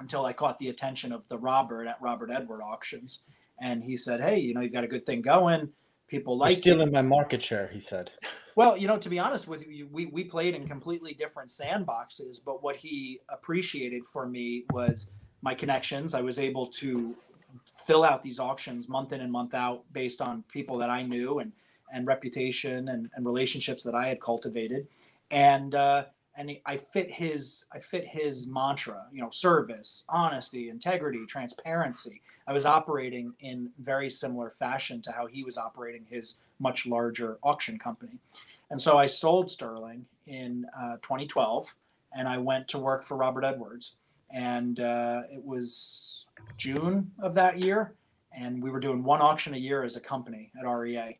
until 0.00 0.24
i 0.24 0.32
caught 0.32 0.58
the 0.58 0.68
attention 0.68 1.12
of 1.12 1.22
the 1.28 1.38
robert 1.38 1.86
at 1.86 2.00
robert 2.00 2.30
edward 2.30 2.62
auctions 2.62 3.20
and 3.60 3.82
he 3.82 3.96
said 3.96 4.20
hey 4.20 4.38
you 4.38 4.54
know 4.54 4.60
you've 4.60 4.72
got 4.72 4.84
a 4.84 4.88
good 4.88 5.06
thing 5.06 5.22
going 5.22 5.70
people 6.08 6.34
You're 6.34 6.40
like 6.40 6.56
you." 6.56 6.62
stealing 6.62 6.92
my 6.92 7.02
market 7.02 7.42
share, 7.42 7.68
he 7.68 7.80
said. 7.80 8.10
Well, 8.54 8.76
you 8.76 8.88
know, 8.88 8.96
to 8.96 9.08
be 9.08 9.18
honest 9.18 9.48
with 9.48 9.66
you, 9.66 9.86
we, 9.92 10.06
we 10.06 10.24
played 10.24 10.54
in 10.54 10.66
completely 10.66 11.12
different 11.12 11.50
sandboxes, 11.50 12.38
but 12.44 12.62
what 12.62 12.76
he 12.76 13.20
appreciated 13.28 14.06
for 14.06 14.26
me 14.26 14.64
was 14.70 15.12
my 15.42 15.54
connections. 15.54 16.14
I 16.14 16.22
was 16.22 16.38
able 16.38 16.68
to 16.68 17.14
fill 17.86 18.02
out 18.02 18.22
these 18.22 18.40
auctions 18.40 18.88
month 18.88 19.12
in 19.12 19.20
and 19.20 19.30
month 19.30 19.54
out 19.54 19.84
based 19.92 20.22
on 20.22 20.42
people 20.50 20.78
that 20.78 20.90
I 20.90 21.02
knew 21.02 21.40
and, 21.40 21.52
and 21.92 22.06
reputation 22.06 22.88
and, 22.88 23.10
and 23.14 23.26
relationships 23.26 23.82
that 23.82 23.94
I 23.94 24.08
had 24.08 24.20
cultivated. 24.20 24.86
And, 25.30 25.74
uh, 25.74 26.04
and 26.36 26.56
I 26.66 26.76
fit 26.76 27.10
his, 27.10 27.64
I 27.72 27.78
fit 27.78 28.06
his 28.06 28.46
mantra, 28.46 29.06
you 29.12 29.22
know, 29.22 29.30
service, 29.30 30.04
honesty, 30.08 30.68
integrity, 30.68 31.24
transparency. 31.26 32.22
I 32.46 32.52
was 32.52 32.66
operating 32.66 33.32
in 33.40 33.70
very 33.78 34.10
similar 34.10 34.50
fashion 34.50 35.00
to 35.02 35.12
how 35.12 35.26
he 35.26 35.44
was 35.44 35.56
operating 35.56 36.04
his 36.08 36.40
much 36.58 36.86
larger 36.86 37.38
auction 37.42 37.78
company. 37.78 38.18
And 38.70 38.80
so 38.80 38.98
I 38.98 39.06
sold 39.06 39.50
Sterling 39.50 40.04
in 40.26 40.66
uh, 40.78 40.96
2012 41.02 41.74
and 42.16 42.28
I 42.28 42.38
went 42.38 42.68
to 42.68 42.78
work 42.78 43.04
for 43.04 43.16
Robert 43.16 43.44
Edwards. 43.44 43.96
And 44.30 44.80
uh, 44.80 45.22
it 45.32 45.42
was 45.44 46.26
June 46.56 47.10
of 47.20 47.34
that 47.34 47.58
year. 47.58 47.94
And 48.32 48.62
we 48.62 48.70
were 48.70 48.80
doing 48.80 49.02
one 49.02 49.22
auction 49.22 49.54
a 49.54 49.58
year 49.58 49.84
as 49.84 49.96
a 49.96 50.00
company 50.00 50.50
at 50.58 50.68
REA. 50.68 51.18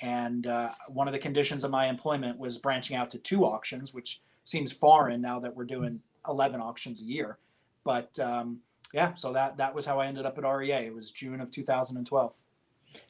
And 0.00 0.46
uh, 0.46 0.70
one 0.88 1.08
of 1.08 1.12
the 1.12 1.18
conditions 1.18 1.64
of 1.64 1.70
my 1.70 1.86
employment 1.86 2.38
was 2.38 2.58
branching 2.58 2.96
out 2.96 3.10
to 3.10 3.18
two 3.18 3.44
auctions, 3.44 3.92
which 3.92 4.20
seems 4.44 4.72
foreign 4.72 5.20
now 5.20 5.40
that 5.40 5.54
we're 5.54 5.64
doing 5.64 6.00
11 6.28 6.60
auctions 6.60 7.00
a 7.00 7.04
year. 7.04 7.38
But 7.84 8.18
um, 8.18 8.60
yeah, 8.92 9.14
so 9.14 9.32
that, 9.32 9.56
that 9.56 9.74
was 9.74 9.84
how 9.84 10.00
I 10.00 10.06
ended 10.06 10.26
up 10.26 10.38
at 10.38 10.44
REA. 10.44 10.86
It 10.86 10.94
was 10.94 11.10
June 11.10 11.40
of 11.40 11.50
2012. 11.50 12.32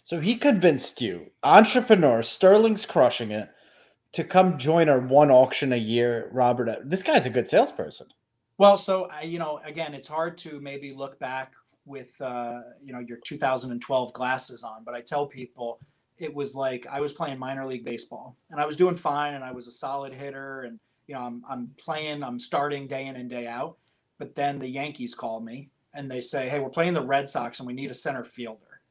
So 0.02 0.18
he 0.18 0.34
convinced 0.34 1.00
you, 1.00 1.30
entrepreneur, 1.42 2.22
Sterling's 2.22 2.84
crushing 2.84 3.30
it, 3.30 3.48
to 4.12 4.24
come 4.24 4.58
join 4.58 4.88
our 4.88 4.98
one 4.98 5.30
auction 5.30 5.72
a 5.72 5.76
year. 5.76 6.30
Robert, 6.32 6.88
this 6.88 7.02
guy's 7.02 7.26
a 7.26 7.30
good 7.30 7.46
salesperson. 7.46 8.08
Well, 8.56 8.76
so 8.76 9.04
I, 9.04 9.22
you 9.22 9.38
know, 9.38 9.60
again, 9.64 9.94
it's 9.94 10.08
hard 10.08 10.36
to 10.38 10.60
maybe 10.60 10.92
look 10.92 11.18
back 11.18 11.52
with 11.84 12.20
uh, 12.20 12.60
you 12.84 12.92
know 12.92 12.98
your 12.98 13.18
2012 13.24 14.12
glasses 14.12 14.62
on, 14.62 14.84
but 14.84 14.94
I 14.94 15.00
tell 15.00 15.26
people 15.26 15.80
it 16.18 16.34
was 16.34 16.54
like 16.54 16.86
I 16.90 17.00
was 17.00 17.12
playing 17.12 17.38
minor 17.38 17.66
league 17.66 17.84
baseball 17.84 18.36
and 18.50 18.60
I 18.60 18.66
was 18.66 18.76
doing 18.76 18.96
fine 18.96 19.34
and 19.34 19.44
I 19.44 19.52
was 19.52 19.68
a 19.68 19.72
solid 19.72 20.12
hitter 20.12 20.62
and 20.62 20.78
you 21.06 21.14
know 21.14 21.22
I'm 21.22 21.42
I'm 21.48 21.70
playing, 21.78 22.22
I'm 22.22 22.40
starting 22.40 22.86
day 22.86 23.06
in 23.06 23.16
and 23.16 23.30
day 23.30 23.46
out, 23.46 23.76
but 24.18 24.34
then 24.34 24.58
the 24.58 24.68
Yankees 24.68 25.14
called 25.14 25.44
me 25.44 25.70
and 25.94 26.10
they 26.10 26.20
say, 26.20 26.48
"Hey, 26.48 26.60
we're 26.60 26.68
playing 26.68 26.94
the 26.94 27.02
Red 27.02 27.28
Sox 27.28 27.60
and 27.60 27.66
we 27.66 27.72
need 27.72 27.90
a 27.90 27.94
center 27.94 28.24
fielder." 28.24 28.82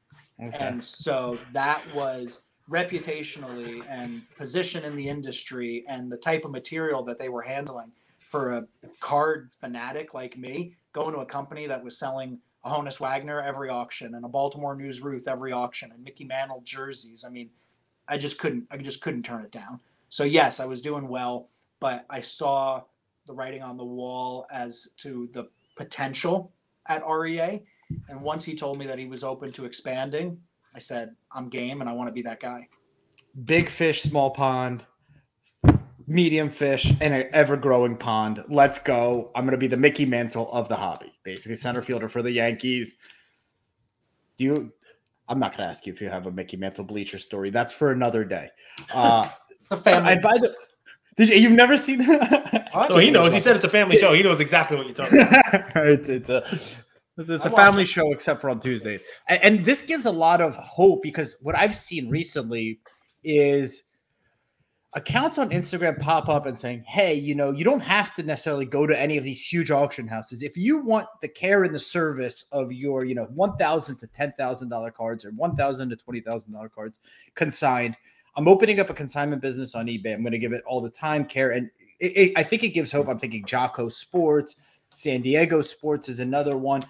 Okay. 0.41 0.57
And 0.59 0.83
so 0.83 1.37
that 1.53 1.83
was 1.95 2.43
reputationally 2.69 3.83
and 3.89 4.21
position 4.35 4.83
in 4.83 4.95
the 4.95 5.07
industry 5.07 5.85
and 5.87 6.11
the 6.11 6.17
type 6.17 6.45
of 6.45 6.51
material 6.51 7.03
that 7.03 7.17
they 7.17 7.29
were 7.29 7.41
handling 7.41 7.91
for 8.27 8.51
a 8.51 8.67
card 8.99 9.49
fanatic 9.59 10.13
like 10.13 10.37
me, 10.37 10.75
going 10.93 11.13
to 11.13 11.21
a 11.21 11.25
company 11.25 11.65
that 11.67 11.81
was 11.83 11.97
selling 11.97 12.39
a 12.67 12.69
Honus 12.69 12.99
Wagner 12.99 13.41
every 13.41 13.69
auction 13.69 14.15
and 14.15 14.25
a 14.25 14.27
Baltimore 14.27 14.75
News 14.75 15.01
Ruth 15.01 15.27
every 15.27 15.51
auction 15.51 15.91
and 15.91 16.03
Mickey 16.03 16.25
Mantle 16.25 16.61
jerseys. 16.63 17.23
I 17.25 17.29
mean, 17.29 17.49
I 18.07 18.17
just 18.17 18.37
couldn't 18.37 18.67
I 18.69 18.77
just 18.77 19.01
couldn't 19.01 19.23
turn 19.23 19.43
it 19.43 19.51
down. 19.51 19.79
So 20.09 20.23
yes, 20.23 20.59
I 20.59 20.65
was 20.65 20.81
doing 20.81 21.07
well, 21.07 21.49
but 21.79 22.05
I 22.09 22.21
saw 22.21 22.83
the 23.25 23.33
writing 23.33 23.61
on 23.61 23.77
the 23.77 23.85
wall 23.85 24.47
as 24.51 24.89
to 24.97 25.29
the 25.33 25.49
potential 25.75 26.51
at 26.87 27.03
REA. 27.07 27.63
And 28.09 28.21
once 28.21 28.43
he 28.43 28.55
told 28.55 28.77
me 28.77 28.85
that 28.87 28.99
he 28.99 29.05
was 29.05 29.23
open 29.23 29.51
to 29.53 29.65
expanding, 29.65 30.39
I 30.75 30.79
said, 30.79 31.15
I'm 31.31 31.49
game 31.49 31.81
and 31.81 31.89
I 31.89 31.93
want 31.93 32.07
to 32.09 32.13
be 32.13 32.21
that 32.23 32.39
guy. 32.39 32.67
Big 33.45 33.69
fish, 33.69 34.01
small 34.01 34.31
pond, 34.31 34.83
medium 36.05 36.49
fish, 36.49 36.91
and 37.01 37.13
an 37.13 37.29
ever 37.33 37.57
growing 37.57 37.97
pond. 37.97 38.43
Let's 38.49 38.79
go. 38.79 39.31
I'm 39.35 39.43
going 39.43 39.51
to 39.51 39.57
be 39.57 39.67
the 39.67 39.77
Mickey 39.77 40.05
Mantle 40.05 40.51
of 40.51 40.69
the 40.69 40.75
hobby, 40.75 41.11
basically 41.27 41.57
center 41.57 41.81
fielder 41.81 42.07
for 42.07 42.21
the 42.21 42.31
Yankees. 42.31 42.95
Do 44.37 44.45
you? 44.45 44.71
I'm 45.27 45.39
not 45.39 45.51
going 45.55 45.67
to 45.67 45.69
ask 45.69 45.85
you 45.85 45.91
if 45.91 45.99
you 46.01 46.07
have 46.09 46.25
a 46.25 46.31
Mickey 46.31 46.55
Mantle 46.55 46.85
bleacher 46.85 47.19
story. 47.19 47.49
That's 47.49 47.73
for 47.73 47.91
another 47.91 48.23
day. 48.23 48.49
Uh, 48.93 49.29
The 49.69 49.75
family. 49.75 50.13
and 50.13 50.21
by 50.21 50.31
the, 50.37 50.55
did 51.17 51.27
you, 51.27 51.35
you've 51.35 51.51
never 51.51 51.75
seen 51.75 51.97
that? 51.99 52.69
Oh, 52.73 52.79
I 52.79 52.87
Oh, 52.87 52.97
he 52.99 53.11
knows. 53.11 53.33
He 53.33 53.41
said 53.41 53.57
it's 53.57 53.65
a 53.65 53.69
family 53.69 53.97
show. 53.97 54.13
He 54.13 54.23
knows 54.23 54.39
exactly 54.39 54.77
what 54.77 54.85
you're 54.85 54.95
talking 54.95 55.19
about. 55.19 55.67
it's, 55.85 56.09
it's 56.09 56.29
a 56.29 56.41
it's 57.17 57.43
a 57.45 57.49
I 57.49 57.51
watch 57.51 57.61
family 57.61 57.83
it. 57.83 57.87
show 57.87 58.13
except 58.13 58.39
for 58.39 58.49
on 58.49 58.61
Tuesdays. 58.61 59.01
And, 59.27 59.43
and 59.43 59.65
this 59.65 59.81
gives 59.81 60.05
a 60.05 60.11
lot 60.11 60.39
of 60.39 60.55
hope 60.55 61.03
because 61.03 61.35
what 61.41 61.53
I've 61.53 61.75
seen 61.75 62.09
recently 62.09 62.79
is 63.25 63.83
accounts 64.97 65.37
on 65.37 65.51
Instagram 65.51 65.99
pop 65.99 66.27
up 66.27 66.47
and 66.47 66.57
saying, 66.57 66.83
"Hey, 66.87 67.13
you 67.13 67.35
know, 67.35 67.51
you 67.51 67.63
don't 67.63 67.81
have 67.81 68.15
to 68.15 68.23
necessarily 68.23 68.65
go 68.65 68.87
to 68.87 68.99
any 68.99 69.15
of 69.15 69.23
these 69.23 69.45
huge 69.45 69.69
auction 69.69 70.07
houses. 70.07 70.41
If 70.41 70.57
you 70.57 70.79
want 70.79 71.07
the 71.21 71.27
care 71.27 71.63
and 71.63 71.73
the 71.73 71.79
service 71.79 72.45
of 72.51 72.71
your, 72.71 73.05
you 73.05 73.13
know, 73.13 73.25
one 73.25 73.55
thousand 73.57 73.97
to 73.97 74.07
ten 74.07 74.33
thousand 74.37 74.69
dollar 74.69 74.89
cards 74.89 75.23
or 75.23 75.29
one 75.31 75.55
thousand 75.55 75.89
to 75.91 75.95
twenty 75.95 76.19
thousand 76.19 76.51
dollar 76.51 76.67
cards 76.67 76.99
consigned, 77.35 77.95
I'm 78.35 78.47
opening 78.47 78.79
up 78.79 78.89
a 78.89 78.93
consignment 78.93 79.41
business 79.41 79.75
on 79.75 79.85
eBay. 79.85 80.13
I'm 80.13 80.23
going 80.23 80.31
to 80.31 80.39
give 80.39 80.51
it 80.53 80.63
all 80.65 80.81
the 80.81 80.89
time, 80.89 81.25
care, 81.25 81.51
and 81.51 81.69
it, 81.99 82.05
it, 82.17 82.33
I 82.35 82.41
think 82.41 82.63
it 82.63 82.69
gives 82.69 82.91
hope. 82.91 83.07
I'm 83.07 83.19
thinking 83.19 83.45
Jocko 83.45 83.89
Sports, 83.89 84.55
San 84.89 85.21
Diego 85.21 85.61
Sports 85.61 86.09
is 86.09 86.19
another 86.19 86.57
one. 86.57 86.83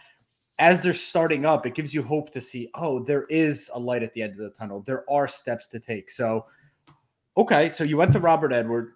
As 0.60 0.82
they're 0.82 0.93
starting 0.93 1.46
up, 1.46 1.67
it 1.67 1.76
gives 1.76 1.93
you 1.93 2.02
hope 2.02 2.32
to 2.32 2.41
see, 2.41 2.70
oh, 2.74 3.04
there 3.04 3.26
is 3.26 3.70
a 3.76 3.80
light 3.80 4.02
at 4.02 4.13
the 4.13 4.24
end 4.24 4.32
of 4.32 4.39
the 4.39 4.50
tunnel. 4.50 4.82
There 4.82 5.08
are 5.08 5.28
steps 5.28 5.67
to 5.67 5.80
take. 5.80 6.10
So, 6.10 6.48
okay, 7.38 7.69
so 7.69 7.84
you 7.84 7.97
went 7.97 8.12
to 8.13 8.19
Robert 8.19 8.52
Edward. 8.52 8.93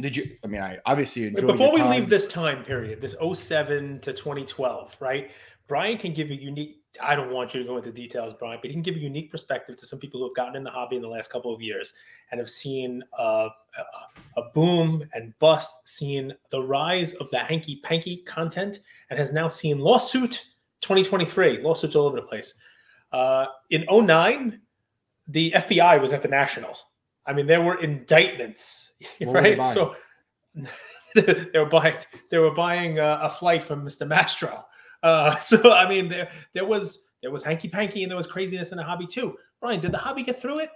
Did 0.00 0.16
you? 0.16 0.36
I 0.44 0.46
mean, 0.46 0.60
I 0.60 0.78
obviously 0.86 1.22
Wait, 1.22 1.34
enjoyed. 1.34 1.52
Before 1.52 1.78
your 1.78 1.88
we 1.88 1.96
leave 1.96 2.08
this 2.08 2.26
time 2.26 2.64
period, 2.64 3.00
this 3.00 3.14
07 3.20 4.00
to 4.00 4.12
2012, 4.12 4.96
right? 5.00 5.30
Brian 5.68 5.98
can 5.98 6.14
give 6.14 6.30
a 6.30 6.34
unique, 6.34 6.82
I 7.00 7.14
don't 7.14 7.30
want 7.30 7.52
you 7.52 7.60
to 7.60 7.66
go 7.66 7.76
into 7.76 7.92
details, 7.92 8.32
Brian, 8.32 8.58
but 8.62 8.70
he 8.70 8.72
can 8.74 8.80
give 8.80 8.96
a 8.96 9.00
unique 9.00 9.30
perspective 9.30 9.76
to 9.76 9.86
some 9.86 9.98
people 9.98 10.18
who 10.18 10.26
have 10.26 10.34
gotten 10.34 10.56
in 10.56 10.64
the 10.64 10.70
hobby 10.70 10.96
in 10.96 11.02
the 11.02 11.08
last 11.08 11.30
couple 11.30 11.54
of 11.54 11.60
years 11.60 11.92
and 12.30 12.40
have 12.40 12.48
seen 12.48 13.04
uh, 13.18 13.50
a, 13.76 14.40
a 14.40 14.50
boom 14.54 15.04
and 15.12 15.38
bust, 15.38 15.86
seen 15.86 16.32
the 16.48 16.62
rise 16.62 17.12
of 17.14 17.28
the 17.30 17.38
hanky 17.38 17.80
panky 17.84 18.16
content, 18.18 18.80
and 19.10 19.18
has 19.18 19.30
now 19.30 19.46
seen 19.46 19.78
lawsuit 19.78 20.46
2023, 20.80 21.62
lawsuits 21.62 21.94
all 21.94 22.06
over 22.06 22.16
the 22.16 22.22
place. 22.22 22.54
Uh, 23.12 23.46
in 23.68 23.84
09, 23.90 24.58
the 25.28 25.52
FBI 25.52 26.00
was 26.00 26.14
at 26.14 26.22
the 26.22 26.28
National. 26.28 26.76
I 27.28 27.32
mean, 27.32 27.46
there 27.46 27.62
were 27.62 27.80
indictments, 27.80 28.92
What 29.20 29.34
right? 29.34 29.56
buying? 29.56 29.74
So 29.74 29.96
they 31.14 31.58
were 31.58 31.66
buying 31.66 31.94
they 32.30 32.38
were 32.38 32.54
buying 32.54 32.98
uh, 32.98 33.20
a 33.22 33.30
flight 33.30 33.62
from 33.62 33.84
Mr. 33.84 34.06
Mastro. 34.06 34.64
Uh, 35.02 35.36
so 35.36 35.72
I 35.72 35.88
mean, 35.88 36.08
there 36.08 36.30
there 36.54 36.64
was 36.64 37.04
there 37.22 37.30
was 37.30 37.44
hanky 37.44 37.68
panky 37.68 38.02
and 38.02 38.10
there 38.10 38.16
was 38.16 38.26
craziness 38.26 38.72
in 38.72 38.78
the 38.78 38.84
hobby 38.84 39.06
too. 39.06 39.36
Brian, 39.60 39.80
did 39.80 39.92
the 39.92 39.98
hobby 39.98 40.22
get 40.22 40.40
through 40.40 40.60
it? 40.60 40.70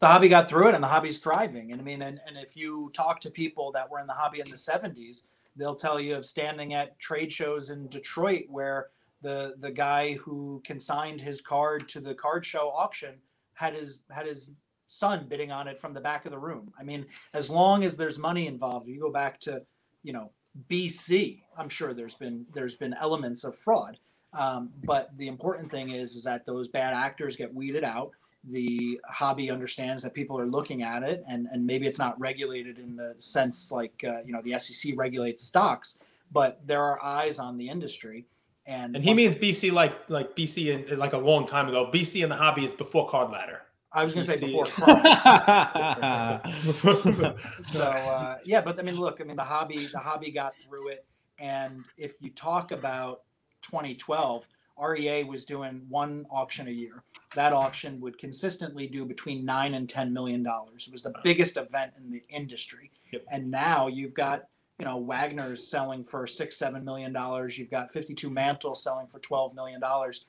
the 0.00 0.06
hobby 0.06 0.28
got 0.28 0.48
through 0.48 0.68
it 0.68 0.74
and 0.74 0.82
the 0.82 0.88
hobby's 0.88 1.18
thriving. 1.18 1.72
And 1.72 1.80
I 1.80 1.84
mean, 1.84 2.02
and, 2.02 2.20
and 2.26 2.36
if 2.36 2.56
you 2.56 2.90
talk 2.92 3.20
to 3.20 3.30
people 3.30 3.72
that 3.72 3.90
were 3.90 4.00
in 4.00 4.06
the 4.06 4.12
hobby 4.12 4.40
in 4.40 4.50
the 4.50 4.56
70s, 4.56 5.28
they'll 5.56 5.76
tell 5.76 6.00
you 6.00 6.16
of 6.16 6.26
standing 6.26 6.74
at 6.74 6.98
trade 6.98 7.32
shows 7.32 7.70
in 7.70 7.88
Detroit 7.88 8.44
where 8.48 8.88
the 9.22 9.54
the 9.60 9.70
guy 9.70 10.14
who 10.14 10.62
consigned 10.64 11.20
his 11.20 11.40
card 11.40 11.88
to 11.88 12.00
the 12.00 12.14
card 12.14 12.44
show 12.44 12.70
auction 12.70 13.14
had 13.52 13.74
his 13.74 14.00
had 14.10 14.26
his 14.26 14.52
son 14.90 15.26
bidding 15.28 15.52
on 15.52 15.68
it 15.68 15.80
from 15.80 15.94
the 15.94 16.00
back 16.00 16.24
of 16.24 16.32
the 16.32 16.38
room. 16.38 16.72
I 16.78 16.82
mean, 16.82 17.06
as 17.32 17.48
long 17.48 17.84
as 17.84 17.96
there's 17.96 18.18
money 18.18 18.46
involved, 18.46 18.88
you 18.88 19.00
go 19.00 19.10
back 19.10 19.38
to, 19.40 19.62
you 20.02 20.12
know, 20.12 20.32
BC, 20.68 21.42
I'm 21.56 21.68
sure 21.68 21.94
there's 21.94 22.16
been 22.16 22.44
there's 22.52 22.74
been 22.74 22.94
elements 22.94 23.44
of 23.44 23.56
fraud. 23.56 23.98
Um, 24.32 24.70
but 24.84 25.16
the 25.16 25.28
important 25.28 25.70
thing 25.70 25.90
is 25.90 26.16
is 26.16 26.24
that 26.24 26.44
those 26.46 26.68
bad 26.68 26.92
actors 26.92 27.36
get 27.36 27.52
weeded 27.54 27.84
out 27.84 28.10
the 28.44 28.98
hobby 29.06 29.50
understands 29.50 30.02
that 30.02 30.14
people 30.14 30.38
are 30.38 30.46
looking 30.46 30.82
at 30.82 31.02
it 31.02 31.22
and, 31.28 31.46
and 31.52 31.66
maybe 31.66 31.86
it's 31.86 31.98
not 31.98 32.18
regulated 32.18 32.78
in 32.78 32.96
the 32.96 33.14
sense 33.18 33.70
like 33.70 34.02
uh, 34.08 34.20
you 34.24 34.32
know 34.32 34.40
the 34.42 34.58
SEC 34.58 34.94
regulates 34.96 35.44
stocks 35.44 36.02
but 36.32 36.58
there 36.66 36.82
are 36.82 37.02
eyes 37.04 37.38
on 37.38 37.58
the 37.58 37.68
industry 37.68 38.24
and 38.66 38.94
And 38.94 39.04
he 39.04 39.12
means 39.12 39.34
BC 39.34 39.72
like 39.72 40.08
like 40.08 40.34
BC 40.36 40.90
in, 40.90 40.98
like 40.98 41.12
a 41.12 41.18
long 41.18 41.46
time 41.46 41.68
ago. 41.68 41.90
BC 41.92 42.22
in 42.22 42.28
the 42.28 42.36
hobby 42.36 42.64
is 42.64 42.72
before 42.72 43.08
Card 43.08 43.30
Ladder. 43.30 43.62
I 43.92 44.04
was 44.04 44.14
going 44.14 44.24
to 44.24 44.32
say 44.32 44.40
before 44.40 44.66
so 47.62 47.82
uh, 47.82 48.38
yeah 48.44 48.60
but 48.60 48.78
I 48.78 48.82
mean 48.82 48.98
look 48.98 49.20
I 49.20 49.24
mean 49.24 49.36
the 49.36 49.44
hobby 49.44 49.86
the 49.86 49.98
hobby 49.98 50.30
got 50.30 50.56
through 50.58 50.88
it 50.88 51.06
and 51.38 51.84
if 51.96 52.14
you 52.20 52.30
talk 52.30 52.72
about 52.72 53.22
2012 53.62 54.46
REA 54.80 55.24
was 55.24 55.44
doing 55.44 55.82
one 55.88 56.26
auction 56.30 56.68
a 56.68 56.70
year. 56.70 57.02
That 57.34 57.52
auction 57.52 58.00
would 58.00 58.18
consistently 58.18 58.86
do 58.86 59.04
between 59.04 59.44
nine 59.44 59.74
and 59.74 59.88
ten 59.88 60.12
million 60.12 60.42
dollars. 60.42 60.86
It 60.88 60.92
was 60.92 61.02
the 61.02 61.14
biggest 61.22 61.56
event 61.56 61.92
in 61.98 62.10
the 62.10 62.22
industry. 62.28 62.90
Yep. 63.12 63.24
And 63.30 63.50
now 63.50 63.88
you've 63.88 64.14
got, 64.14 64.44
you 64.78 64.84
know, 64.84 64.96
Wagner's 64.96 65.68
selling 65.68 66.04
for 66.04 66.26
six, 66.26 66.56
seven 66.56 66.84
million 66.84 67.12
dollars. 67.12 67.58
You've 67.58 67.70
got 67.70 67.92
52 67.92 68.30
Mantle 68.30 68.74
selling 68.74 69.06
for 69.06 69.18
12 69.18 69.54
million 69.54 69.80
dollars. 69.80 70.24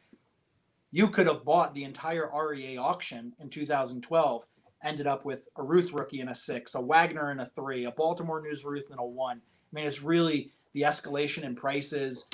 You 0.92 1.08
could 1.08 1.28
have 1.28 1.46
bought 1.46 1.74
the 1.74 1.84
entire 1.84 2.30
REA 2.34 2.78
auction 2.78 3.34
in 3.40 3.50
2012, 3.50 4.46
ended 4.84 5.08
up 5.08 5.26
with 5.26 5.48
a 5.58 5.64
Ruth 5.64 5.94
rookie 5.94 6.20
and 6.20 6.30
a 6.30 6.36
six, 6.36 6.76
a 6.76 6.82
Wagner 6.82 7.30
and 7.30 7.42
a 7.42 7.46
three, 7.46 7.86
a 7.86 7.92
Baltimore 7.92 8.42
News 8.42 8.66
Ruth 8.66 8.88
and 8.92 9.00
a 9.00 9.06
one. 9.06 9.38
I 9.38 9.76
mean, 9.76 9.86
it's 9.86 10.02
really 10.02 10.52
the 10.74 10.82
escalation 10.82 11.44
in 11.44 11.56
prices, 11.56 12.28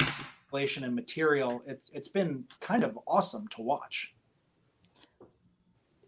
escalation 0.52 0.84
in 0.84 0.96
material. 0.96 1.62
It's 1.68 1.92
it's 1.94 2.10
been 2.10 2.46
kind 2.60 2.84
of 2.84 2.98
awesome 3.08 3.48
to 3.50 3.62
watch. 3.62 4.14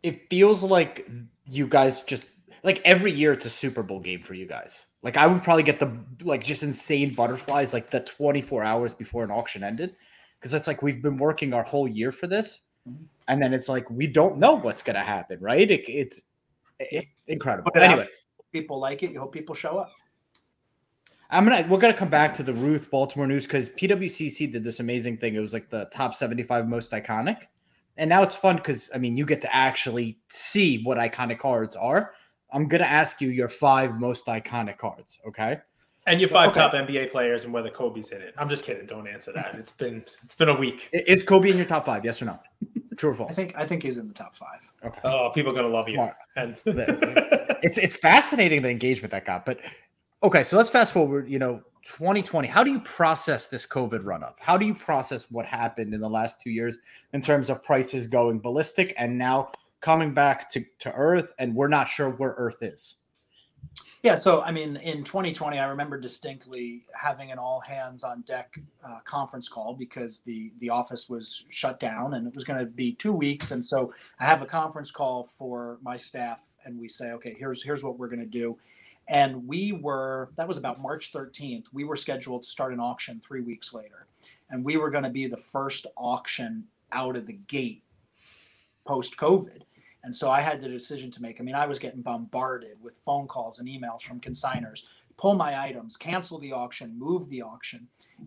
it 0.03 0.29
feels 0.29 0.63
like 0.63 1.09
you 1.47 1.67
guys 1.67 2.01
just 2.01 2.25
like 2.63 2.81
every 2.85 3.11
year 3.11 3.33
it's 3.33 3.45
a 3.45 3.49
Super 3.49 3.83
Bowl 3.83 3.99
game 3.99 4.21
for 4.21 4.33
you 4.33 4.45
guys. 4.45 4.85
Like 5.01 5.17
I 5.17 5.27
would 5.27 5.43
probably 5.43 5.63
get 5.63 5.79
the 5.79 5.91
like 6.23 6.43
just 6.43 6.63
insane 6.63 7.13
butterflies 7.15 7.73
like 7.73 7.89
the 7.89 8.01
24 8.01 8.63
hours 8.63 8.93
before 8.93 9.23
an 9.23 9.31
auction 9.31 9.63
ended 9.63 9.95
because 10.39 10.53
it's 10.53 10.67
like 10.67 10.81
we've 10.81 11.01
been 11.01 11.17
working 11.17 11.53
our 11.53 11.63
whole 11.63 11.87
year 11.87 12.11
for 12.11 12.27
this 12.27 12.61
Mhm. 12.87 13.05
and 13.27 13.41
then 13.41 13.53
it's 13.53 13.67
like 13.67 13.89
we 13.89 14.07
don't 14.07 14.37
know 14.37 14.53
what's 14.55 14.81
going 14.81 14.95
to 14.95 15.01
happen, 15.01 15.37
right? 15.41 15.69
It, 15.69 15.83
it's 15.89 16.21
it- 16.79 17.07
incredible. 17.27 17.71
Out. 17.75 17.81
Anyway, 17.83 18.07
People 18.51 18.79
like 18.79 19.03
it. 19.03 19.11
You 19.11 19.19
hope 19.19 19.31
people 19.33 19.53
show 19.53 19.77
up. 19.77 19.91
I'm 21.29 21.43
gonna 21.47 21.67
we're 21.69 21.77
gonna 21.77 21.93
come 21.93 22.09
back 22.09 22.35
to 22.37 22.43
the 22.43 22.53
Ruth 22.53 22.89
Baltimore 22.89 23.27
news 23.27 23.45
because 23.45 23.69
PWCC 23.69 24.51
did 24.51 24.63
this 24.63 24.79
amazing 24.79 25.17
thing. 25.17 25.35
It 25.35 25.39
was 25.39 25.53
like 25.53 25.69
the 25.69 25.85
top 25.93 26.15
75 26.15 26.67
most 26.67 26.91
iconic, 26.91 27.43
and 27.97 28.09
now 28.09 28.23
it's 28.23 28.33
fun 28.33 28.55
because 28.55 28.89
I 28.95 28.97
mean 28.97 29.15
you 29.15 29.25
get 29.27 29.41
to 29.41 29.55
actually 29.55 30.17
see 30.29 30.81
what 30.83 30.97
iconic 30.97 31.37
cards 31.37 31.75
are. 31.75 32.13
I'm 32.51 32.67
gonna 32.67 32.85
ask 32.85 33.21
you 33.21 33.29
your 33.29 33.47
five 33.49 33.99
most 33.99 34.25
iconic 34.25 34.77
cards. 34.79 35.19
Okay, 35.27 35.59
And 36.09 36.19
your 36.19 36.27
five 36.29 36.49
Okay. 36.49 36.59
top 36.59 36.73
NBA 36.73 37.11
players 37.11 37.43
and 37.43 37.53
whether 37.53 37.69
Kobe's 37.69 38.09
in 38.09 38.19
it. 38.21 38.33
I'm 38.35 38.49
just 38.49 38.63
kidding. 38.63 38.85
Don't 38.87 39.07
answer 39.07 39.31
that. 39.33 39.53
It's 39.55 39.71
been 39.71 40.03
it's 40.23 40.33
been 40.33 40.49
a 40.49 40.55
week. 40.55 40.89
Is 40.91 41.21
Kobe 41.21 41.51
in 41.51 41.55
your 41.57 41.67
top 41.67 41.85
five? 41.85 42.03
Yes 42.03 42.19
or 42.21 42.25
no? 42.25 42.39
True 42.97 43.11
or 43.11 43.13
false? 43.15 43.31
I 43.31 43.33
think 43.35 43.53
I 43.55 43.63
think 43.65 43.83
he's 43.83 43.99
in 43.99 44.07
the 44.07 44.13
top 44.13 44.35
five. 44.35 44.59
Okay, 44.83 44.99
Oh, 45.03 45.29
people 45.35 45.51
are 45.51 45.55
gonna 45.55 45.67
love 45.67 45.87
you. 45.87 46.09
And 46.35 46.57
it's 46.65 47.77
it's 47.77 47.95
fascinating 47.95 48.63
the 48.63 48.69
engagement 48.69 49.11
that 49.11 49.23
got. 49.23 49.45
But 49.45 49.59
okay, 50.23 50.43
so 50.43 50.57
let's 50.57 50.71
fast 50.71 50.93
forward. 50.93 51.29
You 51.29 51.37
know, 51.37 51.61
2020. 51.83 52.47
How 52.47 52.63
do 52.63 52.71
you 52.71 52.79
process 52.79 53.47
this 53.47 53.67
COVID 53.67 54.03
run 54.03 54.23
up? 54.23 54.37
How 54.39 54.57
do 54.57 54.65
you 54.65 54.73
process 54.73 55.29
what 55.29 55.45
happened 55.45 55.93
in 55.93 56.01
the 56.01 56.09
last 56.09 56.41
two 56.41 56.49
years 56.49 56.77
in 57.13 57.21
terms 57.21 57.51
of 57.51 57.63
prices 57.63 58.07
going 58.07 58.39
ballistic 58.39 58.95
and 58.97 59.15
now 59.17 59.51
coming 59.81 60.13
back 60.13 60.49
to 60.51 60.65
to 60.79 60.91
Earth, 60.93 61.33
and 61.37 61.53
we're 61.53 61.67
not 61.67 61.87
sure 61.87 62.09
where 62.09 62.31
Earth 62.31 62.63
is. 62.63 62.95
Yeah, 64.01 64.15
so 64.15 64.41
I 64.41 64.51
mean, 64.51 64.77
in 64.77 65.03
2020, 65.03 65.59
I 65.59 65.65
remember 65.65 65.99
distinctly 65.99 66.83
having 66.93 67.31
an 67.31 67.37
all 67.37 67.59
hands 67.59 68.05
on 68.05 68.21
deck 68.21 68.57
uh, 68.83 68.99
conference 69.03 69.49
call 69.49 69.73
because 69.73 70.21
the 70.21 70.53
the 70.59 70.69
office 70.69 71.09
was 71.09 71.43
shut 71.49 71.81
down 71.81 72.13
and 72.13 72.25
it 72.25 72.33
was 72.33 72.45
going 72.45 72.59
to 72.59 72.65
be 72.65 72.93
two 72.93 73.11
weeks, 73.11 73.51
and 73.51 73.65
so 73.65 73.93
I 74.19 74.25
have 74.25 74.41
a 74.41 74.45
conference 74.45 74.89
call 74.89 75.23
for 75.23 75.79
my 75.81 75.97
staff, 75.97 76.39
and 76.63 76.79
we 76.79 76.87
say, 76.87 77.11
okay, 77.11 77.35
here's 77.37 77.61
here's 77.61 77.83
what 77.83 77.99
we're 77.99 78.07
going 78.07 78.21
to 78.21 78.25
do, 78.25 78.57
and 79.09 79.45
we 79.45 79.73
were 79.73 80.29
that 80.37 80.47
was 80.47 80.57
about 80.57 80.81
March 80.81 81.11
13th. 81.11 81.65
We 81.73 81.83
were 81.83 81.97
scheduled 81.97 82.43
to 82.43 82.49
start 82.49 82.71
an 82.71 82.79
auction 82.79 83.19
three 83.19 83.41
weeks 83.41 83.73
later, 83.73 84.07
and 84.49 84.63
we 84.63 84.77
were 84.77 84.91
going 84.91 85.03
to 85.03 85.09
be 85.09 85.27
the 85.27 85.41
first 85.51 85.87
auction 85.97 86.63
out 86.93 87.17
of 87.17 87.25
the 87.27 87.33
gate 87.33 87.83
post 88.85 89.17
COVID. 89.17 89.63
And 90.03 90.15
so 90.15 90.31
I 90.31 90.41
had 90.41 90.61
the 90.61 90.69
decision 90.69 91.11
to 91.11 91.21
make. 91.21 91.39
I 91.39 91.43
mean, 91.43 91.55
I 91.55 91.65
was 91.65 91.79
getting 91.79 92.01
bombarded 92.01 92.77
with 92.81 93.01
phone 93.05 93.27
calls 93.27 93.59
and 93.59 93.67
emails 93.67 94.01
from 94.01 94.19
consigners 94.19 94.83
pull 95.19 95.35
my 95.35 95.61
items, 95.61 95.97
cancel 95.97 96.39
the 96.39 96.53
auction, 96.53 96.97
move 96.97 97.27
the 97.27 97.41
auction. 97.41 97.85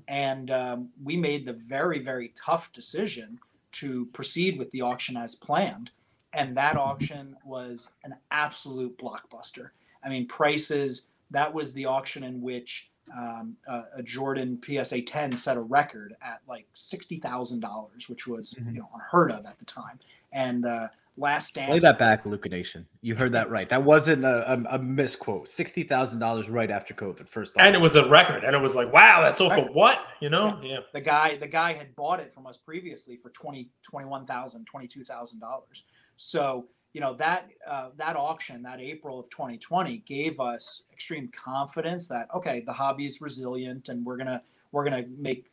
And 0.08 0.50
um, 0.50 0.90
we 1.02 1.16
made 1.16 1.46
the 1.46 1.54
very, 1.54 2.00
very 2.00 2.34
tough 2.36 2.70
decision 2.74 3.38
to 3.72 4.06
proceed 4.12 4.58
with 4.58 4.70
the 4.72 4.82
auction 4.82 5.16
as 5.16 5.34
planned. 5.34 5.90
And 6.34 6.54
that 6.58 6.76
auction 6.76 7.34
was 7.46 7.92
an 8.04 8.14
absolute 8.30 8.98
blockbuster. 8.98 9.70
I 10.04 10.10
mean, 10.10 10.26
prices, 10.26 11.08
that 11.30 11.52
was 11.52 11.72
the 11.72 11.86
auction 11.86 12.24
in 12.24 12.42
which 12.42 12.90
um, 13.16 13.56
a, 13.66 13.82
a, 13.96 14.02
Jordan 14.02 14.60
PSA 14.62 15.02
10 15.02 15.36
set 15.38 15.56
a 15.56 15.60
record 15.60 16.14
at 16.22 16.40
like 16.46 16.66
$60,000, 16.76 18.08
which 18.08 18.26
was, 18.26 18.52
mm-hmm. 18.52 18.74
you 18.74 18.80
know, 18.80 18.88
unheard 18.94 19.32
of 19.32 19.46
at 19.46 19.58
the 19.58 19.64
time. 19.64 19.98
And 20.32 20.66
uh, 20.66 20.88
Last 21.18 21.54
Dance. 21.54 21.68
Play 21.68 21.78
that 21.80 21.98
back, 21.98 22.24
Luca 22.24 22.48
Nation. 22.48 22.86
You 23.02 23.14
heard 23.14 23.32
that 23.32 23.50
right. 23.50 23.68
That 23.68 23.84
wasn't 23.84 24.24
a, 24.24 24.52
a, 24.52 24.76
a 24.76 24.78
misquote. 24.78 25.46
Sixty 25.46 25.82
thousand 25.82 26.20
dollars 26.20 26.48
right 26.48 26.70
after 26.70 26.94
COVID. 26.94 27.28
First, 27.28 27.54
and 27.58 27.74
it 27.74 27.80
was 27.80 27.96
a 27.96 28.08
record, 28.08 28.44
and 28.44 28.56
it 28.56 28.58
was 28.58 28.74
like, 28.74 28.90
wow, 28.90 29.20
that's 29.20 29.38
all 29.38 29.50
for 29.50 29.60
what? 29.72 29.98
You 30.20 30.30
know? 30.30 30.58
Yeah. 30.62 30.70
yeah. 30.70 30.78
The 30.94 31.02
guy, 31.02 31.36
the 31.36 31.46
guy 31.46 31.74
had 31.74 31.94
bought 31.96 32.18
it 32.20 32.32
from 32.32 32.46
us 32.46 32.56
previously 32.56 33.18
for 33.18 33.28
twenty, 33.30 33.68
twenty-one 33.82 34.24
thousand, 34.24 34.64
twenty-two 34.64 35.04
thousand 35.04 35.40
dollars. 35.40 35.84
So 36.16 36.66
you 36.94 37.02
know 37.02 37.12
that 37.14 37.50
uh, 37.68 37.90
that 37.98 38.16
auction, 38.16 38.62
that 38.62 38.80
April 38.80 39.20
of 39.20 39.28
2020, 39.28 39.98
gave 40.06 40.40
us 40.40 40.82
extreme 40.90 41.28
confidence 41.28 42.08
that 42.08 42.28
okay, 42.34 42.60
the 42.60 42.72
hobby 42.72 43.04
is 43.04 43.20
resilient, 43.20 43.90
and 43.90 44.02
we're 44.04 44.16
gonna 44.16 44.40
we're 44.72 44.84
gonna 44.84 45.04
make 45.18 45.50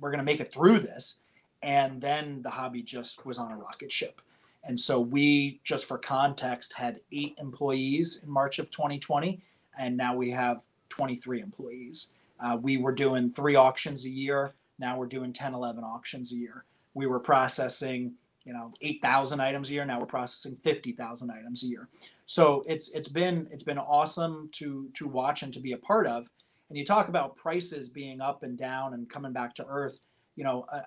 we're 0.00 0.10
gonna 0.10 0.24
make 0.24 0.40
it 0.40 0.52
through 0.52 0.80
this. 0.80 1.20
And 1.62 1.98
then 2.00 2.42
the 2.42 2.50
hobby 2.50 2.82
just 2.82 3.24
was 3.24 3.38
on 3.38 3.50
a 3.50 3.56
rocket 3.56 3.90
ship 3.90 4.20
and 4.66 4.78
so 4.78 4.98
we, 5.00 5.60
just 5.62 5.86
for 5.86 5.98
context, 5.98 6.72
had 6.74 7.00
eight 7.12 7.34
employees 7.38 8.22
in 8.22 8.30
March 8.30 8.58
of 8.58 8.70
2020, 8.70 9.40
and 9.78 9.96
now 9.96 10.14
we 10.14 10.30
have 10.30 10.64
23 10.88 11.40
employees. 11.40 12.14
Uh, 12.40 12.56
we 12.60 12.76
were 12.76 12.92
doing 12.92 13.30
three 13.30 13.56
auctions 13.56 14.04
a 14.04 14.10
year. 14.10 14.54
Now 14.78 14.98
we're 14.98 15.06
doing 15.06 15.32
10, 15.32 15.54
11 15.54 15.84
auctions 15.84 16.32
a 16.32 16.36
year. 16.36 16.64
We 16.94 17.06
were 17.06 17.20
processing, 17.20 18.14
you 18.44 18.52
know, 18.52 18.72
8,000 18.80 19.40
items 19.40 19.70
a 19.70 19.72
year. 19.72 19.84
Now 19.84 20.00
we're 20.00 20.06
processing 20.06 20.56
50,000 20.62 21.30
items 21.30 21.62
a 21.62 21.66
year. 21.66 21.88
So 22.26 22.64
it's 22.66 22.90
it's 22.90 23.08
been 23.08 23.46
it's 23.50 23.62
been 23.62 23.78
awesome 23.78 24.48
to 24.52 24.88
to 24.94 25.06
watch 25.06 25.42
and 25.42 25.52
to 25.52 25.60
be 25.60 25.72
a 25.72 25.78
part 25.78 26.06
of. 26.06 26.28
And 26.68 26.78
you 26.78 26.84
talk 26.84 27.08
about 27.08 27.36
prices 27.36 27.88
being 27.88 28.20
up 28.20 28.42
and 28.42 28.56
down 28.56 28.94
and 28.94 29.08
coming 29.08 29.32
back 29.32 29.54
to 29.56 29.66
earth. 29.66 30.00
You 30.36 30.44
know, 30.44 30.66
uh, 30.72 30.80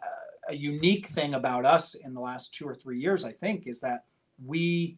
a 0.47 0.55
unique 0.55 1.07
thing 1.07 1.33
about 1.33 1.65
us 1.65 1.95
in 1.95 2.13
the 2.13 2.21
last 2.21 2.53
two 2.53 2.67
or 2.67 2.75
three 2.75 2.99
years, 2.99 3.25
I 3.25 3.31
think, 3.31 3.67
is 3.67 3.81
that 3.81 4.05
we 4.43 4.97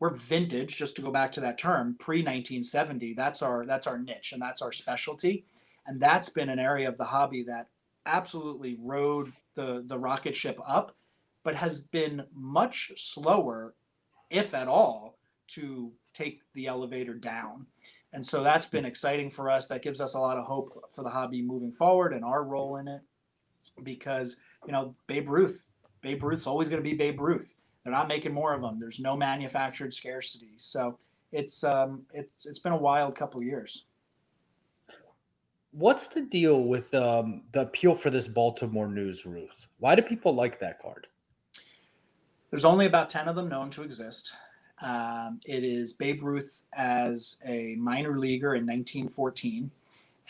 we're 0.00 0.10
vintage. 0.10 0.76
Just 0.76 0.96
to 0.96 1.02
go 1.02 1.10
back 1.10 1.32
to 1.32 1.40
that 1.40 1.58
term, 1.58 1.96
pre 1.98 2.18
1970. 2.18 3.14
That's 3.14 3.42
our 3.42 3.64
that's 3.64 3.86
our 3.86 3.98
niche 3.98 4.32
and 4.32 4.42
that's 4.42 4.62
our 4.62 4.72
specialty, 4.72 5.44
and 5.86 6.00
that's 6.00 6.28
been 6.28 6.48
an 6.48 6.58
area 6.58 6.88
of 6.88 6.98
the 6.98 7.04
hobby 7.04 7.42
that 7.44 7.68
absolutely 8.06 8.76
rode 8.80 9.32
the 9.54 9.84
the 9.86 9.98
rocket 9.98 10.36
ship 10.36 10.58
up, 10.66 10.94
but 11.42 11.54
has 11.54 11.80
been 11.80 12.24
much 12.34 12.92
slower, 12.96 13.74
if 14.30 14.54
at 14.54 14.68
all, 14.68 15.18
to 15.48 15.92
take 16.12 16.40
the 16.54 16.66
elevator 16.66 17.14
down. 17.14 17.66
And 18.12 18.24
so 18.24 18.44
that's 18.44 18.66
been 18.66 18.84
exciting 18.84 19.30
for 19.30 19.50
us. 19.50 19.66
That 19.66 19.82
gives 19.82 20.00
us 20.00 20.14
a 20.14 20.20
lot 20.20 20.38
of 20.38 20.44
hope 20.44 20.88
for 20.94 21.02
the 21.02 21.10
hobby 21.10 21.42
moving 21.42 21.72
forward 21.72 22.12
and 22.12 22.24
our 22.24 22.44
role 22.44 22.76
in 22.76 22.86
it 22.86 23.00
because 23.82 24.36
you 24.66 24.72
know, 24.72 24.94
Babe 25.06 25.28
Ruth. 25.28 25.66
Babe 26.00 26.22
Ruth's 26.22 26.46
always 26.46 26.68
going 26.68 26.82
to 26.82 26.88
be 26.88 26.96
Babe 26.96 27.20
Ruth. 27.20 27.54
They're 27.82 27.92
not 27.92 28.08
making 28.08 28.32
more 28.32 28.54
of 28.54 28.62
them. 28.62 28.78
There's 28.80 29.00
no 29.00 29.16
manufactured 29.16 29.92
scarcity. 29.92 30.54
So 30.56 30.98
it's 31.32 31.64
um, 31.64 32.02
it's 32.12 32.46
it's 32.46 32.58
been 32.58 32.72
a 32.72 32.76
wild 32.76 33.16
couple 33.16 33.42
years. 33.42 33.84
What's 35.72 36.06
the 36.06 36.22
deal 36.22 36.62
with 36.62 36.94
um, 36.94 37.42
the 37.52 37.62
appeal 37.62 37.94
for 37.94 38.08
this 38.08 38.28
Baltimore 38.28 38.88
News 38.88 39.26
Ruth? 39.26 39.66
Why 39.78 39.94
do 39.94 40.02
people 40.02 40.34
like 40.34 40.60
that 40.60 40.80
card? 40.80 41.08
There's 42.50 42.64
only 42.64 42.86
about 42.86 43.10
ten 43.10 43.28
of 43.28 43.36
them 43.36 43.48
known 43.48 43.70
to 43.70 43.82
exist. 43.82 44.32
Um, 44.80 45.40
it 45.44 45.64
is 45.64 45.94
Babe 45.94 46.22
Ruth 46.22 46.62
as 46.74 47.38
a 47.46 47.76
minor 47.78 48.18
leaguer 48.18 48.54
in 48.54 48.62
1914. 48.66 49.70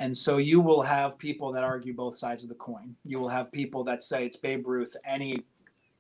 And 0.01 0.17
so 0.17 0.39
you 0.39 0.61
will 0.61 0.83
have 0.83 1.19
people 1.19 1.53
that 1.53 1.63
argue 1.63 1.95
both 1.95 2.17
sides 2.17 2.43
of 2.43 2.49
the 2.49 2.57
coin. 2.57 2.97
You 3.05 3.21
will 3.21 3.29
have 3.29 3.53
people 3.53 3.85
that 3.85 4.03
say 4.03 4.27
it's 4.27 4.37
Babe 4.37 4.67
Ruth, 4.67 4.97
any 5.07 5.45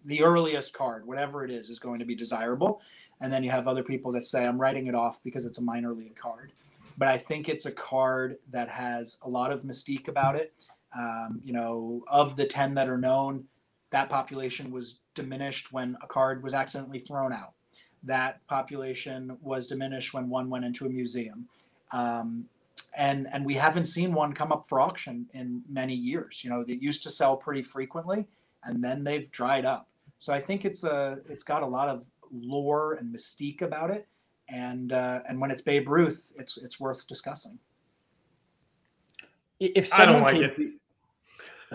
the 0.05 0.23
earliest 0.23 0.75
card, 0.75 1.07
whatever 1.07 1.45
it 1.45 1.51
is, 1.51 1.71
is 1.71 1.79
going 1.79 1.99
to 1.99 2.05
be 2.05 2.15
desirable. 2.15 2.81
And 3.21 3.33
then 3.33 3.43
you 3.43 3.51
have 3.51 3.67
other 3.67 3.83
people 3.83 4.13
that 4.13 4.27
say 4.27 4.45
I'm 4.45 4.61
writing 4.61 4.87
it 4.87 4.95
off 4.95 5.23
because 5.23 5.47
it's 5.47 5.59
a 5.59 5.63
minor 5.63 5.93
league 5.93 6.17
card. 6.17 6.53
But 6.99 7.09
I 7.09 7.19
think 7.19 7.49
it's 7.49 7.67
a 7.67 7.73
card 7.73 8.37
that 8.51 8.69
has 8.69 9.19
a 9.23 9.29
lot 9.29 9.51
of 9.51 9.63
mystique 9.63 10.09
about 10.09 10.37
it. 10.37 10.53
Um, 10.97 11.41
you 11.43 11.53
know, 11.53 12.05
of 12.07 12.37
the 12.37 12.45
10 12.45 12.75
that 12.75 12.89
are 12.89 12.99
known, 12.99 13.45
that 13.91 14.09
population 14.09 14.71
was 14.71 15.01
diminished 15.15 15.73
when 15.73 15.97
a 16.03 16.07
card 16.07 16.43
was 16.43 16.55
accidentally 16.55 17.01
thrown 17.01 17.33
out. 17.33 17.53
That 18.03 18.47
population 18.47 19.37
was 19.41 19.67
diminished 19.67 20.13
when 20.13 20.29
one 20.29 20.51
went 20.51 20.65
into 20.65 20.87
a 20.87 20.89
museum. 20.89 21.49
Um, 21.93 22.47
and 22.97 23.29
and 23.33 23.45
we 23.45 23.55
haven't 23.55 23.87
seen 23.87 24.13
one 24.13 24.33
come 24.33 24.53
up 24.53 24.69
for 24.69 24.81
auction 24.81 25.27
in 25.33 25.63
many 25.69 25.95
years. 25.95 26.43
You 26.45 26.51
know, 26.51 26.65
they 26.65 26.75
used 26.75 27.03
to 27.05 27.11
sell 27.11 27.37
pretty 27.37 27.63
frequently, 27.63 28.27
and 28.65 28.83
then 28.83 29.05
they've 29.05 29.31
dried 29.31 29.65
up. 29.65 29.89
So 30.19 30.33
I 30.33 30.41
think 30.41 30.65
it's 30.65 30.85
a 30.85 31.19
it's 31.29 31.45
got 31.45 31.63
a 31.63 31.67
lot 31.67 31.89
of 31.89 32.05
lore 32.33 32.95
and 32.95 33.15
mystique 33.15 33.63
about 33.63 33.91
it, 33.91 34.07
and 34.49 34.93
uh, 34.93 35.21
and 35.29 35.41
when 35.41 35.51
it's 35.51 35.63
Babe 35.63 35.89
Ruth, 35.89 36.33
it's 36.39 36.57
it's 36.57 36.79
worth 36.79 37.07
discussing. 37.07 37.59
If 39.61 39.93
I 39.95 40.05
don't 40.05 40.23
like 40.23 40.37
it. 40.37 40.71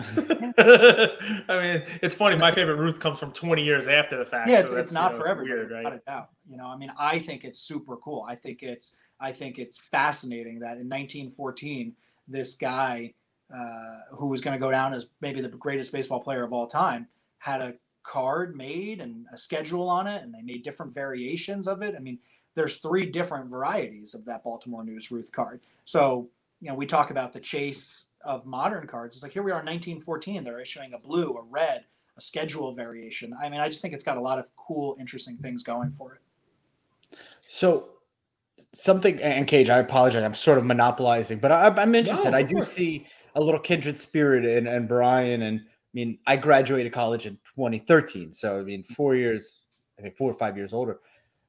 I 0.00 1.58
mean, 1.58 1.82
it's 2.02 2.14
funny. 2.14 2.36
My 2.36 2.52
favorite 2.52 2.76
Ruth 2.76 3.00
comes 3.00 3.18
from 3.18 3.32
20 3.32 3.62
years 3.62 3.86
after 3.86 4.16
the 4.16 4.24
fact. 4.24 4.48
Yeah, 4.48 4.60
it's, 4.60 4.70
so 4.70 4.76
it's 4.76 4.92
not 4.92 5.12
you 5.12 5.18
know, 5.18 5.24
for 5.24 5.28
everybody. 5.28 5.68
Weird, 5.68 5.84
right? 5.84 6.04
Doubt. 6.06 6.30
You 6.48 6.56
know, 6.56 6.66
I 6.66 6.76
mean, 6.76 6.92
I 6.98 7.18
think 7.18 7.44
it's 7.44 7.60
super 7.60 7.96
cool. 7.96 8.24
I 8.26 8.34
think 8.34 8.62
it's 8.62 8.96
I 9.20 9.32
think 9.32 9.58
it's 9.58 9.78
fascinating 9.78 10.60
that 10.60 10.78
in 10.78 10.88
1914, 10.88 11.94
this 12.26 12.54
guy 12.54 13.12
uh, 13.54 13.98
who 14.12 14.26
was 14.26 14.40
going 14.40 14.56
to 14.56 14.60
go 14.60 14.70
down 14.70 14.94
as 14.94 15.08
maybe 15.20 15.40
the 15.40 15.48
greatest 15.48 15.92
baseball 15.92 16.20
player 16.20 16.44
of 16.44 16.52
all 16.52 16.66
time 16.66 17.08
had 17.38 17.60
a 17.60 17.74
card 18.02 18.56
made 18.56 19.00
and 19.00 19.26
a 19.32 19.38
schedule 19.38 19.88
on 19.88 20.06
it, 20.06 20.22
and 20.22 20.32
they 20.32 20.42
made 20.42 20.62
different 20.62 20.94
variations 20.94 21.68
of 21.68 21.82
it. 21.82 21.94
I 21.96 21.98
mean, 21.98 22.18
there's 22.54 22.76
three 22.76 23.06
different 23.06 23.50
varieties 23.50 24.14
of 24.14 24.24
that 24.24 24.44
Baltimore 24.44 24.84
News 24.84 25.10
Ruth 25.10 25.32
card. 25.32 25.60
So, 25.84 26.28
you 26.60 26.68
know, 26.68 26.74
we 26.74 26.86
talk 26.86 27.10
about 27.10 27.32
the 27.32 27.40
chase 27.40 28.08
of 28.24 28.46
modern 28.46 28.86
cards. 28.86 29.16
It's 29.16 29.22
like 29.22 29.32
here 29.32 29.42
we 29.42 29.50
are 29.50 29.60
in 29.60 29.66
1914, 29.66 30.44
they're 30.44 30.60
issuing 30.60 30.92
a 30.92 30.98
blue, 30.98 31.36
a 31.36 31.42
red, 31.42 31.84
a 32.16 32.20
schedule 32.20 32.74
variation. 32.74 33.34
I 33.40 33.48
mean, 33.48 33.60
I 33.60 33.68
just 33.68 33.82
think 33.82 33.94
it's 33.94 34.04
got 34.04 34.16
a 34.16 34.20
lot 34.20 34.38
of 34.38 34.46
cool, 34.56 34.96
interesting 35.00 35.36
things 35.38 35.62
going 35.62 35.92
for 35.96 36.14
it. 36.14 37.18
So, 37.46 37.88
something 38.72 39.20
and 39.20 39.46
Cage, 39.46 39.70
I 39.70 39.78
apologize. 39.78 40.22
I'm 40.22 40.34
sort 40.34 40.58
of 40.58 40.64
monopolizing, 40.64 41.38
but 41.38 41.52
I, 41.52 41.82
am 41.82 41.94
interested. 41.94 42.30
No, 42.30 42.38
I 42.38 42.42
do 42.42 42.56
course. 42.56 42.72
see 42.72 43.06
a 43.34 43.40
little 43.40 43.60
kindred 43.60 43.98
spirit 43.98 44.44
in 44.44 44.66
and 44.66 44.88
Brian. 44.88 45.42
And 45.42 45.60
I 45.60 45.92
mean, 45.94 46.18
I 46.26 46.36
graduated 46.36 46.92
college 46.92 47.26
in 47.26 47.38
2013, 47.56 48.32
so 48.32 48.60
I 48.60 48.62
mean, 48.62 48.82
four 48.82 49.14
years, 49.14 49.66
I 49.98 50.02
think 50.02 50.16
four 50.16 50.30
or 50.30 50.34
five 50.34 50.56
years 50.56 50.72
older. 50.72 51.00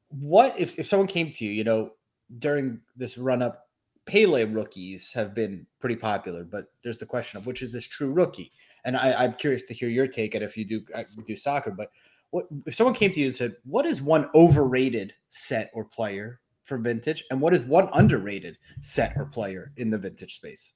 What 0.10 0.60
if 0.60 0.78
if 0.78 0.88
someone 0.88 1.08
came 1.08 1.32
to 1.32 1.46
you, 1.46 1.52
you 1.52 1.64
know, 1.64 1.92
during 2.40 2.82
this 2.96 3.18
run 3.18 3.42
up? 3.42 3.68
Pele 4.08 4.44
rookies 4.46 5.14
have 5.14 5.36
been 5.36 5.66
pretty 5.80 5.96
popular, 5.96 6.44
but 6.44 6.66
there's 6.84 6.98
the 6.98 7.06
question 7.06 7.38
of 7.38 7.46
which 7.46 7.62
is 7.62 7.72
this 7.72 7.86
true 7.86 8.12
rookie, 8.12 8.52
and 8.84 8.98
I, 8.98 9.26
am 9.26 9.34
curious 9.34 9.64
to 9.66 9.76
hear 9.76 9.90
your 9.90 10.08
take 10.08 10.34
at 10.34 10.42
if 10.42 10.58
you 10.58 10.66
do 10.66 10.82
uh, 10.96 11.04
do 11.26 11.38
soccer. 11.38 11.70
But 11.70 11.92
what 12.32 12.48
if 12.66 12.76
someone 12.76 12.96
came 12.96 13.14
to 13.14 13.20
you 13.20 13.28
and 13.28 13.36
said, 13.36 13.56
"What 13.64 13.86
is 13.86 14.02
one 14.02 14.28
overrated 14.34 15.14
set 15.30 15.70
or 15.74 15.86
player 15.86 16.41
for 16.72 16.78
vintage, 16.78 17.26
and 17.30 17.42
what 17.42 17.54
is 17.54 17.66
one 17.66 17.90
underrated 17.92 18.58
set 18.80 19.12
or 19.18 19.26
player 19.26 19.74
in 19.76 19.90
the 19.90 19.98
vintage 19.98 20.36
space? 20.36 20.72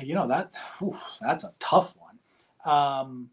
You 0.00 0.14
know 0.14 0.26
that 0.26 0.54
whew, 0.78 0.96
that's 1.20 1.44
a 1.44 1.52
tough 1.58 1.94
one. 1.98 2.18
Um, 2.64 3.28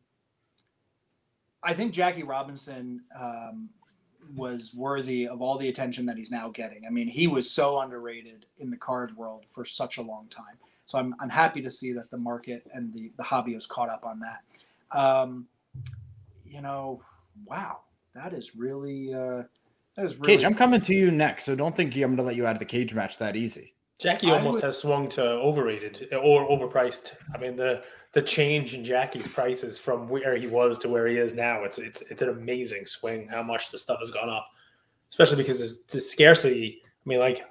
I 1.64 1.74
think 1.74 1.94
Jackie 1.94 2.24
Robinson 2.24 3.00
um, 3.18 3.70
was 4.36 4.74
worthy 4.76 5.26
of 5.26 5.42
all 5.42 5.58
the 5.58 5.70
attention 5.70 6.06
that 6.08 6.18
he's 6.18 6.32
now 6.32 6.50
getting. 6.50 6.86
I 6.86 6.90
mean, 6.90 7.08
he 7.08 7.28
was 7.28 7.50
so 7.50 7.80
underrated 7.80 8.46
in 8.58 8.70
the 8.70 8.76
card 8.76 9.16
world 9.16 9.46
for 9.52 9.64
such 9.64 9.96
a 9.96 10.02
long 10.02 10.28
time. 10.28 10.58
So 10.86 11.00
I'm, 11.00 11.16
I'm 11.22 11.30
happy 11.30 11.62
to 11.62 11.70
see 11.70 11.94
that 11.94 12.12
the 12.12 12.18
market 12.18 12.68
and 12.74 12.94
the, 12.94 13.14
the 13.16 13.24
hobby 13.24 13.54
has 13.54 13.66
caught 13.66 13.88
up 13.88 14.04
on 14.06 14.20
that. 14.20 15.00
Um, 15.00 15.48
you 16.44 16.62
know, 16.62 17.02
wow, 17.46 17.80
that 18.16 18.34
is 18.34 18.54
really 18.54 19.14
uh, 19.14 19.44
really 19.98 20.18
Cage, 20.20 20.44
I'm 20.44 20.54
coming 20.54 20.82
to 20.82 20.94
you 20.94 21.12
next, 21.12 21.46
so 21.46 21.56
don't 21.56 21.76
think 21.76 21.96
I'm 21.96 22.02
going 22.02 22.18
to 22.18 22.24
let 22.24 22.36
you 22.36 22.46
out 22.46 22.56
of 22.56 22.60
the 22.60 22.66
cage 22.66 22.94
match 22.94 23.18
that 23.18 23.36
easy. 23.36 23.74
Jackie 23.98 24.30
almost 24.30 24.56
would... 24.56 24.64
has 24.64 24.78
swung 24.78 25.08
to 25.10 25.24
overrated 25.24 26.10
or 26.22 26.48
overpriced. 26.50 27.14
I 27.34 27.38
mean 27.38 27.56
the 27.56 27.84
the 28.12 28.22
change 28.22 28.74
in 28.74 28.84
Jackie's 28.84 29.28
prices 29.28 29.78
from 29.78 30.08
where 30.08 30.38
he 30.38 30.48
was 30.48 30.78
to 30.80 30.90
where 30.90 31.08
he 31.08 31.18
is 31.18 31.34
now, 31.34 31.64
it's 31.64 31.78
it's 31.78 32.02
it's 32.02 32.22
an 32.22 32.30
amazing 32.30 32.86
swing 32.86 33.28
how 33.28 33.44
much 33.44 33.72
the 33.72 33.78
stuff 33.78 34.00
has 34.00 34.12
gone 34.12 34.30
up, 34.30 34.48
especially 35.12 35.38
because 35.38 35.62
it's 35.62 35.84
the 35.92 36.02
scarcity. 36.02 36.82
I 36.84 37.10
mean, 37.10 37.20
like 37.20 37.46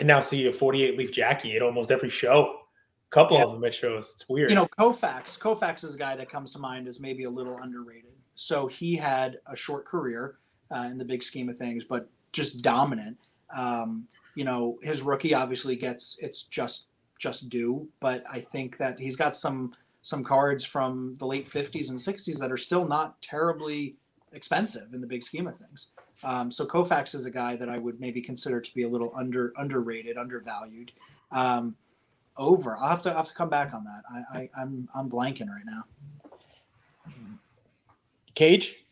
I 0.00 0.04
now 0.04 0.20
see 0.20 0.46
a 0.46 0.52
48 0.52 0.98
leaf 0.98 1.12
Jackie 1.12 1.56
at 1.56 1.62
almost 1.62 1.90
every 1.90 2.10
show. 2.10 2.60
A 3.06 3.10
couple 3.10 3.38
Yeah. 3.38 3.44
of 3.44 3.52
them 3.52 3.64
at 3.64 3.72
shows. 3.72 4.12
It's 4.14 4.28
weird. 4.28 4.50
You 4.50 4.56
know, 4.56 4.68
Koufax. 4.78 5.38
Koufax 5.38 5.82
is 5.82 5.94
a 5.94 5.98
guy 5.98 6.14
that 6.16 6.28
comes 6.28 6.52
to 6.52 6.58
mind 6.58 6.88
as 6.88 7.00
maybe 7.00 7.24
a 7.24 7.30
little 7.30 7.56
underrated. 7.62 8.12
So 8.34 8.66
he 8.66 8.94
had 8.94 9.38
a 9.46 9.56
short 9.56 9.86
career 9.86 10.38
uh, 10.70 10.88
in 10.90 10.98
the 10.98 11.04
big 11.04 11.22
scheme 11.22 11.48
of 11.48 11.56
things, 11.56 11.84
but 11.84 12.08
just 12.32 12.62
dominant. 12.62 13.16
Um, 13.54 14.06
you 14.34 14.44
know, 14.44 14.78
his 14.82 15.02
rookie 15.02 15.34
obviously 15.34 15.76
gets 15.76 16.18
it's 16.20 16.42
just 16.42 16.88
just 17.18 17.48
due, 17.48 17.88
but 18.00 18.24
I 18.30 18.40
think 18.40 18.78
that 18.78 18.98
he's 18.98 19.16
got 19.16 19.36
some 19.36 19.74
some 20.02 20.22
cards 20.22 20.64
from 20.64 21.14
the 21.18 21.26
late 21.26 21.48
50s 21.48 21.90
and 21.90 21.98
60s 21.98 22.38
that 22.38 22.52
are 22.52 22.56
still 22.56 22.86
not 22.86 23.20
terribly 23.20 23.96
expensive 24.32 24.94
in 24.94 25.00
the 25.00 25.06
big 25.06 25.22
scheme 25.22 25.46
of 25.46 25.58
things. 25.58 25.90
Um, 26.22 26.50
so 26.50 26.64
Koufax 26.64 27.14
is 27.14 27.26
a 27.26 27.30
guy 27.30 27.56
that 27.56 27.68
I 27.68 27.78
would 27.78 28.00
maybe 28.00 28.22
consider 28.22 28.60
to 28.60 28.74
be 28.74 28.84
a 28.84 28.88
little 28.88 29.12
under 29.16 29.52
underrated, 29.56 30.16
undervalued. 30.16 30.92
Um, 31.30 31.76
over. 32.36 32.76
I'll 32.76 32.88
have 32.88 33.02
to 33.02 33.10
I'll 33.10 33.16
have 33.16 33.28
to 33.28 33.34
come 33.34 33.50
back 33.50 33.74
on 33.74 33.84
that. 33.84 34.02
I, 34.10 34.38
I 34.38 34.50
I'm 34.56 34.88
I'm 34.94 35.10
blanking 35.10 35.48
right 35.48 35.66
now. 35.66 35.84
Cage. 38.34 38.84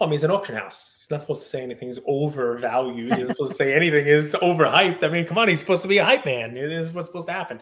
I 0.00 0.04
mean, 0.04 0.12
he's 0.12 0.24
an 0.24 0.30
auction 0.30 0.54
house. 0.54 0.96
He's 0.98 1.10
not 1.10 1.20
supposed 1.22 1.42
to 1.42 1.48
say 1.48 1.62
anything. 1.62 1.88
anything's 1.88 2.04
overvalued. 2.06 3.14
He's 3.14 3.26
not 3.26 3.36
supposed 3.36 3.52
to 3.52 3.56
say 3.56 3.74
anything 3.74 4.06
is 4.06 4.34
overhyped. 4.34 5.02
I 5.02 5.08
mean, 5.08 5.26
come 5.26 5.38
on, 5.38 5.48
he's 5.48 5.60
supposed 5.60 5.82
to 5.82 5.88
be 5.88 5.98
a 5.98 6.04
hype 6.04 6.24
man. 6.24 6.54
This 6.54 6.88
is 6.88 6.92
what's 6.92 7.08
supposed 7.08 7.28
to 7.28 7.32
happen. 7.32 7.60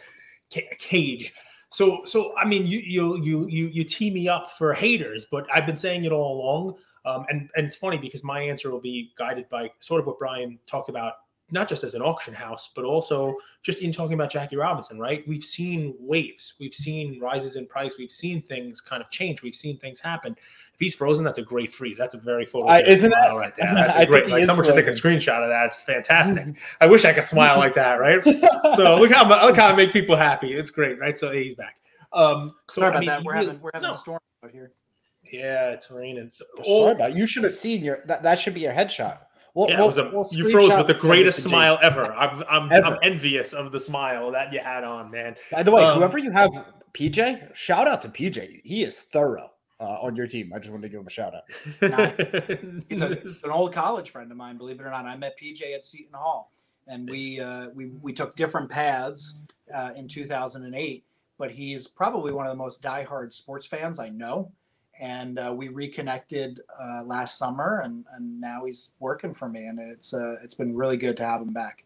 Ca- 0.53 0.69
Cage. 0.79 1.33
So, 1.71 2.03
so 2.05 2.35
I 2.39 2.47
mean, 2.47 2.67
you 2.67 2.79
you 2.79 3.23
you 3.23 3.49
you 3.49 3.67
you 3.69 3.85
tee 3.85 4.11
me 4.11 4.29
up 4.29 4.51
for 4.53 4.73
haters, 4.73 5.27
but 5.31 5.47
I've 5.55 5.67
been 5.67 5.77
saying 5.77 6.05
it 6.05 6.13
all 6.13 6.41
along. 6.41 6.75
Um, 7.05 7.25
and 7.29 7.51
and 7.57 7.67
it's 7.67 7.77
funny 7.77 7.99
because 7.99 8.23
my 8.25 8.41
answer 8.41 8.71
will 8.71 8.81
be 8.81 9.13
guided 9.17 9.49
by 9.49 9.71
sort 9.81 10.01
of 10.01 10.07
what 10.07 10.19
Brian 10.19 10.59
talked 10.67 10.89
about, 10.89 11.15
not 11.51 11.69
just 11.69 11.85
as 11.85 11.95
an 11.95 12.03
auction 12.03 12.35
house, 12.35 12.71
but 12.75 12.85
also 12.85 13.37
just 13.63 13.81
in 13.81 13.93
talking 13.93 14.15
about 14.15 14.31
Jackie 14.31 14.57
Robinson. 14.57 14.99
Right? 14.99 15.27
We've 15.29 15.45
seen 15.45 15.95
waves, 15.99 16.55
we've 16.59 16.75
seen 16.75 17.21
rises 17.21 17.57
in 17.57 17.67
price, 17.67 17.97
we've 17.99 18.11
seen 18.11 18.43
things 18.43 18.81
kind 18.81 19.03
of 19.03 19.11
change, 19.11 19.43
we've 19.43 19.55
seen 19.55 19.79
things 19.79 20.01
happen. 20.01 20.37
If 20.75 20.81
he's 20.81 20.95
frozen, 20.95 21.25
that's 21.25 21.39
a 21.39 21.43
great 21.43 21.73
freeze. 21.73 21.97
That's 21.97 22.15
a 22.15 22.19
very 22.19 22.45
photo. 22.45 22.69
Uh, 22.69 22.83
isn't 22.87 23.11
it? 23.11 23.17
right 23.35 23.55
there. 23.57 23.75
That's 23.75 23.91
I 23.97 24.03
a 24.03 24.07
think 24.07 24.09
great. 24.11 24.27
he 24.27 24.33
Like 24.33 24.41
is 24.43 24.47
someone 24.47 24.67
should 24.67 24.75
take 24.75 24.87
a 24.87 24.91
screenshot 24.91 25.43
of 25.43 25.49
that. 25.49 25.67
It's 25.67 25.77
fantastic. 25.77 26.57
I 26.81 26.87
wish 26.87 27.05
I 27.07 27.15
could 27.15 27.27
smile 27.27 27.57
like 27.57 27.75
that, 27.77 27.95
right? 27.95 28.23
So 28.23 28.97
look 29.01 29.11
how 29.11 29.27
look 29.47 29.57
how 29.57 29.69
I 29.69 29.75
make 29.75 29.93
people 29.93 30.17
happy. 30.17 30.53
It's 30.53 30.71
great, 30.71 30.99
right? 30.99 31.19
So 31.19 31.33
he's 31.33 31.55
back. 31.55 31.77
Um, 32.13 32.55
so 32.69 32.81
Sorry 32.81 32.87
I 32.87 32.89
about 32.91 33.01
mean, 33.01 33.09
that. 33.09 33.25
We're 33.25 33.35
having 33.35 33.61
we're 33.61 33.71
having 33.73 33.89
no. 33.89 33.93
a 33.93 33.97
storm 33.97 34.21
out 34.45 34.51
here. 34.51 34.73
Yeah, 35.33 35.71
it's 35.71 35.91
raining. 35.91 36.31
So, 36.33 36.45
Sorry 36.63 36.93
about 36.93 37.17
you. 37.17 37.27
Should 37.27 37.45
have 37.45 37.53
seen 37.53 37.83
your 37.83 38.01
that, 38.07 38.23
that 38.23 38.39
should 38.39 38.55
be 38.55 38.61
your 38.61 38.73
headshot. 38.73 39.19
We'll, 39.57 39.71
yeah, 39.71 39.77
we'll- 39.79 39.85
it 39.85 39.89
was 39.89 39.99
a, 39.99 40.11
we'll 40.13 40.29
you 40.33 40.51
froze 40.51 40.69
with 40.69 40.69
the 40.69 40.77
and 40.77 40.87
send 40.87 40.99
it 40.99 41.01
greatest 41.01 41.43
smile 41.43 41.79
ever. 41.83 42.13
I'm 42.15 42.45
I'm, 42.51 42.71
Ever. 42.71 42.87
I'm 42.87 42.99
envious 43.03 43.55
of 43.55 43.73
the 43.73 43.81
smile 43.81 44.31
that 44.33 44.53
you 44.53 44.61
had 44.61 44.85
on, 44.85 45.11
man. 45.11 45.35
By 45.51 45.63
the 45.63 45.73
way, 45.73 45.83
Um, 45.83 45.97
whoever 45.99 46.19
you 46.19 46.31
have, 46.31 46.51
PJ, 46.93 47.55
shout 47.55 47.89
out 47.89 48.03
to 48.03 48.11
PJ. 48.11 48.61
He 48.65 48.85
is 48.85 49.01
thorough 49.01 49.51
uh, 49.81 50.03
on 50.03 50.15
your 50.15 50.27
team. 50.27 50.53
I 50.55 50.59
just 50.59 50.71
wanted 50.71 50.83
to 50.83 50.89
give 50.91 51.01
him 51.01 51.07
a 51.07 51.11
shout 51.11 51.35
out. 51.35 51.45
He's 52.89 53.01
a, 53.01 53.15
he's 53.23 53.45
an 53.45 53.51
old 53.51 53.73
college 53.73 54.11
friend 54.11 54.31
of 54.31 54.37
mine, 54.37 54.59
believe 54.59 54.79
it 54.79 54.83
or 54.85 54.91
not. 54.91 55.07
I 55.07 55.17
met 55.17 55.39
PJ 55.43 55.75
at 55.75 55.87
Seton 55.87 56.13
Hall, 56.13 56.53
and 56.87 57.09
we 57.09 57.41
uh, 57.41 57.69
we 57.75 57.87
we 58.03 58.13
took 58.13 58.35
different 58.37 58.71
paths 58.71 59.39
uh, 59.75 59.93
in 59.97 60.07
2008. 60.07 61.05
But 61.39 61.51
he's 61.51 61.87
probably 61.87 62.33
one 62.33 62.47
of 62.47 62.53
the 62.53 62.57
most 62.63 62.83
diehard 62.83 63.33
sports 63.35 63.67
fans 63.67 64.01
I 64.01 64.09
know, 64.11 64.53
and 65.01 65.39
uh, 65.39 65.53
we 65.55 65.69
reconnected 65.69 66.61
uh, 66.81 67.03
last 67.05 67.39
summer, 67.39 67.81
and, 67.85 68.05
and 68.15 68.41
now 68.41 68.65
he's 68.65 68.93
working 68.99 69.35
for 69.35 69.49
me, 69.49 69.67
and 69.67 69.79
it's 69.79 70.15
uh, 70.15 70.37
it's 70.43 70.55
been 70.55 70.75
really 70.75 70.97
good 70.97 71.17
to 71.19 71.25
have 71.25 71.41
him 71.41 71.53
back. 71.53 71.85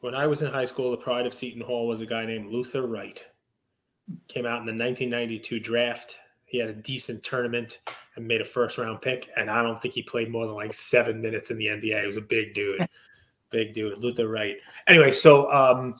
when 0.00 0.14
I 0.14 0.26
was 0.26 0.42
in 0.42 0.52
high 0.52 0.64
school, 0.64 0.90
the 0.90 0.96
pride 0.96 1.26
of 1.26 1.34
Seton 1.34 1.62
Hall 1.62 1.86
was 1.86 2.00
a 2.00 2.06
guy 2.06 2.24
named 2.24 2.52
Luther 2.52 2.86
Wright. 2.86 3.24
Came 4.28 4.46
out 4.46 4.60
in 4.60 4.66
the 4.66 4.72
1992 4.72 5.60
draft. 5.60 6.16
He 6.44 6.58
had 6.58 6.68
a 6.68 6.74
decent 6.74 7.22
tournament 7.22 7.80
and 8.16 8.26
made 8.26 8.40
a 8.40 8.44
first 8.44 8.76
round 8.78 9.00
pick. 9.00 9.30
And 9.36 9.50
I 9.50 9.62
don't 9.62 9.80
think 9.80 9.94
he 9.94 10.02
played 10.02 10.30
more 10.30 10.46
than 10.46 10.54
like 10.54 10.74
seven 10.74 11.22
minutes 11.22 11.50
in 11.50 11.56
the 11.56 11.66
NBA. 11.66 12.00
He 12.00 12.06
was 12.06 12.18
a 12.18 12.20
big 12.20 12.52
dude, 12.52 12.86
big 13.50 13.72
dude, 13.72 13.98
Luther 13.98 14.28
Wright. 14.28 14.56
Anyway, 14.86 15.12
so 15.12 15.50
um, 15.50 15.94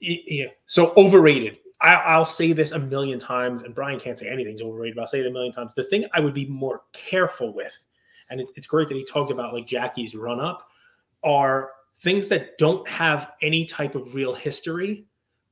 yeah, 0.00 0.46
so 0.66 0.92
overrated. 0.96 1.58
I, 1.80 1.94
I'll 1.94 2.24
say 2.24 2.52
this 2.52 2.72
a 2.72 2.78
million 2.78 3.18
times, 3.18 3.62
and 3.62 3.74
Brian 3.74 4.00
can't 4.00 4.18
say 4.18 4.28
anything's 4.28 4.62
overrated, 4.62 4.96
but 4.96 5.02
I'll 5.02 5.08
say 5.08 5.20
it 5.20 5.26
a 5.26 5.30
million 5.30 5.52
times. 5.52 5.74
The 5.74 5.84
thing 5.84 6.06
I 6.12 6.20
would 6.20 6.34
be 6.34 6.46
more 6.46 6.82
careful 6.92 7.52
with, 7.52 7.84
and 8.30 8.40
it, 8.40 8.50
it's 8.56 8.66
great 8.66 8.88
that 8.88 8.96
he 8.96 9.04
talked 9.04 9.30
about 9.30 9.54
like 9.54 9.66
Jackie's 9.66 10.14
run 10.14 10.40
up, 10.40 10.68
are 11.22 11.70
things 12.00 12.28
that 12.28 12.58
don't 12.58 12.88
have 12.88 13.32
any 13.42 13.64
type 13.64 13.94
of 13.94 14.14
real 14.14 14.34
history, 14.34 15.06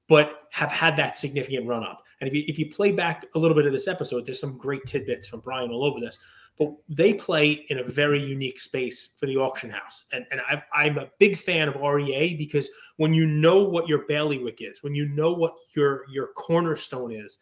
but 0.09 0.43
have 0.51 0.70
had 0.70 0.97
that 0.97 1.16
significant 1.16 1.66
run 1.66 1.85
up. 1.85 2.03
And 2.20 2.29
if 2.29 2.35
you, 2.35 2.45
if 2.47 2.59
you 2.59 2.70
play 2.70 2.93
back 2.93 3.27
a 3.35 3.39
little 3.39 3.57
bit 3.57 3.66
of 3.66 3.72
this 3.72 3.89
episode, 3.89 4.24
there's 4.24 4.41
some 4.41 4.57
great 4.57 4.85
tidbits 4.87 5.29
from 5.29 5.41
Brian 5.41 5.70
all 5.70 5.85
over 5.85 6.01
this. 6.01 6.18
But 6.59 6.73
they 6.89 7.15
play 7.15 7.67
in 7.69 7.79
a 7.79 7.85
very 7.85 8.23
unique 8.23 8.61
space 8.61 9.11
for 9.19 9.27
the 9.27 9.37
auction 9.37 9.69
house. 9.69 10.05
And, 10.13 10.25
and 10.31 10.41
I, 10.41 10.63
I'm 10.73 10.97
a 10.97 11.11
big 11.19 11.37
fan 11.37 11.69
of 11.69 11.75
REA 11.81 12.35
because 12.35 12.71
when 12.97 13.13
you 13.13 13.27
know 13.27 13.63
what 13.63 13.89
your 13.89 14.07
bailiwick 14.07 14.63
is, 14.63 14.83
when 14.83 14.95
you 14.95 15.09
know 15.09 15.33
what 15.33 15.55
your, 15.75 16.05
your 16.11 16.29
cornerstone 16.29 17.13
is, 17.13 17.39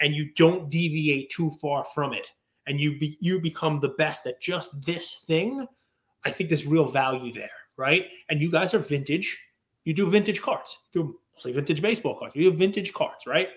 and 0.00 0.14
you 0.14 0.30
don't 0.36 0.70
deviate 0.70 1.30
too 1.30 1.50
far 1.60 1.82
from 1.82 2.12
it, 2.12 2.26
and 2.66 2.78
you 2.78 2.98
be, 2.98 3.16
you 3.20 3.40
become 3.40 3.80
the 3.80 3.88
best 3.88 4.26
at 4.26 4.40
just 4.40 4.80
this 4.82 5.24
thing, 5.26 5.66
I 6.24 6.30
think 6.30 6.50
there's 6.50 6.66
real 6.66 6.84
value 6.84 7.32
there, 7.32 7.50
right? 7.76 8.06
And 8.28 8.40
you 8.40 8.50
guys 8.50 8.74
are 8.74 8.78
vintage. 8.78 9.38
You 9.84 9.94
do 9.94 10.08
vintage 10.10 10.42
cards. 10.42 10.76
You 10.92 11.02
do 11.02 11.20
mostly 11.34 11.52
vintage 11.52 11.80
baseball 11.80 12.18
cards. 12.18 12.34
You 12.36 12.50
do 12.50 12.56
vintage 12.56 12.92
cards, 12.92 13.26
right? 13.26 13.48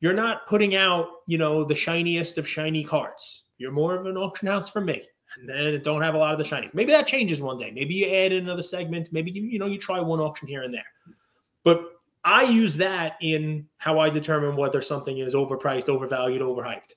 You're 0.00 0.12
not 0.12 0.46
putting 0.46 0.74
out, 0.74 1.06
you 1.26 1.38
know, 1.38 1.64
the 1.64 1.74
shiniest 1.74 2.38
of 2.38 2.46
shiny 2.46 2.84
cards. 2.84 3.44
You're 3.58 3.72
more 3.72 3.96
of 3.96 4.06
an 4.06 4.16
auction 4.16 4.48
house 4.48 4.70
for 4.70 4.80
me. 4.80 5.02
And 5.38 5.48
then 5.48 5.82
don't 5.82 6.02
have 6.02 6.14
a 6.14 6.18
lot 6.18 6.32
of 6.32 6.38
the 6.38 6.44
shinies. 6.44 6.72
Maybe 6.72 6.92
that 6.92 7.06
changes 7.06 7.40
one 7.40 7.58
day. 7.58 7.70
Maybe 7.70 7.94
you 7.94 8.06
add 8.06 8.32
another 8.32 8.62
segment. 8.62 9.08
Maybe 9.12 9.30
you, 9.30 9.42
you 9.42 9.58
know, 9.58 9.66
you 9.66 9.78
try 9.78 10.00
one 10.00 10.20
auction 10.20 10.48
here 10.48 10.62
and 10.62 10.72
there. 10.72 10.84
But 11.64 11.82
I 12.24 12.42
use 12.42 12.76
that 12.78 13.16
in 13.20 13.66
how 13.78 13.98
I 13.98 14.10
determine 14.10 14.56
whether 14.56 14.82
something 14.82 15.18
is 15.18 15.34
overpriced, 15.34 15.88
overvalued, 15.88 16.40
overhyped. 16.40 16.92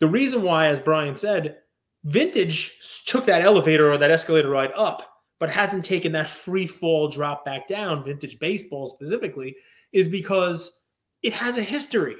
The 0.00 0.08
reason 0.08 0.42
why, 0.42 0.66
as 0.66 0.80
Brian 0.80 1.16
said, 1.16 1.58
vintage 2.04 3.04
took 3.06 3.26
that 3.26 3.42
elevator 3.42 3.90
or 3.90 3.98
that 3.98 4.10
escalator 4.10 4.50
ride 4.50 4.72
up, 4.76 5.02
but 5.38 5.50
hasn't 5.50 5.84
taken 5.84 6.12
that 6.12 6.28
free 6.28 6.66
fall 6.66 7.08
drop 7.08 7.44
back 7.44 7.68
down, 7.68 8.04
vintage 8.04 8.38
baseball 8.38 8.88
specifically, 8.88 9.56
is 9.92 10.08
because 10.08 10.77
it 11.22 11.32
has 11.32 11.56
a 11.56 11.62
history. 11.62 12.16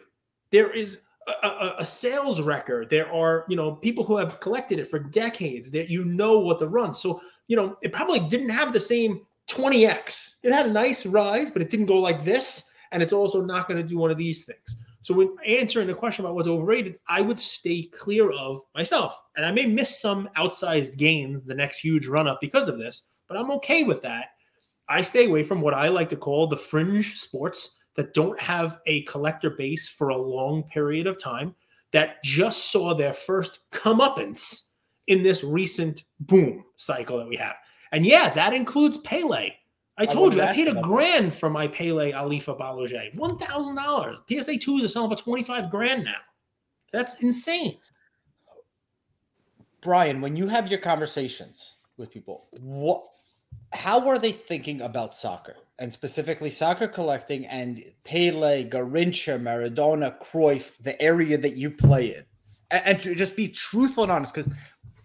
There 0.51 0.70
is 0.70 1.01
a, 1.42 1.46
a, 1.46 1.76
a 1.80 1.84
sales 1.84 2.40
record. 2.40 2.90
There 2.90 3.12
are, 3.12 3.44
you 3.49 3.57
know, 3.57 3.72
people 3.72 4.05
who 4.05 4.16
have 4.16 4.40
collected 4.40 4.78
it 4.78 4.88
for 4.88 4.99
decades 4.99 5.70
that 5.72 5.90
you 5.90 6.05
know 6.05 6.38
what 6.38 6.59
the 6.59 6.68
run. 6.68 6.94
So, 6.94 7.20
you 7.46 7.57
know, 7.57 7.76
it 7.82 7.92
probably 7.92 8.20
didn't 8.20 8.51
have 8.51 8.72
the 8.72 8.80
same 8.80 9.26
20x. 9.49 10.34
It 10.42 10.53
had 10.53 10.66
a 10.66 10.72
nice 10.72 11.07
rise, 11.07 11.51
but 11.51 11.62
it 11.62 11.70
didn't 11.70 11.86
go 11.86 11.99
like 11.99 12.24
this. 12.24 12.70
And 12.92 13.03
it's 13.03 13.12
also 13.12 13.42
not 13.42 13.68
going 13.68 13.80
to 13.80 13.86
do 13.86 13.99
one 13.99 14.11
of 14.11 14.16
these 14.16 14.44
things. 14.44 14.82
So 15.03 15.14
when 15.14 15.36
answering 15.46 15.86
the 15.86 15.94
question 15.94 16.24
about 16.24 16.34
what's 16.34 16.49
overrated, 16.49 16.99
I 17.09 17.20
would 17.20 17.38
stay 17.38 17.84
clear 17.84 18.30
of 18.30 18.61
myself. 18.74 19.18
And 19.36 19.46
I 19.46 19.53
may 19.53 19.66
miss 19.66 20.01
some 20.01 20.28
outsized 20.36 20.96
gains 20.96 21.44
the 21.44 21.55
next 21.55 21.80
huge 21.80 22.07
run 22.07 22.28
up 22.28 22.40
because 22.40 22.68
of 22.68 22.78
this, 22.78 23.05
but 23.26 23.36
I'm 23.38 23.51
okay 23.53 23.84
with 23.84 24.03
that. 24.03 24.26
I 24.88 25.03
stay 25.03 25.26
away 25.26 25.44
from 25.44 25.61
what 25.61 25.74
I 25.74 25.88
like 25.88 26.09
to 26.11 26.16
call 26.16 26.46
the 26.46 26.57
fringe 26.57 27.18
sports 27.20 27.76
that 27.99 28.14
don't 28.14 28.38
have 28.38 28.78
a 28.86 29.03
collector 29.03 29.51
base 29.51 29.88
for 29.88 30.11
a 30.11 30.16
long 30.16 30.62
period 30.62 31.09
of 31.09 31.20
time 31.20 31.53
that 31.90 32.22
just 32.22 32.70
saw 32.70 32.94
their 32.94 33.12
first 33.12 33.59
comeuppance 33.72 34.68
in 35.09 35.24
this 35.24 35.42
recent 35.42 36.05
boom 36.20 36.64
cycle 36.76 37.18
that 37.18 37.26
we 37.26 37.34
have. 37.34 37.57
And 37.90 38.07
yeah, 38.07 38.32
that 38.34 38.55
includes 38.55 38.99
Pele. 38.99 39.51
I 39.96 40.07
told 40.07 40.36
you 40.36 40.42
I 40.42 40.53
paid 40.55 40.68
a 40.68 40.70
about 40.70 40.82
that. 40.82 40.88
grand 40.88 41.34
for 41.34 41.51
my 41.51 41.66
Pele 41.66 42.12
Alifabolaget. 42.12 43.16
One 43.16 43.36
thousand 43.36 43.74
dollars. 43.74 44.18
PSA 44.30 44.59
two 44.59 44.76
is 44.76 44.92
selling 44.92 45.11
for 45.11 45.20
twenty 45.20 45.42
five 45.42 45.68
grand 45.68 46.05
now. 46.05 46.20
That's 46.92 47.14
insane. 47.14 47.78
Brian, 49.80 50.20
when 50.20 50.36
you 50.36 50.46
have 50.46 50.70
your 50.70 50.78
conversations 50.78 51.74
with 51.96 52.12
people, 52.12 52.46
what 52.53 53.03
how 53.72 54.07
are 54.07 54.20
they 54.20 54.30
thinking 54.30 54.82
about 54.82 55.16
soccer 55.16 55.57
and 55.79 55.93
specifically 55.93 56.51
soccer 56.51 56.89
collecting 56.89 57.47
and 57.47 57.83
Pele, 58.05 58.68
Garrincha, 58.68 59.41
Maradona, 59.41 60.18
Cruyff, 60.20 60.70
the 60.81 61.01
area 61.01 61.39
that 61.39 61.57
you 61.57 61.70
play 61.70 62.14
in? 62.16 62.24
And, 62.70 62.83
and 62.87 63.01
to 63.01 63.14
just 63.14 63.37
be 63.37 63.49
truthful 63.49 64.03
and 64.03 64.12
honest, 64.12 64.35
because 64.35 64.53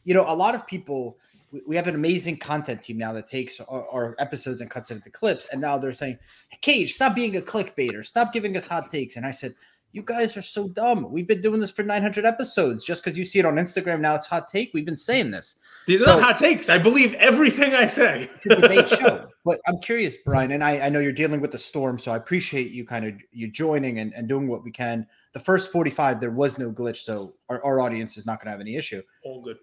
you 0.04 0.14
know, 0.14 0.26
a 0.28 0.36
lot 0.36 0.56
of 0.56 0.66
people 0.68 1.18
we- 1.52 1.62
we 1.68 1.76
have 1.76 1.88
an 1.88 1.94
amazing 1.96 2.38
content 2.38 2.82
team 2.82 2.98
now 2.98 3.14
that 3.14 3.30
takes 3.30 3.60
our, 3.60 3.88
our 3.90 4.16
episodes 4.18 4.60
and 4.62 4.70
cuts 4.72 4.90
it 4.90 4.96
into 4.96 5.12
clips, 5.12 5.48
and 5.52 5.62
now 5.62 5.78
they're 5.78 5.94
saying, 5.94 6.18
Cage, 6.62 6.94
stop 6.94 7.14
being 7.16 7.38
a 7.38 7.42
clickbaiter, 7.42 8.04
stop 8.04 8.34
giving 8.34 8.58
us 8.58 8.66
hot 8.66 8.90
takes. 8.90 9.16
And 9.18 9.26
I 9.26 9.30
said, 9.32 9.54
you 9.92 10.02
guys 10.02 10.36
are 10.36 10.42
so 10.42 10.68
dumb. 10.70 11.12
We've 11.12 11.28
been 11.28 11.42
doing 11.42 11.60
this 11.60 11.70
for 11.70 11.84
900 11.84 12.26
episodes. 12.26 12.84
Just 12.84 13.04
because 13.04 13.16
you 13.16 13.24
see 13.26 13.38
it 13.38 13.46
on 13.46 13.58
Instagram 13.58 14.00
now, 14.00 14.16
it's 14.16 14.26
hot 14.26 14.50
take. 14.50 14.72
We've 14.74 14.84
been 14.84 14.98
saying 14.98 15.30
this. 15.30 15.56
These 15.86 16.02
are 16.02 16.06
So- 16.06 16.16
not 16.20 16.24
hot 16.24 16.38
takes. 16.40 16.68
I 16.70 16.80
believe 16.80 17.14
everything 17.14 17.76
I 17.76 17.86
say. 17.86 18.28
It's 18.38 18.46
a 18.48 18.56
debate 18.60 18.90
show. 18.90 19.23
But 19.46 19.60
I'm 19.68 19.80
curious, 19.80 20.16
Brian, 20.16 20.52
and 20.52 20.64
I, 20.64 20.80
I 20.80 20.90
know 20.90 21.00
you're 21.00 21.12
dealing 21.12 21.42
with 21.42 21.52
the 21.52 21.58
storm, 21.58 22.00
so 22.00 22.14
I 22.14 22.16
appreciate 22.16 22.72
you 22.72 22.86
kind 22.86 23.06
of 23.06 23.16
you 23.32 23.50
joining 23.50 24.00
and, 24.00 24.14
and 24.14 24.28
doing 24.28 24.48
what 24.48 24.64
we 24.64 24.72
can. 24.72 25.06
The 25.34 25.40
first 25.40 25.72
45, 25.72 26.22
there 26.22 26.32
was 26.32 26.58
no 26.58 26.72
glitch, 26.72 26.98
so 26.98 27.34
our, 27.50 27.64
our 27.64 27.82
audience 27.82 28.18
is 28.18 28.26
not 28.26 28.40
going 28.40 28.46
to 28.48 28.52
have 28.52 28.62
any 28.62 28.76
issue. 28.76 29.02
All 29.24 29.42
good. 29.42 29.58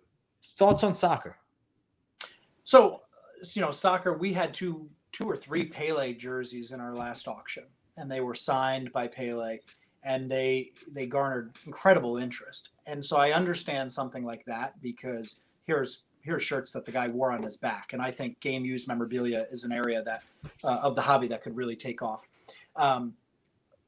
Thoughts 0.58 0.84
on 0.84 0.94
soccer? 0.94 1.38
So, 2.64 3.02
you 3.54 3.62
know, 3.62 3.70
soccer, 3.70 4.16
we 4.16 4.32
had 4.32 4.52
two 4.52 4.88
two 5.12 5.28
or 5.28 5.36
three 5.36 5.64
Pele 5.64 6.14
jerseys 6.14 6.72
in 6.72 6.80
our 6.80 6.94
last 6.94 7.26
auction, 7.26 7.64
and 7.96 8.10
they 8.10 8.20
were 8.20 8.34
signed 8.34 8.92
by 8.92 9.08
Pele, 9.08 9.58
and 10.02 10.30
they 10.30 10.72
they 10.92 11.06
garnered 11.06 11.56
incredible 11.64 12.18
interest. 12.18 12.70
And 12.86 13.04
so 13.04 13.16
I 13.16 13.32
understand 13.32 13.90
something 13.90 14.24
like 14.24 14.44
that 14.44 14.80
because 14.82 15.40
here's 15.64 16.04
shirts 16.38 16.72
that 16.72 16.84
the 16.84 16.92
guy 16.92 17.08
wore 17.08 17.32
on 17.32 17.42
his 17.42 17.56
back, 17.56 17.92
and 17.92 18.00
I 18.00 18.10
think 18.10 18.38
game 18.40 18.64
used 18.64 18.88
memorabilia 18.88 19.46
is 19.50 19.64
an 19.64 19.72
area 19.72 20.02
that 20.02 20.22
uh, 20.64 20.78
of 20.82 20.94
the 20.96 21.02
hobby 21.02 21.28
that 21.28 21.42
could 21.42 21.56
really 21.56 21.76
take 21.76 22.02
off. 22.02 22.28
Um, 22.76 23.14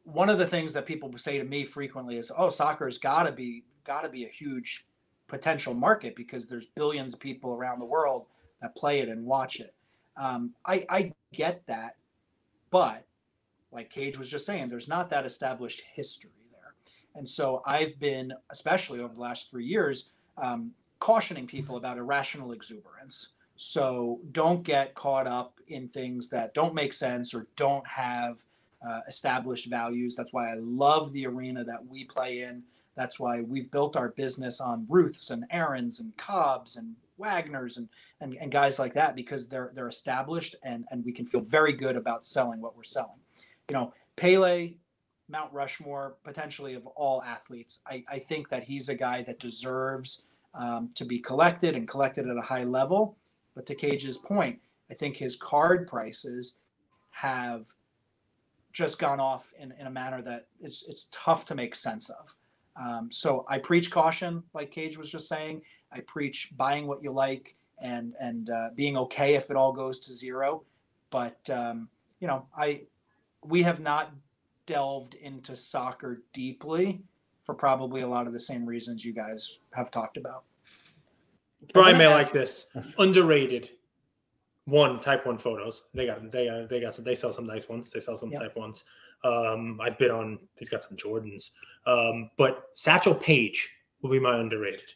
one 0.05 0.29
of 0.29 0.39
the 0.39 0.47
things 0.47 0.73
that 0.73 0.87
people 0.87 1.13
say 1.17 1.39
to 1.39 1.45
me 1.45 1.65
frequently 1.65 2.17
is, 2.17 2.33
"Oh, 2.37 2.51
soccer's 2.51 2.99
got 2.99 3.25
to 3.25 3.33
be 3.33 3.65
got 3.85 4.03
to 4.03 4.09
be 4.09 4.25
a 4.25 4.29
huge 4.29 4.87
potential 5.29 5.75
market 5.75 6.17
because 6.17 6.49
there's 6.49 6.67
billions 6.67 7.15
of 7.15 7.21
people 7.21 7.53
around 7.53 7.79
the 7.79 7.87
world 7.87 8.27
that 8.61 8.75
play 8.75 9.01
it 9.01 9.09
and 9.09 9.25
watch 9.25 9.61
it." 9.61 9.75
Um, 10.17 10.55
I, 10.67 10.85
I 10.91 11.13
get 11.33 11.63
that, 11.67 11.97
but 12.71 13.07
like 13.73 13.91
Cage 13.91 14.19
was 14.19 14.29
just 14.29 14.47
saying, 14.47 14.69
there's 14.69 14.89
not 14.89 15.11
that 15.11 15.25
established 15.25 15.83
history 15.95 16.31
there. 16.53 16.75
And 17.15 17.29
so 17.29 17.63
I've 17.67 17.99
been, 17.99 18.33
especially 18.51 19.01
over 19.01 19.15
the 19.15 19.21
last 19.21 19.51
three 19.51 19.65
years, 19.65 20.11
um, 20.37 20.73
cautioning 21.03 21.49
people 21.49 21.77
about 21.77 21.99
irrational 21.99 22.53
exuberance. 22.53 23.31
So 23.57 24.21
don't 24.31 24.63
get 24.63 24.95
caught 24.95 25.27
up 25.27 25.59
in 25.67 25.89
things 25.89 26.29
that 26.29 26.55
don't 26.55 26.77
make 26.77 26.93
sense 26.93 27.35
or 27.35 27.49
don't 27.57 27.85
have 27.89 28.45
uh, 28.89 29.01
established 29.09 29.69
values. 29.69 30.15
That's 30.15 30.33
why 30.33 30.53
I 30.53 30.55
love 30.55 31.13
the 31.13 31.27
arena 31.27 31.65
that 31.65 31.85
we 31.85 32.05
play 32.05 32.43
in. 32.43 32.63
That's 32.95 33.19
why 33.19 33.41
we've 33.41 33.69
built 33.69 33.97
our 33.97 34.11
business 34.11 34.61
on 34.61 34.87
Ruths 34.89 35.31
and 35.31 35.45
Aarons 35.51 35.99
and 35.99 36.17
Cobbs 36.17 36.77
and 36.77 36.95
Wagners 37.19 37.79
and, 37.79 37.89
and, 38.21 38.37
and 38.37 38.53
guys 38.53 38.79
like 38.79 38.95
that 38.95 39.17
because 39.17 39.49
they're 39.49 39.73
they're 39.75 39.89
established 39.89 40.55
and, 40.63 40.85
and 40.93 41.05
we 41.05 41.11
can 41.11 41.27
feel 41.27 41.41
very 41.41 41.73
good 41.73 41.97
about 41.97 42.25
selling 42.25 42.61
what 42.61 42.77
we're 42.77 42.85
selling. 42.85 43.19
You 43.69 43.75
know, 43.75 43.95
Pele, 44.15 44.75
Mount 45.29 45.53
Rushmore, 45.53 46.15
potentially 46.23 46.75
of 46.75 46.87
all 46.87 47.25
athletes. 47.25 47.81
I, 47.89 48.05
I 48.09 48.21
think 48.21 48.51
that 48.51 48.63
he's 48.63 48.89
a 48.89 48.95
guy 48.95 49.25
that 49.25 49.41
deserves 49.41 50.27
um, 50.55 50.91
to 50.95 51.05
be 51.05 51.19
collected 51.19 51.75
and 51.75 51.89
collected 51.89 52.29
at 52.29 52.37
a 52.37 52.43
high 52.43 52.65
level. 52.65 53.17
But 53.55 53.67
to 53.67 53.75
Cage's 53.75 54.19
point, 54.19 54.61
I 54.91 54.95
think 54.95 55.17
his 55.17 55.37
card 55.37 55.87
prices 55.87 56.59
have 57.11 57.67
just 58.73 58.99
gone 58.99 59.21
off 59.21 59.53
in, 59.59 59.73
in 59.79 59.87
a 59.87 59.91
manner 59.91 60.23
that 60.23 60.47
it's 60.61 60.85
it's 60.89 61.09
tough 61.11 61.45
to 61.47 61.55
make 61.55 61.75
sense 61.75 62.11
of. 62.11 62.37
Um, 62.81 63.13
so 63.13 63.45
I 63.49 63.59
preach 63.59 63.91
caution, 63.91 64.43
like 64.55 64.71
Cage 64.71 64.97
was 64.97 65.11
just 65.11 65.29
saying. 65.29 65.63
I 65.93 66.01
preach 66.01 66.53
buying 66.57 66.87
what 66.87 67.03
you 67.03 67.13
like 67.13 67.55
and 67.83 68.15
and 68.21 68.49
uh, 68.51 68.69
being 68.75 68.97
okay 68.97 69.35
if 69.35 69.51
it 69.51 69.57
all 69.57 69.73
goes 69.73 70.01
to 70.01 70.13
zero. 70.13 70.65
But 71.11 71.49
um, 71.51 71.89
you 72.21 72.29
know, 72.29 72.47
I 72.57 72.83
we 73.45 73.63
have 73.63 73.81
not 73.81 74.13
delved 74.67 75.15
into 75.15 75.57
soccer 75.57 76.23
deeply 76.33 77.03
for 77.45 77.55
probably 77.55 78.03
a 78.03 78.09
lot 78.09 78.27
of 78.27 78.33
the 78.33 78.41
same 78.41 78.67
reasons 78.67 79.05
you 79.05 79.13
guys 79.13 79.59
have 79.73 79.91
talked 79.91 80.17
about. 80.17 80.45
Brian 81.73 81.99
may 81.99 82.07
ask- 82.07 82.27
like 82.27 82.33
this 82.33 82.67
underrated. 82.99 83.71
One 84.67 85.01
type 85.01 85.27
one 85.27 85.39
photos. 85.39 85.83
They 85.93 86.07
got 86.07 86.31
they 86.31 86.47
got 86.47 86.69
they 86.69 86.81
got 86.81 86.95
some. 86.95 87.05
They 87.05 87.17
sell 87.17 87.33
some 87.33 87.49
nice 87.49 87.69
ones. 87.69 87.91
They 87.91 87.99
sell 87.99 88.17
some 88.17 88.31
yep. 88.31 88.43
type 88.43 88.57
ones. 88.57 88.85
Um, 89.25 89.81
I've 89.83 89.99
been 89.99 90.13
on. 90.13 90.39
He's 90.57 90.71
got 90.71 90.85
some 90.85 90.97
Jordans. 90.97 91.51
Um, 91.85 92.31
but 92.39 92.67
Satchel 92.75 93.17
Paige 93.17 93.69
will 94.03 94.11
be 94.11 94.21
my 94.21 94.39
underrated 94.39 94.95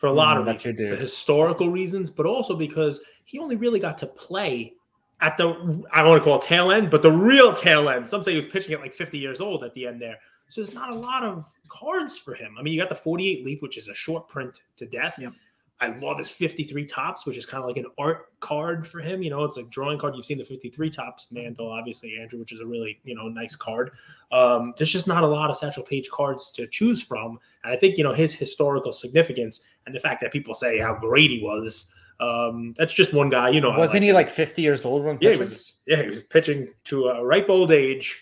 for 0.00 0.06
a 0.06 0.12
lot 0.12 0.36
mm, 0.36 0.40
of 0.40 0.46
that's 0.46 0.64
reasons, 0.64 0.90
the 0.90 0.96
historical 0.96 1.70
reasons, 1.70 2.10
but 2.10 2.24
also 2.24 2.56
because 2.56 3.00
he 3.24 3.38
only 3.38 3.54
really 3.54 3.78
got 3.78 3.98
to 3.98 4.06
play 4.06 4.72
at 5.20 5.36
the 5.36 5.48
I 5.92 6.00
don't 6.00 6.10
want 6.10 6.20
to 6.20 6.24
call 6.24 6.38
it 6.38 6.42
tail 6.42 6.72
end, 6.72 6.90
but 6.90 7.02
the 7.02 7.12
real 7.12 7.52
tail 7.52 7.88
end. 7.90 8.08
Some 8.08 8.22
say 8.22 8.30
he 8.30 8.36
was 8.36 8.46
pitching 8.46 8.72
at 8.72 8.80
like 8.80 8.94
50 8.94 9.18
years 9.18 9.40
old 9.40 9.62
at 9.62 9.74
the 9.74 9.86
end 9.86 10.00
there. 10.00 10.18
So 10.50 10.60
there's 10.60 10.74
not 10.74 10.90
a 10.90 10.94
lot 10.94 11.22
of 11.22 11.46
cards 11.68 12.18
for 12.18 12.34
him. 12.34 12.56
I 12.58 12.62
mean, 12.62 12.74
you 12.74 12.80
got 12.80 12.88
the 12.88 12.94
48 12.94 13.44
leaf, 13.44 13.62
which 13.62 13.78
is 13.78 13.86
a 13.86 13.94
short 13.94 14.28
print 14.28 14.62
to 14.76 14.86
death. 14.86 15.16
Yep. 15.20 15.32
I 15.80 15.88
love 16.00 16.18
his 16.18 16.30
53 16.30 16.84
Topps, 16.86 17.24
which 17.24 17.38
is 17.38 17.46
kind 17.46 17.62
of 17.62 17.68
like 17.68 17.78
an 17.78 17.86
art 17.98 18.38
card 18.40 18.86
for 18.86 19.00
him. 19.00 19.22
You 19.22 19.30
know, 19.30 19.44
it's 19.44 19.56
a 19.56 19.62
drawing 19.62 19.98
card. 19.98 20.14
You've 20.14 20.26
seen 20.26 20.38
the 20.38 20.44
53 20.44 20.90
Topps 20.90 21.28
mantle, 21.30 21.70
obviously, 21.70 22.18
Andrew, 22.20 22.40
which 22.40 22.52
is 22.52 22.60
a 22.60 22.66
really, 22.66 23.00
you 23.04 23.14
know, 23.14 23.28
nice 23.28 23.56
card. 23.56 23.92
Um, 24.32 24.74
there's 24.76 24.92
just 24.92 25.06
not 25.06 25.22
a 25.22 25.26
lot 25.26 25.50
of 25.50 25.56
Satchel 25.56 25.84
Paige 25.84 26.10
cards 26.10 26.50
to 26.52 26.66
choose 26.66 27.00
from. 27.00 27.38
And 27.64 27.72
I 27.72 27.76
think, 27.76 27.96
you 27.96 28.04
know, 28.04 28.12
his 28.12 28.34
historical 28.34 28.92
significance 28.92 29.64
and 29.86 29.94
the 29.94 30.00
fact 30.00 30.20
that 30.20 30.32
people 30.32 30.54
say 30.54 30.78
how 30.78 30.96
great 30.96 31.30
he 31.30 31.40
was. 31.42 31.86
Um, 32.18 32.74
that's 32.76 32.92
just 32.92 33.14
one 33.14 33.30
guy, 33.30 33.48
you 33.48 33.62
know. 33.62 33.70
Wasn't 33.70 33.94
like 33.94 34.02
he 34.02 34.12
like 34.12 34.28
50 34.28 34.60
years 34.60 34.84
old 34.84 35.04
when 35.04 35.16
yeah, 35.22 35.30
he 35.30 35.38
was, 35.38 35.74
yeah, 35.86 36.02
he 36.02 36.08
was 36.08 36.22
pitching 36.22 36.68
to 36.84 37.06
a 37.06 37.24
ripe 37.24 37.48
old 37.48 37.72
age. 37.72 38.20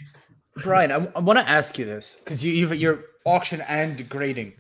Brian, 0.63 0.93
I, 0.93 1.09
I 1.17 1.21
want 1.21 1.39
to 1.39 1.49
ask 1.49 1.79
you 1.79 1.85
this 1.85 2.17
because 2.19 2.45
you, 2.45 2.53
you've 2.53 2.75
your 2.77 3.05
auction 3.25 3.61
and 3.63 4.09
grading 4.09 4.55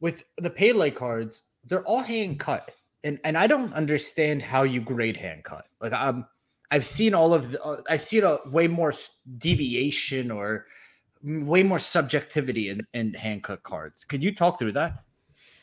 with 0.00 0.24
the 0.38 0.50
Pele 0.50 0.90
cards 0.90 1.42
they're 1.64 1.84
all 1.84 2.02
hand 2.02 2.38
cut, 2.38 2.70
and 3.04 3.18
and 3.24 3.36
I 3.36 3.46
don't 3.46 3.72
understand 3.72 4.42
how 4.42 4.62
you 4.62 4.80
grade 4.80 5.16
hand 5.16 5.44
cut. 5.44 5.66
Like 5.80 5.92
um, 5.92 6.26
I've 6.70 6.84
seen 6.84 7.14
all 7.14 7.32
of 7.32 7.52
the, 7.52 7.62
uh, 7.62 7.82
I've 7.88 8.02
seen 8.02 8.24
a 8.24 8.38
way 8.46 8.66
more 8.66 8.92
deviation 9.38 10.30
or 10.30 10.66
way 11.22 11.62
more 11.62 11.78
subjectivity 11.78 12.70
in 12.70 12.80
in 12.94 13.14
hand 13.14 13.44
cut 13.44 13.62
cards. 13.62 14.04
Could 14.04 14.22
you 14.24 14.34
talk 14.34 14.58
through 14.58 14.72
that? 14.72 15.04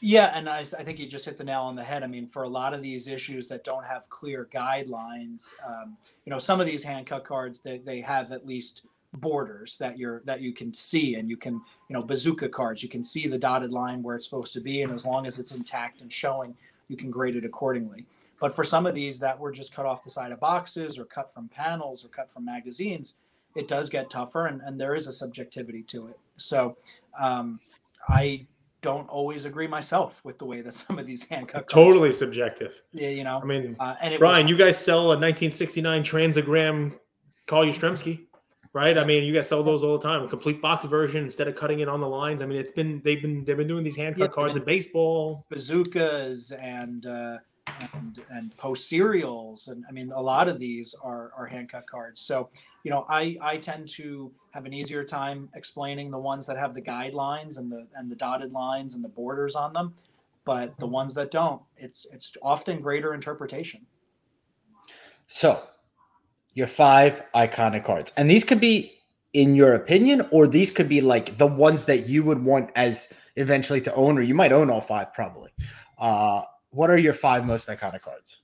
Yeah, 0.01 0.31
and 0.33 0.47
I, 0.47 0.59
I 0.59 0.83
think 0.83 0.97
you 0.97 1.07
just 1.07 1.25
hit 1.25 1.37
the 1.37 1.43
nail 1.43 1.63
on 1.63 1.75
the 1.75 1.83
head. 1.83 2.03
I 2.03 2.07
mean, 2.07 2.25
for 2.25 2.43
a 2.43 2.47
lot 2.47 2.73
of 2.73 2.81
these 2.81 3.09
issues 3.09 3.49
that 3.49 3.65
don't 3.65 3.83
have 3.83 4.07
clear 4.07 4.47
guidelines, 4.49 5.53
um, 5.67 5.97
you 6.23 6.29
know, 6.29 6.39
some 6.39 6.61
of 6.61 6.65
these 6.65 6.83
hand 6.83 7.05
cut 7.05 7.25
cards 7.25 7.59
they, 7.59 7.79
they 7.79 7.99
have 7.99 8.31
at 8.31 8.45
least 8.45 8.85
borders 9.13 9.75
that 9.77 9.97
you're 9.97 10.21
that 10.25 10.41
you 10.41 10.53
can 10.53 10.73
see 10.73 11.15
and 11.15 11.29
you 11.29 11.37
can 11.37 11.53
you 11.53 11.93
know 11.93 12.03
bazooka 12.03 12.49
cards. 12.49 12.83
You 12.83 12.89
can 12.89 13.03
see 13.03 13.27
the 13.27 13.37
dotted 13.37 13.71
line 13.71 14.03
where 14.03 14.15
it's 14.15 14.25
supposed 14.25 14.53
to 14.53 14.61
be 14.61 14.81
and 14.81 14.91
as 14.91 15.05
long 15.05 15.25
as 15.25 15.39
it's 15.39 15.51
intact 15.51 16.01
and 16.01 16.11
showing 16.11 16.55
you 16.87 16.97
can 16.97 17.11
grade 17.11 17.35
it 17.35 17.45
accordingly. 17.45 18.05
But 18.39 18.55
for 18.55 18.63
some 18.63 18.85
of 18.85 18.95
these 18.95 19.19
that 19.19 19.37
were 19.37 19.51
just 19.51 19.73
cut 19.73 19.85
off 19.85 20.03
the 20.03 20.09
side 20.09 20.31
of 20.31 20.39
boxes 20.39 20.97
or 20.97 21.05
cut 21.05 21.33
from 21.33 21.49
panels 21.49 22.05
or 22.05 22.07
cut 22.07 22.31
from 22.31 22.45
magazines 22.45 23.15
it 23.55 23.67
does 23.67 23.89
get 23.89 24.09
tougher 24.09 24.45
and, 24.45 24.61
and 24.61 24.79
there 24.79 24.93
is 24.93 25.07
a 25.07 25.13
subjectivity 25.13 25.81
to 25.83 26.07
it. 26.07 26.19
So 26.37 26.77
um, 27.19 27.59
i 28.07 28.45
don't 28.81 29.09
always 29.09 29.43
agree 29.43 29.67
myself 29.67 30.23
with 30.23 30.39
the 30.39 30.45
way 30.45 30.61
that 30.61 30.73
some 30.73 30.97
of 30.97 31.05
these 31.05 31.23
hand 31.29 31.47
cut 31.49 31.69
totally 31.69 32.13
subjective. 32.13 32.81
Yeah 32.93 33.09
you 33.09 33.23
know 33.23 33.39
i 33.41 33.45
mean 33.45 33.75
uh, 33.79 33.95
and 34.01 34.17
brian 34.19 34.45
was, 34.45 34.51
you 34.51 34.57
guys 34.57 34.77
sell 34.77 35.11
a 35.11 35.17
1969 35.17 36.03
Transogram 36.03 36.97
Carl 37.45 37.65
Yastrzemski 37.65 38.21
right? 38.73 38.97
I 38.97 39.03
mean, 39.03 39.23
you 39.23 39.33
guys 39.33 39.47
sell 39.47 39.63
those 39.63 39.83
all 39.83 39.97
the 39.97 40.07
time. 40.07 40.23
A 40.23 40.27
complete 40.27 40.61
box 40.61 40.85
version 40.85 41.23
instead 41.23 41.47
of 41.47 41.55
cutting 41.55 41.79
it 41.79 41.89
on 41.89 41.99
the 41.99 42.07
lines. 42.07 42.41
I 42.41 42.45
mean, 42.45 42.59
it's 42.59 42.71
been 42.71 43.01
they've 43.03 43.21
been 43.21 43.43
they've 43.45 43.57
been 43.57 43.67
doing 43.67 43.83
these 43.83 43.95
hand 43.95 44.15
cut 44.15 44.21
yeah, 44.21 44.27
cards 44.27 44.55
in 44.55 44.63
baseball, 44.63 45.45
bazookas, 45.49 46.51
and 46.51 47.05
uh, 47.05 47.37
and 47.93 48.21
and 48.29 48.57
Post 48.57 48.89
cereals, 48.89 49.67
and 49.67 49.83
I 49.87 49.91
mean, 49.91 50.11
a 50.11 50.21
lot 50.21 50.47
of 50.47 50.59
these 50.59 50.95
are 51.01 51.31
are 51.37 51.45
hand 51.45 51.71
cut 51.71 51.87
cards. 51.87 52.21
So 52.21 52.49
you 52.83 52.91
know, 52.91 53.05
I 53.09 53.37
I 53.41 53.57
tend 53.57 53.87
to 53.89 54.31
have 54.51 54.65
an 54.65 54.73
easier 54.73 55.03
time 55.03 55.49
explaining 55.55 56.11
the 56.11 56.17
ones 56.17 56.47
that 56.47 56.57
have 56.57 56.73
the 56.73 56.81
guidelines 56.81 57.57
and 57.57 57.71
the 57.71 57.87
and 57.95 58.09
the 58.09 58.15
dotted 58.15 58.51
lines 58.51 58.95
and 58.95 59.03
the 59.03 59.09
borders 59.09 59.55
on 59.55 59.73
them, 59.73 59.93
but 60.45 60.77
the 60.77 60.87
ones 60.87 61.13
that 61.15 61.31
don't, 61.31 61.61
it's 61.77 62.05
it's 62.11 62.33
often 62.41 62.81
greater 62.81 63.13
interpretation. 63.13 63.85
So 65.27 65.61
your 66.53 66.67
five 66.67 67.23
iconic 67.33 67.83
cards. 67.83 68.11
And 68.17 68.29
these 68.29 68.43
could 68.43 68.59
be 68.59 68.99
in 69.33 69.55
your 69.55 69.73
opinion, 69.73 70.27
or 70.31 70.47
these 70.47 70.71
could 70.71 70.89
be 70.89 71.01
like 71.01 71.37
the 71.37 71.47
ones 71.47 71.85
that 71.85 72.09
you 72.09 72.23
would 72.23 72.43
want 72.43 72.71
as 72.75 73.11
eventually 73.35 73.81
to 73.81 73.93
own, 73.93 74.17
or 74.17 74.21
you 74.21 74.33
might 74.33 74.51
own 74.51 74.69
all 74.69 74.81
five 74.81 75.13
probably. 75.13 75.51
Uh, 75.97 76.41
what 76.71 76.89
are 76.89 76.97
your 76.97 77.13
five 77.13 77.45
most 77.45 77.67
iconic 77.67 78.01
cards? 78.01 78.41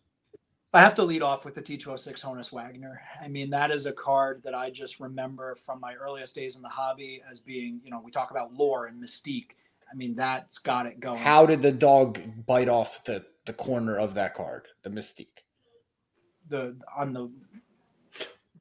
I 0.73 0.81
have 0.81 0.95
to 0.95 1.03
lead 1.03 1.21
off 1.21 1.45
with 1.45 1.55
the 1.55 1.61
T206 1.61 2.19
Honus 2.19 2.51
Wagner. 2.51 3.01
I 3.23 3.29
mean, 3.29 3.49
that 3.51 3.71
is 3.71 3.85
a 3.85 3.93
card 3.93 4.41
that 4.43 4.53
I 4.53 4.69
just 4.69 4.99
remember 4.99 5.55
from 5.55 5.79
my 5.79 5.93
earliest 5.93 6.35
days 6.35 6.57
in 6.57 6.61
the 6.61 6.69
hobby 6.69 7.21
as 7.31 7.39
being, 7.39 7.79
you 7.81 7.91
know, 7.91 8.01
we 8.03 8.11
talk 8.11 8.29
about 8.29 8.53
lore 8.53 8.87
and 8.87 9.01
mystique. 9.01 9.51
I 9.89 9.95
mean, 9.95 10.15
that's 10.15 10.57
got 10.57 10.85
it 10.85 10.99
going. 10.99 11.19
How 11.19 11.45
did 11.45 11.61
the 11.61 11.71
dog 11.71 12.19
bite 12.45 12.67
off 12.67 13.03
the 13.05 13.25
the 13.45 13.53
corner 13.53 13.97
of 13.97 14.15
that 14.15 14.33
card, 14.33 14.67
the 14.83 14.89
mystique? 14.89 15.43
The 16.49 16.75
on 16.95 17.13
the 17.13 17.31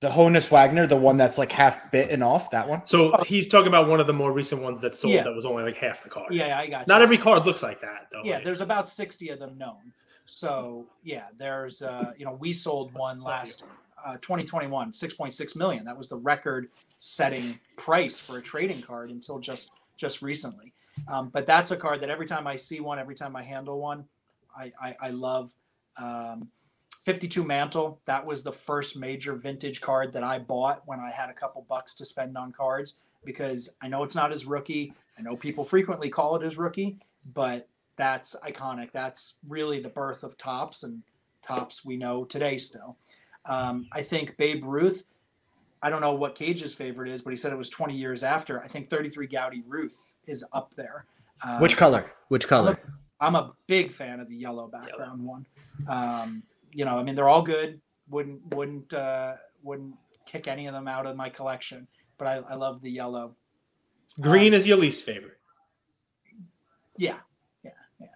the 0.05 0.11
Honus 0.11 0.51
Wagner, 0.51 0.87
the 0.87 0.97
one 0.97 1.17
that's 1.17 1.39
like 1.39 1.51
half 1.51 1.91
bitten 1.91 2.23
off, 2.23 2.51
that 2.51 2.69
one. 2.69 2.83
So 2.85 3.17
he's 3.27 3.49
talking 3.49 3.69
about 3.69 3.89
one 3.89 4.01
of 4.01 4.07
the 4.07 4.13
more 4.13 4.33
recent 4.33 4.61
ones 4.61 4.83
that 4.83 4.95
sold 4.95 5.15
yeah. 5.15 5.23
that 5.23 5.35
was 5.35 5.47
only 5.47 5.63
like 5.63 5.79
half 5.79 6.03
the 6.03 6.11
card. 6.11 6.31
Yeah, 6.31 6.59
I 6.59 6.67
got. 6.67 6.87
Not 6.87 7.01
every 7.01 7.17
card 7.17 7.47
looks 7.47 7.63
like 7.63 7.81
that, 7.81 8.09
though. 8.13 8.21
Yeah, 8.23 8.41
there's 8.45 8.61
about 8.61 8.87
sixty 8.87 9.31
of 9.31 9.39
them 9.39 9.57
known. 9.57 9.95
So 10.27 10.85
yeah, 11.03 11.29
there's 11.39 11.81
uh, 11.81 12.13
you 12.19 12.27
know 12.27 12.37
we 12.39 12.53
sold 12.53 12.93
one 12.93 13.23
last 13.23 13.65
uh, 14.05 14.19
2021, 14.21 14.93
6.6 14.93 15.57
million. 15.57 15.87
That 15.87 15.97
was 15.97 16.11
the 16.11 16.17
record-setting 16.17 17.59
price 17.79 18.21
for 18.21 18.37
a 18.37 18.43
trading 18.43 18.83
card 18.83 19.09
until 19.09 19.39
just 19.39 19.71
just 19.97 20.21
recently. 20.21 20.75
Um, 21.09 21.31
but 21.31 21.47
that's 21.47 21.71
a 21.71 21.77
card 21.79 22.03
that 22.03 22.11
every 22.11 22.27
time 22.27 22.47
I 22.47 22.57
see 22.57 22.81
one, 22.81 22.99
every 22.99 23.15
time 23.15 23.37
I 23.37 23.43
handle 23.43 23.81
one, 23.81 24.05
I 24.55 24.71
I, 24.79 24.97
I 25.01 25.09
love. 25.11 25.55
Um, 25.97 26.51
52 27.05 27.45
Mantle. 27.45 28.01
That 28.07 28.25
was 28.25 28.43
the 28.43 28.53
first 28.53 28.97
major 28.97 29.35
vintage 29.35 29.81
card 29.81 30.13
that 30.15 30.25
I 30.25 30.39
bought 30.39 30.83
when 30.87 31.01
I 31.01 31.11
had 31.11 31.31
a 31.31 31.35
couple 31.35 31.65
bucks 31.69 31.95
to 31.97 32.05
spend 32.05 32.37
on 32.37 32.53
cards 32.53 32.97
because 33.25 33.77
I 33.83 33.89
know 33.89 34.03
it's 34.03 34.15
not 34.15 34.31
his 34.31 34.47
rookie. 34.47 34.93
I 35.19 35.23
know 35.23 35.37
people 35.37 35.65
frequently 35.65 36.09
call 36.09 36.37
it 36.37 36.43
his 36.43 36.59
rookie, 36.59 36.99
but 37.35 37.69
that's 37.97 38.35
iconic. 38.45 38.91
That's 38.93 39.37
really 39.47 39.81
the 39.81 39.89
birth 39.89 40.25
of 40.25 40.37
Topps 40.37 40.83
and 40.83 41.03
Topps 41.43 41.85
we 41.85 41.97
know 41.97 42.25
today 42.25 42.59
still. 42.59 42.97
Um, 43.47 43.87
I 43.93 44.03
think 44.03 44.37
Babe 44.39 44.65
Ruth. 44.65 45.05
I 45.83 45.91
don't 45.91 46.01
know 46.01 46.15
what 46.15 46.35
Cage's 46.35 46.75
favorite 46.75 47.11
is, 47.11 47.21
but 47.21 47.31
he 47.31 47.37
said 47.37 47.53
it 47.53 47.59
was 47.59 47.69
20 47.69 47.95
years 47.95 48.23
after. 48.23 48.63
I 48.63 48.69
think 48.69 48.89
33 48.89 49.29
Goudey 49.29 49.63
Ruth 49.67 50.15
is 50.27 50.43
up 50.55 50.73
there. 50.75 51.05
Um, 51.47 51.61
Which 51.61 51.77
color? 51.77 52.11
Which 52.29 52.49
color? 52.49 52.79
I'm 53.21 53.35
a, 53.35 53.39
I'm 53.39 53.45
a 53.45 53.53
big 53.67 53.93
fan 53.93 54.19
of 54.21 54.31
the 54.31 54.35
yellow 54.35 54.67
background 54.67 55.23
yellow. 55.23 55.31
one. 55.31 55.47
Um, 55.87 56.43
you 56.75 56.85
know, 56.85 56.99
I 56.99 57.03
mean, 57.03 57.15
they're 57.15 57.29
all 57.29 57.43
good. 57.43 57.81
Wouldn't 58.11 58.55
wouldn't 58.55 58.93
uh, 58.93 59.35
wouldn't 59.63 59.95
kick 60.27 60.49
any 60.49 60.67
of 60.67 60.75
them 60.75 60.89
out 60.89 61.07
of 61.07 61.17
my 61.17 61.29
collection. 61.29 61.87
But 62.19 62.29
I, 62.29 62.35
I 62.51 62.55
love 62.55 62.83
the 62.83 62.91
yellow. 62.91 63.35
Green 64.21 64.53
um, 64.53 64.61
is 64.61 64.67
your 64.67 64.77
least 64.77 65.03
favorite. 65.03 65.39
Yeah, 66.97 67.17
yeah, 67.65 67.71
yeah. 68.01 68.07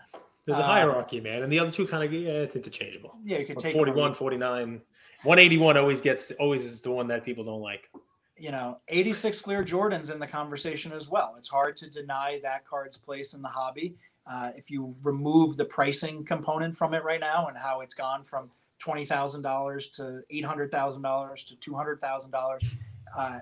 There's 0.44 0.58
a 0.58 0.62
um, 0.62 0.68
hierarchy, 0.68 1.20
man, 1.20 1.42
and 1.42 1.52
the 1.52 1.58
other 1.58 1.70
two 1.70 1.86
kind 1.86 2.04
of 2.04 2.12
yeah, 2.12 2.30
it's 2.30 2.56
interchangeable. 2.56 3.16
Yeah, 3.24 3.38
you 3.38 3.46
can 3.46 3.56
take 3.56 3.72
41, 3.72 4.14
49. 4.14 4.80
181 5.24 5.76
always 5.76 6.00
gets 6.00 6.30
always 6.32 6.64
is 6.64 6.80
the 6.80 6.90
one 6.90 7.08
that 7.08 7.24
people 7.24 7.44
don't 7.44 7.62
like. 7.62 7.88
You 8.36 8.52
know, 8.52 8.78
86 8.86 9.40
Fleer 9.40 9.64
Jordans 9.64 10.12
in 10.12 10.20
the 10.20 10.26
conversation 10.28 10.92
as 10.92 11.08
well. 11.08 11.34
It's 11.38 11.48
hard 11.48 11.74
to 11.76 11.90
deny 11.90 12.38
that 12.44 12.64
card's 12.64 12.96
place 12.96 13.34
in 13.34 13.42
the 13.42 13.48
hobby. 13.48 13.96
Uh, 14.30 14.50
if 14.56 14.70
you 14.70 14.94
remove 15.02 15.56
the 15.56 15.64
pricing 15.64 16.24
component 16.24 16.76
from 16.76 16.92
it 16.92 17.02
right 17.02 17.20
now 17.20 17.46
and 17.46 17.56
how 17.56 17.80
it's 17.80 17.94
gone 17.94 18.24
from 18.24 18.50
twenty 18.78 19.06
thousand 19.06 19.42
dollars 19.42 19.88
to 19.88 20.20
eight 20.30 20.44
hundred 20.44 20.70
thousand 20.70 21.02
dollars 21.02 21.44
to 21.44 21.56
two 21.56 21.74
hundred 21.74 22.00
thousand 22.00 22.34
uh, 22.34 22.38
dollars, 22.38 22.64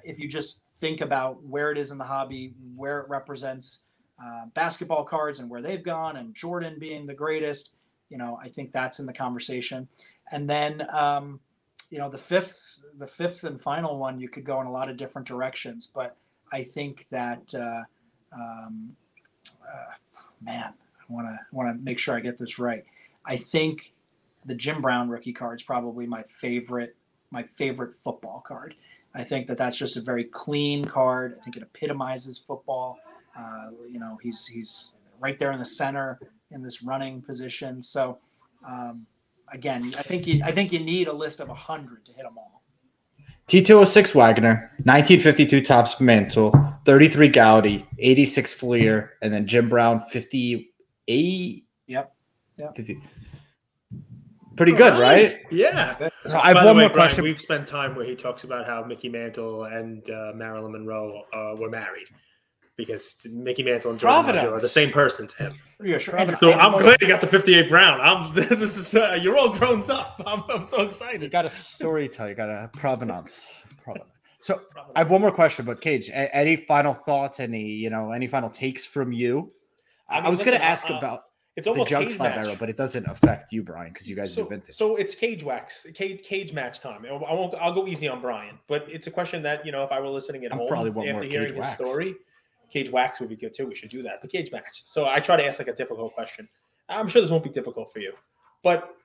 if 0.04 0.18
you 0.18 0.28
just 0.28 0.62
think 0.78 1.00
about 1.00 1.42
where 1.42 1.72
it 1.72 1.78
is 1.78 1.90
in 1.90 1.98
the 1.98 2.04
hobby, 2.04 2.54
where 2.76 3.00
it 3.00 3.08
represents 3.08 3.84
uh, 4.24 4.46
basketball 4.54 5.04
cards 5.04 5.40
and 5.40 5.50
where 5.50 5.60
they've 5.60 5.82
gone, 5.82 6.16
and 6.16 6.34
Jordan 6.34 6.76
being 6.78 7.06
the 7.06 7.14
greatest, 7.14 7.72
you 8.08 8.18
know, 8.18 8.38
I 8.42 8.48
think 8.48 8.72
that's 8.72 8.98
in 9.00 9.06
the 9.06 9.12
conversation. 9.12 9.88
And 10.32 10.48
then, 10.48 10.86
um, 10.94 11.40
you 11.90 11.98
know, 11.98 12.08
the 12.08 12.18
fifth, 12.18 12.80
the 12.98 13.06
fifth 13.06 13.44
and 13.44 13.60
final 13.60 13.98
one, 13.98 14.18
you 14.18 14.28
could 14.28 14.44
go 14.44 14.60
in 14.60 14.66
a 14.66 14.72
lot 14.72 14.88
of 14.88 14.96
different 14.96 15.26
directions, 15.26 15.90
but 15.92 16.16
I 16.52 16.62
think 16.62 17.06
that. 17.10 17.54
Uh, 17.54 17.82
um, 18.32 18.96
uh, 19.62 19.94
man, 20.42 20.72
I 21.00 21.12
want 21.12 21.26
to 21.28 21.38
want 21.52 21.76
to 21.76 21.84
make 21.84 21.98
sure 21.98 22.16
I 22.16 22.20
get 22.20 22.38
this 22.38 22.58
right. 22.58 22.84
I 23.24 23.36
think 23.36 23.92
the 24.44 24.54
Jim 24.54 24.80
Brown 24.80 25.08
rookie 25.08 25.32
card 25.32 25.60
is 25.60 25.64
probably 25.64 26.06
my 26.06 26.24
favorite 26.28 26.96
my 27.30 27.42
favorite 27.42 27.96
football 27.96 28.42
card. 28.46 28.74
I 29.14 29.24
think 29.24 29.46
that 29.46 29.58
that's 29.58 29.78
just 29.78 29.96
a 29.96 30.00
very 30.00 30.24
clean 30.24 30.84
card. 30.84 31.36
I 31.38 31.42
think 31.42 31.56
it 31.56 31.62
epitomizes 31.62 32.38
football. 32.38 32.98
Uh, 33.36 33.70
you 33.90 33.98
know, 33.98 34.18
he's 34.22 34.46
he's 34.46 34.92
right 35.20 35.38
there 35.38 35.52
in 35.52 35.58
the 35.58 35.64
center 35.64 36.18
in 36.50 36.62
this 36.62 36.82
running 36.82 37.22
position. 37.22 37.82
So 37.82 38.18
um, 38.66 39.06
again, 39.52 39.94
I 39.98 40.02
think 40.02 40.26
you 40.26 40.40
I 40.44 40.52
think 40.52 40.72
you 40.72 40.80
need 40.80 41.08
a 41.08 41.12
list 41.12 41.40
of 41.40 41.48
hundred 41.48 42.04
to 42.06 42.12
hit 42.12 42.24
them 42.24 42.38
all. 42.38 42.55
T206 43.48 44.14
Wagner, 44.14 44.72
1952 44.82 45.60
Topps 45.62 46.00
Mantle, 46.00 46.52
33 46.84 47.30
Goudey, 47.30 47.86
86 47.98 48.52
Fleer, 48.52 49.12
and 49.22 49.32
then 49.32 49.46
Jim 49.46 49.68
Brown, 49.68 50.00
58. 50.00 51.64
Yep. 51.86 52.12
yep. 52.58 52.76
Pretty 54.56 54.72
good, 54.72 54.98
right? 54.98 55.38
Yeah. 55.52 56.08
So 56.24 56.38
I 56.38 56.54
have 56.54 56.64
one 56.64 56.76
way, 56.76 56.84
more 56.84 56.90
question. 56.90 57.22
we've 57.22 57.40
spent 57.40 57.68
time 57.68 57.94
where 57.94 58.04
he 58.04 58.16
talks 58.16 58.42
about 58.42 58.66
how 58.66 58.82
Mickey 58.82 59.08
Mantle 59.08 59.64
and 59.64 60.08
uh, 60.10 60.32
Marilyn 60.34 60.72
Monroe 60.72 61.12
uh, 61.32 61.54
were 61.58 61.70
married 61.70 62.08
because 62.76 63.16
Mickey 63.24 63.62
Mantle 63.62 63.92
and 63.92 64.00
Joe 64.00 64.08
DiMaggio 64.08 64.52
are 64.52 64.60
the 64.60 64.68
same 64.68 64.90
person 64.90 65.26
to 65.26 65.36
him. 65.44 65.52
Yeah, 65.82 65.98
sure. 65.98 66.36
So 66.36 66.52
I'm 66.52 66.72
glad 66.72 67.00
you 67.00 67.08
got 67.08 67.20
the 67.20 67.26
58 67.26 67.68
Brown. 67.68 68.00
I'm 68.00 68.34
this 68.48 68.76
is 68.76 68.94
uh, 68.94 69.18
you're 69.20 69.36
all 69.36 69.50
grown 69.50 69.82
up. 69.90 70.20
I'm, 70.26 70.42
I'm 70.50 70.64
so 70.64 70.82
excited. 70.82 71.22
You 71.22 71.28
got 71.28 71.44
a 71.44 71.50
story 71.50 72.08
tell. 72.08 72.28
You 72.28 72.34
got 72.34 72.50
a 72.50 72.70
provenance. 72.74 73.62
provenance. 73.82 74.10
So 74.40 74.60
I 74.94 75.00
have 75.00 75.10
one 75.10 75.20
more 75.20 75.32
question, 75.32 75.64
but 75.64 75.80
Cage, 75.80 76.10
any 76.12 76.56
final 76.56 76.94
thoughts? 76.94 77.40
Any 77.40 77.64
you 77.64 77.90
know 77.90 78.12
any 78.12 78.26
final 78.26 78.50
takes 78.50 78.84
from 78.84 79.12
you? 79.12 79.52
I, 80.08 80.18
mean, 80.18 80.26
I 80.26 80.28
was 80.28 80.42
going 80.42 80.56
to 80.56 80.62
ask 80.62 80.88
uh, 80.88 80.94
about 80.94 81.22
it's 81.56 81.66
almost 81.66 81.88
the 81.88 81.98
jug 81.98 82.08
slab 82.08 82.36
match. 82.36 82.46
era, 82.46 82.56
but 82.60 82.68
it 82.68 82.76
doesn't 82.76 83.06
affect 83.06 83.50
you, 83.50 83.62
Brian, 83.62 83.92
because 83.92 84.08
you 84.08 84.14
guys 84.14 84.32
so, 84.32 84.42
do 84.42 84.50
vintage. 84.50 84.74
So 84.74 84.96
it's 84.96 85.14
cage 85.14 85.42
wax, 85.42 85.86
cage 85.94 86.22
cage 86.22 86.52
match 86.52 86.80
time. 86.80 87.06
I 87.06 87.12
won't. 87.12 87.54
I'll 87.54 87.72
go 87.72 87.86
easy 87.86 88.08
on 88.08 88.20
Brian, 88.20 88.58
but 88.68 88.86
it's 88.88 89.06
a 89.06 89.10
question 89.10 89.42
that 89.42 89.64
you 89.64 89.72
know 89.72 89.82
if 89.82 89.90
I 89.90 89.98
were 89.98 90.08
listening 90.08 90.44
at 90.44 90.52
I'm 90.52 90.58
home 90.58 90.68
probably 90.68 91.08
after 91.08 91.26
hearing 91.26 91.48
his 91.48 91.56
wax. 91.56 91.74
story, 91.74 92.14
Cage 92.70 92.90
wax 92.90 93.20
would 93.20 93.28
be 93.28 93.36
good 93.36 93.54
too. 93.54 93.66
We 93.66 93.74
should 93.74 93.90
do 93.90 94.02
that. 94.02 94.22
The 94.22 94.28
cage 94.28 94.50
match. 94.52 94.82
So 94.84 95.06
I 95.06 95.20
try 95.20 95.36
to 95.36 95.44
ask 95.44 95.58
like 95.58 95.68
a 95.68 95.74
difficult 95.74 96.14
question. 96.14 96.48
I'm 96.88 97.08
sure 97.08 97.22
this 97.22 97.30
won't 97.30 97.44
be 97.44 97.50
difficult 97.50 97.92
for 97.92 97.98
you, 97.98 98.12
but 98.62 98.96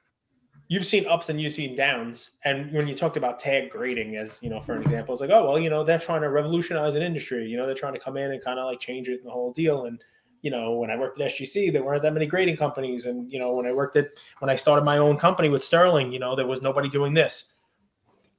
you've 0.68 0.86
seen 0.86 1.05
ups 1.07 1.30
and 1.30 1.41
you've 1.41 1.53
seen 1.53 1.76
downs. 1.76 2.32
And 2.45 2.72
when 2.72 2.88
you 2.88 2.95
talked 2.95 3.18
about 3.18 3.39
tag 3.39 3.70
grading, 3.72 4.16
as 4.16 4.39
you 4.41 4.49
know, 4.49 4.62
for 4.62 4.74
an 4.74 4.82
example, 4.82 5.14
it's 5.14 5.22
like, 5.22 5.30
oh 5.30 5.45
well, 5.45 5.59
you 5.59 5.70
know, 5.70 5.84
they're 5.84 5.99
trying 5.99 6.22
to 6.22 6.30
revolutionize 6.30 6.95
an 6.95 7.01
industry. 7.01 7.45
You 7.47 7.57
know, 7.57 7.66
they're 7.66 7.76
trying 7.76 7.93
to 7.93 7.99
come 7.99 8.18
in 8.18 8.32
and 8.32 8.43
kind 8.43 8.59
of 8.59 8.66
like 8.66 8.80
change 8.80 9.09
it 9.09 9.20
and 9.20 9.26
the 9.26 9.32
whole 9.32 9.51
deal. 9.51 9.86
And 9.86 10.01
you 10.41 10.49
know, 10.49 10.74
when 10.74 10.89
I 10.89 10.97
worked 10.97 11.20
at 11.20 11.32
SGC, 11.32 11.72
there 11.72 11.84
weren't 11.84 12.01
that 12.03 12.14
many 12.14 12.26
grading 12.26 12.57
companies. 12.57 13.05
And 13.05 13.32
you 13.32 13.39
know, 13.39 13.53
when 13.53 13.66
I 13.66 13.74
worked 13.74 13.95
at 13.95 14.09
when 14.39 14.49
I 14.49 14.55
started 14.55 14.86
my 14.86 14.97
own 14.97 15.18
company 15.18 15.49
with 15.49 15.64
Sterling, 15.64 16.12
you 16.12 16.20
know, 16.20 16.36
there 16.36 16.47
was 16.47 16.62
nobody 16.62 16.89
doing 16.89 17.14
this. 17.14 17.45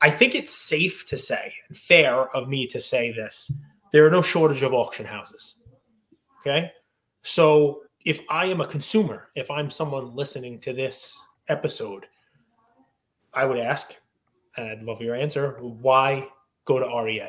I 0.00 0.10
think 0.10 0.34
it's 0.34 0.52
safe 0.52 1.06
to 1.08 1.18
say, 1.18 1.54
fair 1.72 2.34
of 2.36 2.48
me 2.48 2.66
to 2.68 2.80
say 2.80 3.12
this 3.12 3.52
there 3.93 4.07
are 4.07 4.11
no 4.11 4.22
shortage 4.22 4.62
of 4.62 4.72
auction 4.72 5.07
houses. 5.07 5.57
Okay. 6.40 6.72
So 7.22 7.82
if 8.05 8.20
I 8.28 8.47
am 8.47 8.61
a 8.61 8.66
consumer, 8.66 9.28
if 9.36 9.51
I'm 9.51 9.70
someone 9.70 10.14
listening 10.14 10.59
to 10.61 10.72
this 10.72 11.24
episode, 11.49 12.07
I 13.32 13.45
would 13.45 13.59
ask, 13.59 13.95
and 14.57 14.68
I'd 14.68 14.82
love 14.82 15.01
your 15.01 15.14
answer, 15.14 15.59
why 15.61 16.28
go 16.64 16.78
to 16.78 17.05
REA? 17.05 17.28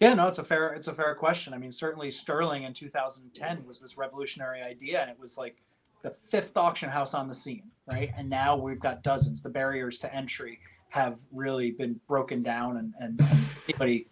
Yeah, 0.00 0.12
no, 0.12 0.28
it's 0.28 0.38
a 0.38 0.44
fair 0.44 0.74
it's 0.74 0.88
a 0.88 0.92
fair 0.92 1.14
question. 1.14 1.54
I 1.54 1.58
mean, 1.58 1.72
certainly 1.72 2.10
Sterling 2.10 2.64
in 2.64 2.74
2010 2.74 3.64
was 3.64 3.80
this 3.80 3.96
revolutionary 3.96 4.62
idea, 4.62 5.00
and 5.00 5.10
it 5.10 5.18
was 5.18 5.38
like 5.38 5.62
the 6.02 6.10
fifth 6.10 6.56
auction 6.58 6.90
house 6.90 7.14
on 7.14 7.28
the 7.28 7.34
scene, 7.34 7.70
right? 7.90 8.12
And 8.16 8.28
now 8.28 8.56
we've 8.56 8.78
got 8.78 9.02
dozens. 9.02 9.42
The 9.42 9.48
barriers 9.48 9.98
to 10.00 10.14
entry 10.14 10.60
have 10.90 11.20
really 11.32 11.70
been 11.70 11.98
broken 12.06 12.42
down, 12.42 12.76
and, 12.76 12.94
and, 13.00 13.20
anybody 13.68 14.06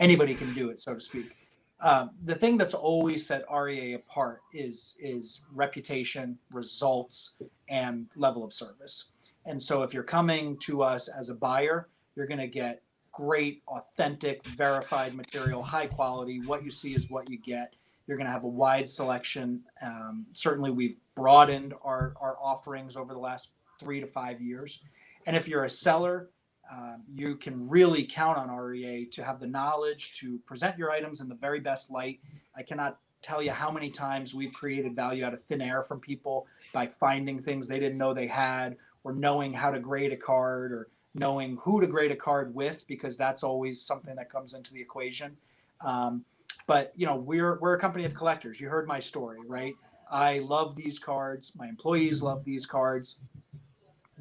anybody 0.00 0.34
can 0.34 0.52
do 0.54 0.70
it, 0.70 0.80
so 0.80 0.94
to 0.94 1.00
speak. 1.00 1.36
Um, 1.82 2.10
the 2.24 2.34
thing 2.34 2.58
that's 2.58 2.74
always 2.74 3.26
set 3.26 3.44
REA 3.50 3.94
apart 3.94 4.40
is 4.52 4.96
is 4.98 5.44
reputation, 5.52 6.38
results, 6.52 7.36
and 7.68 8.06
level 8.16 8.44
of 8.44 8.52
service. 8.52 9.12
And 9.46 9.62
so, 9.62 9.82
if 9.82 9.94
you're 9.94 10.02
coming 10.02 10.58
to 10.58 10.82
us 10.82 11.08
as 11.08 11.30
a 11.30 11.34
buyer, 11.34 11.88
you're 12.16 12.26
going 12.26 12.40
to 12.40 12.46
get 12.46 12.82
great, 13.12 13.62
authentic, 13.66 14.44
verified 14.48 15.14
material, 15.14 15.62
high 15.62 15.86
quality. 15.86 16.40
What 16.44 16.64
you 16.64 16.70
see 16.70 16.94
is 16.94 17.10
what 17.10 17.30
you 17.30 17.38
get. 17.38 17.74
You're 18.06 18.18
going 18.18 18.26
to 18.26 18.32
have 18.32 18.44
a 18.44 18.48
wide 18.48 18.88
selection. 18.88 19.62
Um, 19.82 20.26
certainly, 20.32 20.70
we've 20.70 20.96
broadened 21.14 21.72
our, 21.82 22.14
our 22.20 22.36
offerings 22.42 22.96
over 22.96 23.14
the 23.14 23.20
last 23.20 23.54
three 23.78 24.00
to 24.00 24.06
five 24.06 24.42
years. 24.42 24.80
And 25.26 25.34
if 25.34 25.48
you're 25.48 25.64
a 25.64 25.70
seller, 25.70 26.28
um, 26.72 27.02
you 27.12 27.36
can 27.36 27.68
really 27.68 28.04
count 28.04 28.38
on 28.38 28.50
REA 28.50 29.06
to 29.06 29.24
have 29.24 29.40
the 29.40 29.46
knowledge 29.46 30.12
to 30.20 30.38
present 30.46 30.78
your 30.78 30.90
items 30.90 31.20
in 31.20 31.28
the 31.28 31.34
very 31.34 31.60
best 31.60 31.90
light. 31.90 32.20
I 32.56 32.62
cannot 32.62 32.98
tell 33.22 33.42
you 33.42 33.50
how 33.50 33.70
many 33.70 33.90
times 33.90 34.34
we've 34.34 34.52
created 34.52 34.94
value 34.94 35.24
out 35.24 35.34
of 35.34 35.42
thin 35.44 35.60
air 35.60 35.82
from 35.82 36.00
people 36.00 36.46
by 36.72 36.86
finding 36.86 37.42
things 37.42 37.66
they 37.66 37.80
didn't 37.80 37.98
know 37.98 38.14
they 38.14 38.26
had 38.26 38.76
or 39.02 39.12
knowing 39.12 39.52
how 39.52 39.70
to 39.70 39.80
grade 39.80 40.12
a 40.12 40.16
card 40.16 40.72
or 40.72 40.88
knowing 41.14 41.56
who 41.56 41.80
to 41.80 41.86
grade 41.86 42.12
a 42.12 42.16
card 42.16 42.54
with 42.54 42.86
because 42.86 43.16
that's 43.16 43.42
always 43.42 43.80
something 43.80 44.14
that 44.14 44.30
comes 44.30 44.54
into 44.54 44.72
the 44.72 44.80
equation. 44.80 45.36
Um, 45.84 46.24
but 46.66 46.92
you 46.94 47.06
know 47.06 47.16
we're 47.16 47.58
we're 47.58 47.74
a 47.74 47.80
company 47.80 48.04
of 48.04 48.14
collectors. 48.14 48.60
You 48.60 48.68
heard 48.68 48.86
my 48.86 49.00
story 49.00 49.38
right? 49.46 49.74
I 50.10 50.38
love 50.40 50.76
these 50.76 50.98
cards. 50.98 51.52
My 51.56 51.68
employees 51.68 52.22
love 52.22 52.44
these 52.44 52.66
cards 52.66 53.20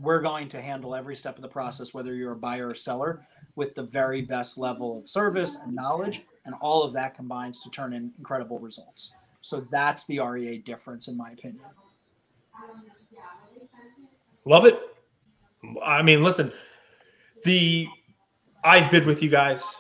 we're 0.02 0.22
going 0.22 0.48
to 0.50 0.62
handle 0.62 0.96
every 0.96 1.16
step 1.16 1.36
of 1.36 1.42
the 1.42 1.48
process, 1.48 1.94
whether 1.94 2.14
you're 2.14 2.34
a 2.34 2.38
buyer 2.38 2.70
or 2.70 2.76
seller, 2.76 3.26
with 3.56 3.76
the 3.76 3.84
very 3.84 4.22
best 4.22 4.58
level 4.58 4.98
of 5.00 5.08
service 5.08 5.58
and 5.58 5.74
knowledge. 5.74 6.24
And 6.46 6.56
all 6.62 6.84
of 6.84 6.94
that 6.94 7.16
combines 7.16 7.62
to 7.62 7.70
turn 7.70 7.94
in 7.94 8.12
incredible 8.18 8.60
results. 8.60 9.12
So 9.42 9.68
that's 9.72 10.06
the 10.06 10.20
REA 10.20 10.60
difference, 10.60 11.08
in 11.08 11.18
my 11.18 11.32
opinion. 11.32 11.66
Love 14.46 14.66
it. 14.66 14.80
I 15.84 16.02
mean, 16.02 16.24
listen, 16.24 16.52
the 17.44 17.88
I've 18.64 18.92
bid 18.92 19.06
with 19.06 19.22
you 19.22 19.30
guys. 19.30 19.76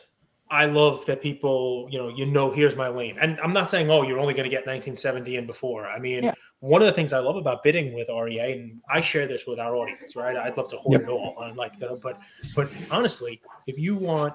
I 0.51 0.65
love 0.65 1.05
that 1.05 1.21
people, 1.21 1.87
you 1.91 1.99
know, 1.99 2.09
you 2.09 2.25
know, 2.25 2.51
here's 2.51 2.75
my 2.75 2.87
lane. 2.87 3.17
And 3.21 3.39
I'm 3.41 3.53
not 3.53 3.69
saying, 3.69 3.89
oh, 3.91 4.01
you're 4.01 4.19
only 4.19 4.33
going 4.33 4.45
to 4.45 4.49
get 4.49 4.65
1970 4.65 5.37
and 5.37 5.45
before. 5.45 5.87
I 5.87 5.99
mean, 5.99 6.23
yeah. 6.23 6.33
one 6.59 6.81
of 6.81 6.87
the 6.87 6.91
things 6.91 7.13
I 7.13 7.19
love 7.19 7.35
about 7.35 7.61
bidding 7.61 7.93
with 7.93 8.09
REA, 8.09 8.53
and 8.53 8.81
I 8.89 9.01
share 9.01 9.27
this 9.27 9.45
with 9.45 9.59
our 9.59 9.75
audience, 9.75 10.15
right? 10.15 10.35
I'd 10.35 10.57
love 10.57 10.69
to 10.69 10.77
hold 10.77 10.93
yep. 10.93 11.03
it 11.03 11.09
all. 11.09 11.35
on 11.37 11.55
like 11.55 11.77
the, 11.77 11.99
but, 12.01 12.19
but 12.55 12.67
honestly, 12.89 13.41
if 13.67 13.77
you 13.77 13.95
want, 13.95 14.33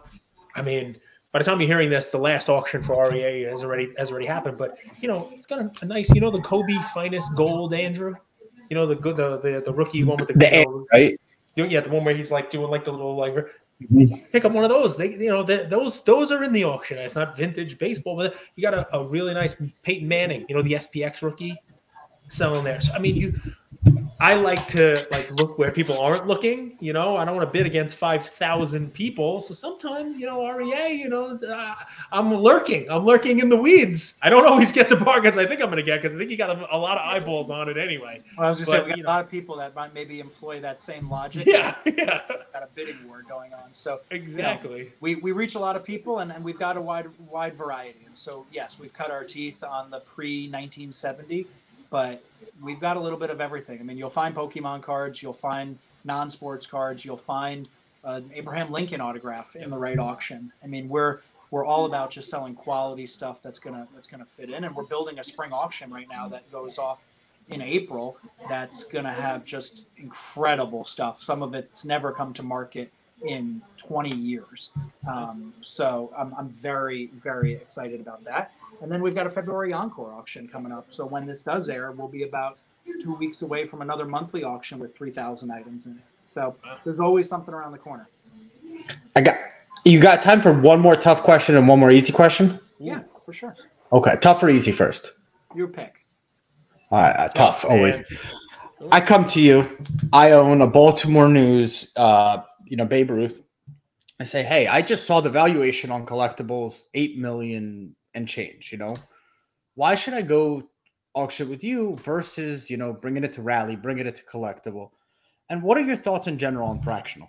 I 0.55 0.63
mean, 0.63 0.99
by 1.35 1.41
the 1.41 1.45
time 1.45 1.61
you're 1.61 1.67
hearing 1.67 1.91
this, 1.91 2.13
the 2.13 2.19
last 2.19 2.49
auction 2.49 2.81
for 2.81 3.11
REA 3.11 3.43
has 3.43 3.65
already 3.65 3.93
has 3.99 4.13
already 4.13 4.27
happened. 4.27 4.57
But 4.57 4.79
you 5.01 5.09
know, 5.09 5.29
it's 5.33 5.47
got 5.47 5.59
a, 5.59 5.73
a 5.83 5.85
nice, 5.85 6.15
you 6.15 6.21
know, 6.21 6.31
the 6.31 6.41
Kobe 6.41 6.75
finest 6.95 7.35
gold, 7.35 7.75
Andrew. 7.75 8.15
You 8.71 8.77
know, 8.77 8.87
the 8.87 8.95
good, 8.95 9.17
the 9.17 9.41
the, 9.41 9.63
the 9.65 9.73
rookie 9.73 10.05
one 10.05 10.17
with 10.17 10.29
the, 10.29 10.35
the 10.35 10.59
you 10.61 10.87
right? 10.93 11.21
Yeah, 11.57 11.81
the 11.81 11.91
one 11.91 12.05
where 12.05 12.15
he's 12.15 12.31
like 12.31 12.51
doing 12.51 12.71
like 12.71 12.85
the 12.85 12.93
little 12.93 13.17
like 13.17 13.35
Mm-hmm. 13.83 14.15
Pick 14.33 14.45
up 14.45 14.53
one 14.53 14.65
of 14.65 14.71
those. 14.71 14.97
They, 14.97 15.13
you 15.13 15.31
know, 15.31 15.43
they, 15.43 15.65
those 15.65 16.03
those 16.05 16.31
are 16.31 16.45
in 16.45 16.53
the 16.53 16.65
auction. 16.65 16.99
It's 16.99 17.17
not 17.17 17.37
vintage 17.37 17.79
baseball, 17.79 18.17
but 18.17 18.35
you 18.57 18.63
got 18.63 18.75
a, 18.75 18.97
a 18.97 19.07
really 19.09 19.35
nice 19.35 19.57
Peyton 19.83 20.07
Manning. 20.07 20.47
You 20.49 20.57
know, 20.57 20.63
the 20.63 20.75
SPX 20.75 21.23
rookie 21.23 21.57
selling 22.29 22.65
there. 22.65 22.81
So 22.81 22.93
I 22.93 22.99
mean, 22.99 23.17
you 23.17 23.41
I 24.21 24.35
like 24.35 24.65
to 24.69 24.95
like 25.11 25.31
look 25.33 25.59
where 25.59 25.73
people 25.73 25.99
aren't 25.99 26.27
looking. 26.27 26.77
You 26.81 26.93
know, 26.93 27.17
I 27.17 27.25
don't 27.25 27.35
want 27.35 27.49
to 27.49 27.53
bid 27.53 27.67
against 27.67 27.97
five 27.97 28.25
thousand 28.25 28.95
people. 28.95 29.41
So 29.41 29.55
sometimes, 29.55 30.19
you 30.19 30.27
know, 30.27 30.49
REA, 30.49 30.93
you 30.93 31.09
know, 31.09 31.37
uh, 31.37 31.75
I'm 32.13 32.33
lurking. 32.33 32.89
I'm 32.91 33.05
lurking 33.05 33.41
in 33.41 33.49
the 33.49 33.57
weeds. 33.57 34.19
I 34.23 34.31
don't 34.31 34.47
always 34.47 34.71
get 34.71 34.89
the 34.89 34.97
bargains 34.97 35.37
I 35.37 35.47
think 35.47 35.61
I'm 35.61 35.67
going 35.67 35.79
to 35.79 35.83
get 35.83 36.01
because 36.01 36.15
I 36.15 36.19
think 36.19 36.31
you 36.31 36.37
got 36.37 36.51
a, 36.51 36.75
a, 36.75 36.79
lot 36.79 36.97
of 36.97 37.05
eyeballs 37.05 37.51
on 37.51 37.69
it 37.69 37.77
anyway. 37.77 38.23
Well, 38.39 38.47
I 38.47 38.51
was 38.51 38.59
just 38.59 38.71
saying, 38.71 38.85
we 38.85 38.91
got 38.91 38.99
a 38.99 39.03
know. 39.03 39.09
lot 39.09 39.25
of 39.25 39.31
people 39.31 39.57
that 39.57 39.75
might 39.75 39.93
maybe 39.95 40.21
employ 40.21 40.61
that 40.61 40.81
same 40.81 41.11
logic. 41.11 41.47
Yeah, 41.47 41.75
yeah. 41.85 42.23
Got 42.53 42.63
a 42.63 42.69
bidding 42.75 43.09
war 43.09 43.25
going 43.29 43.53
on. 43.53 43.73
So 43.73 44.01
exactly, 44.11 44.79
you 44.79 44.85
know, 44.85 44.91
we 45.01 45.15
we 45.17 45.33
reach 45.33 45.57
a 45.57 45.59
lot 45.59 45.75
of 45.77 45.85
people 45.85 46.21
and, 46.21 46.31
and 46.31 46.45
we've 46.45 46.59
got 46.59 46.77
a 46.77 46.81
wide 46.81 47.09
wide 47.19 47.57
variety. 47.57 48.05
And 48.07 48.17
so 48.17 48.47
yes, 48.53 48.79
we've 48.79 48.93
cut 48.93 49.11
our 49.11 49.25
teeth 49.25 49.65
on 49.65 49.91
the 49.91 50.01
pre 50.01 50.45
1970 50.45 51.47
but 51.95 52.25
we've 52.61 52.81
got 52.81 52.97
a 52.97 53.01
little 53.01 53.21
bit 53.21 53.31
of 53.31 53.41
everything. 53.41 53.79
I 53.79 53.85
mean, 53.85 53.97
you'll 53.97 54.11
find 54.11 54.35
Pokemon 54.35 54.83
cards, 54.83 55.23
you'll 55.23 55.33
find 55.33 55.79
non-sports 56.03 56.67
cards, 56.67 57.05
you'll 57.05 57.17
find 57.17 57.69
an 58.03 58.29
Abraham 58.35 58.73
Lincoln 58.73 59.01
autograph 59.01 59.55
in 59.55 59.71
the 59.71 59.79
right 59.79 59.97
auction. 59.97 60.53
I 60.65 60.67
mean, 60.67 60.89
we're 60.89 61.21
we're 61.53 61.65
all 61.65 61.85
about 61.85 62.11
just 62.11 62.29
selling 62.29 62.57
quality 62.57 63.07
stuff 63.07 63.41
that's 63.45 63.61
gonna 63.61 63.87
that's 63.95 64.09
gonna 64.09 64.25
fit 64.25 64.51
in, 64.51 64.65
and 64.65 64.75
we're 64.75 64.83
building 64.83 65.21
a 65.21 65.25
spring 65.25 65.53
auction 65.53 65.89
right 65.93 66.09
now 66.11 66.27
that 66.31 66.51
goes 66.51 66.79
off 66.79 67.05
in 67.49 67.63
April. 67.63 68.17
That's 68.49 68.83
gonna 68.83 69.13
have 69.13 69.45
just 69.45 69.85
incredible 69.97 70.85
stuff. 70.85 71.23
Some 71.23 71.45
of 71.45 71.55
it's 71.55 71.85
never 71.85 72.11
come 72.11 72.33
to 72.33 72.43
market 72.43 72.91
in 73.25 73.63
20 73.77 74.13
years. 74.13 74.71
Um, 75.09 75.55
so 75.61 76.13
I'm, 76.19 76.35
I'm 76.37 76.49
very 76.49 77.07
very 77.15 77.53
excited 77.53 78.01
about 78.01 78.25
that. 78.25 78.51
And 78.81 78.91
then 78.91 79.03
we've 79.03 79.15
got 79.15 79.27
a 79.27 79.31
February 79.31 79.73
Encore 79.73 80.13
auction 80.13 80.49
coming 80.49 80.73
up. 80.73 80.87
So 80.91 81.07
when 81.07 81.27
this 81.27 81.43
does 81.43 81.69
air, 81.69 81.93
we'll 81.93 82.09
be 82.09 82.25
about 82.25 82.59
two 83.01 83.15
weeks 83.15 83.43
away 83.43 83.67
from 83.67 83.83
another 83.83 84.05
monthly 84.05 84.45
auction 84.45 84.79
with 84.79 84.97
3,000 84.97 85.51
items 85.51 85.87
in 85.87 85.93
it. 85.93 86.03
So 86.23 86.57
there's 86.85 87.01
always 87.01 87.29
something 87.29 87.55
around 87.55 87.73
the 87.73 87.79
corner. 87.79 88.09
I 89.17 89.21
got 89.21 89.37
you. 89.85 90.01
Got 90.01 90.23
time 90.23 90.41
for 90.41 90.53
one 90.53 90.81
more 90.81 90.97
tough 90.97 91.23
question 91.23 91.57
and 91.57 91.69
one 91.69 91.79
more 91.79 91.91
easy 91.91 92.13
question? 92.13 92.59
Yeah, 92.79 93.03
for 93.25 93.33
sure. 93.33 93.55
Okay, 93.93 94.17
tough 94.21 94.43
or 94.43 94.51
easy 94.51 94.73
first? 94.73 95.13
Your 95.55 95.69
pick. 95.69 96.05
All 96.91 97.01
right, 97.01 97.17
uh, 97.17 97.29
tough, 97.29 97.65
always. 97.65 98.03
I 98.91 99.01
come 99.01 99.27
to 99.29 99.41
you. 99.41 99.79
I 100.13 100.33
own 100.33 100.61
a 100.61 100.67
Baltimore 100.67 101.29
News. 101.29 101.93
Uh, 101.97 102.43
you 102.65 102.77
know, 102.77 102.85
Babe 102.85 103.11
Ruth. 103.11 103.43
I 104.21 104.25
say, 104.25 104.43
hey, 104.43 104.67
I 104.67 104.83
just 104.83 105.07
saw 105.07 105.21
the 105.21 105.31
valuation 105.31 105.91
on 105.91 106.07
collectibles, 106.07 106.85
eight 106.95 107.19
million 107.19 107.95
and 108.15 108.29
change, 108.29 108.71
you 108.73 108.79
know? 108.79 108.95
Why 109.75 109.95
should 109.95 110.15
I 110.15 110.23
go 110.23 110.69
auction 111.15 111.49
with 111.49 111.65
you 111.65 111.97
versus, 112.03 112.71
you 112.71 112.77
know, 112.77 112.93
bringing 112.93 113.25
it 113.25 113.33
to 113.35 113.43
rally, 113.43 113.77
bringing 113.77 114.07
it 114.07 114.17
to 114.17 114.23
collectible? 114.25 114.91
And 115.51 115.63
what 115.63 115.77
are 115.77 115.83
your 115.83 115.97
thoughts 115.97 116.27
in 116.27 116.39
general 116.39 116.69
on 116.69 116.81
fractional? 116.81 117.29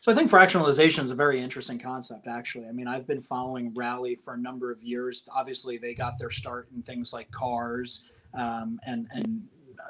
So 0.00 0.12
I 0.12 0.14
think 0.14 0.30
fractionalization 0.30 1.02
is 1.02 1.10
a 1.10 1.16
very 1.16 1.40
interesting 1.40 1.78
concept, 1.78 2.28
actually. 2.28 2.68
I 2.68 2.72
mean, 2.72 2.86
I've 2.86 3.06
been 3.08 3.22
following 3.22 3.72
Rally 3.74 4.14
for 4.14 4.34
a 4.34 4.38
number 4.38 4.70
of 4.70 4.80
years. 4.82 5.28
Obviously, 5.34 5.78
they 5.78 5.94
got 5.94 6.18
their 6.18 6.30
start 6.30 6.68
in 6.74 6.82
things 6.82 7.12
like 7.12 7.28
cars 7.32 8.08
um, 8.34 8.78
and 8.86 9.08
and 9.12 9.42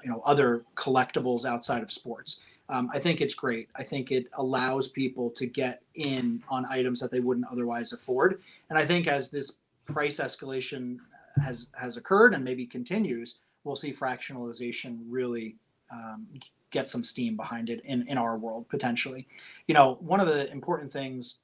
you 0.03 0.11
know 0.11 0.23
other 0.25 0.65
collectibles 0.75 1.45
outside 1.45 1.83
of 1.83 1.93
sports. 1.93 2.41
Um, 2.69 2.91
I 2.93 2.99
think 2.99 3.21
it's 3.21 3.35
great. 3.35 3.69
I 3.77 3.83
think 3.83 4.11
it 4.11 4.27
allows 4.39 4.89
people 4.89 5.31
to 5.31 5.47
get 5.47 5.83
in 5.95 6.43
on 6.49 6.67
items 6.67 6.99
that 7.01 7.11
they 7.11 7.21
wouldn't 7.21 7.47
otherwise 7.51 7.93
afford. 7.93 8.41
And 8.71 8.79
I 8.79 8.85
think 8.85 9.07
as 9.07 9.31
this 9.31 9.59
price 9.87 10.21
escalation 10.21 10.99
has 11.43 11.71
has 11.79 11.97
occurred 11.97 12.35
and 12.35 12.45
maybe 12.45 12.67
continues, 12.67 13.41
we'll 13.65 13.77
see 13.77 13.93
fractionalization 13.93 14.99
really 15.09 15.57
um, 15.91 16.27
get 16.71 16.89
some 16.89 17.05
steam 17.05 17.37
behind 17.37 17.71
it 17.71 17.81
in 17.85 18.07
in 18.09 18.19
our 18.19 18.37
world 18.37 18.69
potentially. 18.69 19.27
You 19.67 19.75
know, 19.75 19.99
one 20.01 20.21
of 20.21 20.27
the 20.27 20.51
important 20.51 20.93
things, 20.93 21.41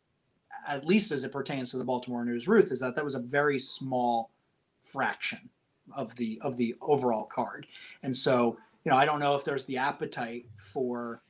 at 0.66 0.86
least 0.86 1.12
as 1.12 1.24
it 1.24 1.32
pertains 1.32 1.70
to 1.70 1.78
the 1.78 1.84
Baltimore 1.84 2.24
News 2.24 2.48
Ruth, 2.48 2.72
is 2.72 2.80
that 2.80 2.94
that 2.96 3.04
was 3.04 3.14
a 3.14 3.22
very 3.22 3.58
small 3.58 4.30
fraction 4.80 5.50
of 5.94 6.14
the 6.16 6.40
of 6.42 6.56
the 6.56 6.74
overall 6.80 7.24
card, 7.24 7.66
and 8.02 8.16
so 8.16 8.56
you 8.84 8.90
know 8.90 8.96
I 8.96 9.04
don't 9.04 9.20
know 9.20 9.34
if 9.34 9.44
there's 9.44 9.66
the 9.66 9.78
appetite 9.78 10.46
for 10.56 11.22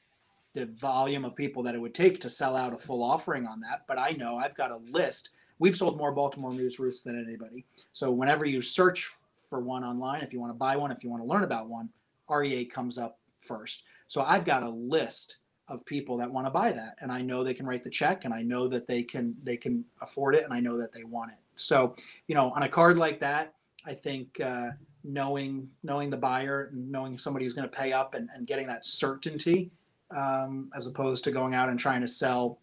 the 0.54 0.66
volume 0.66 1.24
of 1.24 1.34
people 1.34 1.62
that 1.62 1.74
it 1.74 1.80
would 1.80 1.94
take 1.94 2.20
to 2.20 2.28
sell 2.28 2.56
out 2.56 2.74
a 2.74 2.76
full 2.76 3.02
offering 3.02 3.46
on 3.46 3.60
that, 3.60 3.84
but 3.88 3.98
I 3.98 4.10
know 4.10 4.36
I've 4.36 4.54
got 4.54 4.70
a 4.70 4.76
list 4.90 5.30
We've 5.58 5.76
sold 5.76 5.96
more 5.96 6.12
Baltimore 6.12 6.52
News 6.52 6.78
Ruths 6.78 7.02
than 7.02 7.22
anybody. 7.22 7.64
So 7.92 8.10
whenever 8.10 8.44
you 8.44 8.60
search 8.60 9.10
for 9.48 9.60
one 9.60 9.84
online, 9.84 10.22
if 10.22 10.32
you 10.32 10.40
want 10.40 10.50
to 10.50 10.58
buy 10.58 10.76
one, 10.76 10.90
if 10.90 11.04
you 11.04 11.10
want 11.10 11.22
to 11.22 11.28
learn 11.28 11.44
about 11.44 11.68
one, 11.68 11.88
REA 12.28 12.64
comes 12.64 12.98
up 12.98 13.18
first. 13.40 13.84
So 14.08 14.22
I've 14.22 14.44
got 14.44 14.62
a 14.62 14.68
list 14.68 15.38
of 15.68 15.84
people 15.86 16.16
that 16.18 16.30
want 16.30 16.46
to 16.46 16.50
buy 16.50 16.72
that 16.72 16.96
and 17.00 17.10
I 17.10 17.22
know 17.22 17.44
they 17.44 17.54
can 17.54 17.66
write 17.66 17.82
the 17.82 17.90
check 17.90 18.24
and 18.24 18.34
I 18.34 18.42
know 18.42 18.68
that 18.68 18.86
they 18.86 19.02
can 19.02 19.34
they 19.42 19.56
can 19.56 19.84
afford 20.00 20.34
it 20.34 20.44
and 20.44 20.52
I 20.52 20.60
know 20.60 20.76
that 20.78 20.92
they 20.92 21.04
want 21.04 21.32
it. 21.32 21.38
So, 21.54 21.94
you 22.26 22.34
know, 22.34 22.50
on 22.50 22.64
a 22.64 22.68
card 22.68 22.98
like 22.98 23.20
that, 23.20 23.54
I 23.86 23.94
think 23.94 24.40
uh, 24.40 24.70
knowing 25.04 25.68
knowing 25.82 26.10
the 26.10 26.16
buyer 26.16 26.70
and 26.72 26.90
knowing 26.90 27.18
somebody 27.18 27.44
who's 27.44 27.54
going 27.54 27.68
to 27.68 27.74
pay 27.74 27.92
up 27.92 28.14
and, 28.14 28.28
and 28.34 28.46
getting 28.46 28.66
that 28.66 28.84
certainty 28.84 29.70
um, 30.14 30.70
as 30.74 30.86
opposed 30.86 31.24
to 31.24 31.30
going 31.30 31.54
out 31.54 31.68
and 31.68 31.78
trying 31.78 32.00
to 32.00 32.08
sell 32.08 32.58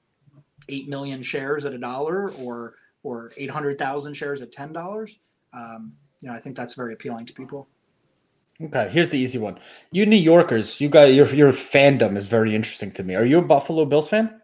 8 0.70 0.88
million 0.88 1.24
shares 1.24 1.66
at 1.66 1.74
a 1.74 1.78
dollar 1.78 2.32
or 2.32 2.76
or 3.04 3.32
800,000 3.38 4.14
shares 4.14 4.42
at 4.42 4.52
$10, 4.52 5.18
um, 5.54 5.94
you 6.22 6.28
know, 6.28 6.36
I 6.36 6.40
think 6.40 6.58
that's 6.58 6.74
very 6.74 6.94
appealing 6.94 7.26
to 7.28 7.34
people. 7.34 7.70
Okay, 8.62 8.90
here's 8.90 9.10
the 9.10 9.18
easy 9.18 9.38
one. 9.38 9.58
You 9.92 10.06
New 10.06 10.18
Yorkers, 10.18 10.82
you 10.82 10.90
got 10.90 11.14
your 11.14 11.34
your 11.34 11.54
fandom 11.54 12.18
is 12.18 12.28
very 12.28 12.54
interesting 12.54 12.92
to 12.92 13.04
me. 13.04 13.16
Are 13.16 13.24
you 13.24 13.40
a 13.40 13.42
Buffalo 13.42 13.86
Bills 13.86 14.10
fan? 14.10 14.42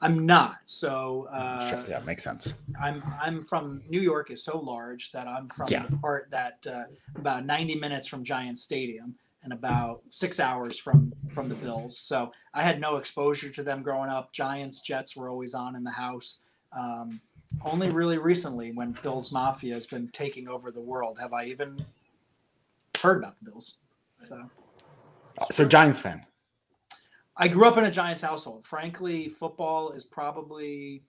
I'm 0.00 0.24
not. 0.24 0.60
So 0.64 1.28
uh, 1.30 1.68
sure. 1.68 1.84
yeah, 1.86 2.00
makes 2.06 2.24
sense. 2.24 2.54
I'm 2.80 3.02
I'm 3.20 3.42
from 3.42 3.82
New 3.86 4.00
York 4.00 4.30
is 4.30 4.42
so 4.42 4.58
large 4.58 5.12
that 5.12 5.28
I'm 5.28 5.48
from 5.48 5.66
yeah. 5.68 5.84
the 5.86 5.98
part 5.98 6.30
that 6.30 6.66
uh, 6.66 6.84
about 7.16 7.44
90 7.44 7.74
minutes 7.74 8.08
from 8.08 8.24
Giant 8.24 8.56
Stadium 8.56 9.14
and 9.44 9.52
about 9.52 10.02
six 10.10 10.40
hours 10.40 10.78
from 10.78 11.12
from 11.32 11.48
the 11.48 11.54
Bills. 11.54 11.98
So 11.98 12.32
I 12.54 12.62
had 12.62 12.80
no 12.80 12.96
exposure 12.96 13.50
to 13.50 13.62
them 13.62 13.82
growing 13.82 14.10
up. 14.10 14.32
Giants, 14.32 14.80
Jets 14.82 15.16
were 15.16 15.28
always 15.28 15.54
on 15.54 15.76
in 15.76 15.84
the 15.84 15.90
house. 15.90 16.40
Um, 16.72 17.20
only 17.64 17.88
really 17.88 18.18
recently, 18.18 18.72
when 18.72 18.96
Bills 19.02 19.32
Mafia 19.32 19.74
has 19.74 19.86
been 19.86 20.08
taking 20.12 20.48
over 20.48 20.70
the 20.70 20.80
world, 20.80 21.18
have 21.18 21.32
I 21.32 21.44
even 21.44 21.76
heard 23.00 23.18
about 23.18 23.36
the 23.38 23.50
Bills. 23.50 23.78
So, 24.28 24.50
so 25.50 25.64
Giants 25.66 25.98
fan. 25.98 26.24
I 27.36 27.48
grew 27.48 27.66
up 27.68 27.78
in 27.78 27.84
a 27.84 27.90
Giants 27.90 28.22
household. 28.22 28.64
Frankly, 28.64 29.28
football 29.28 29.92
is 29.92 30.04
probably. 30.04 31.04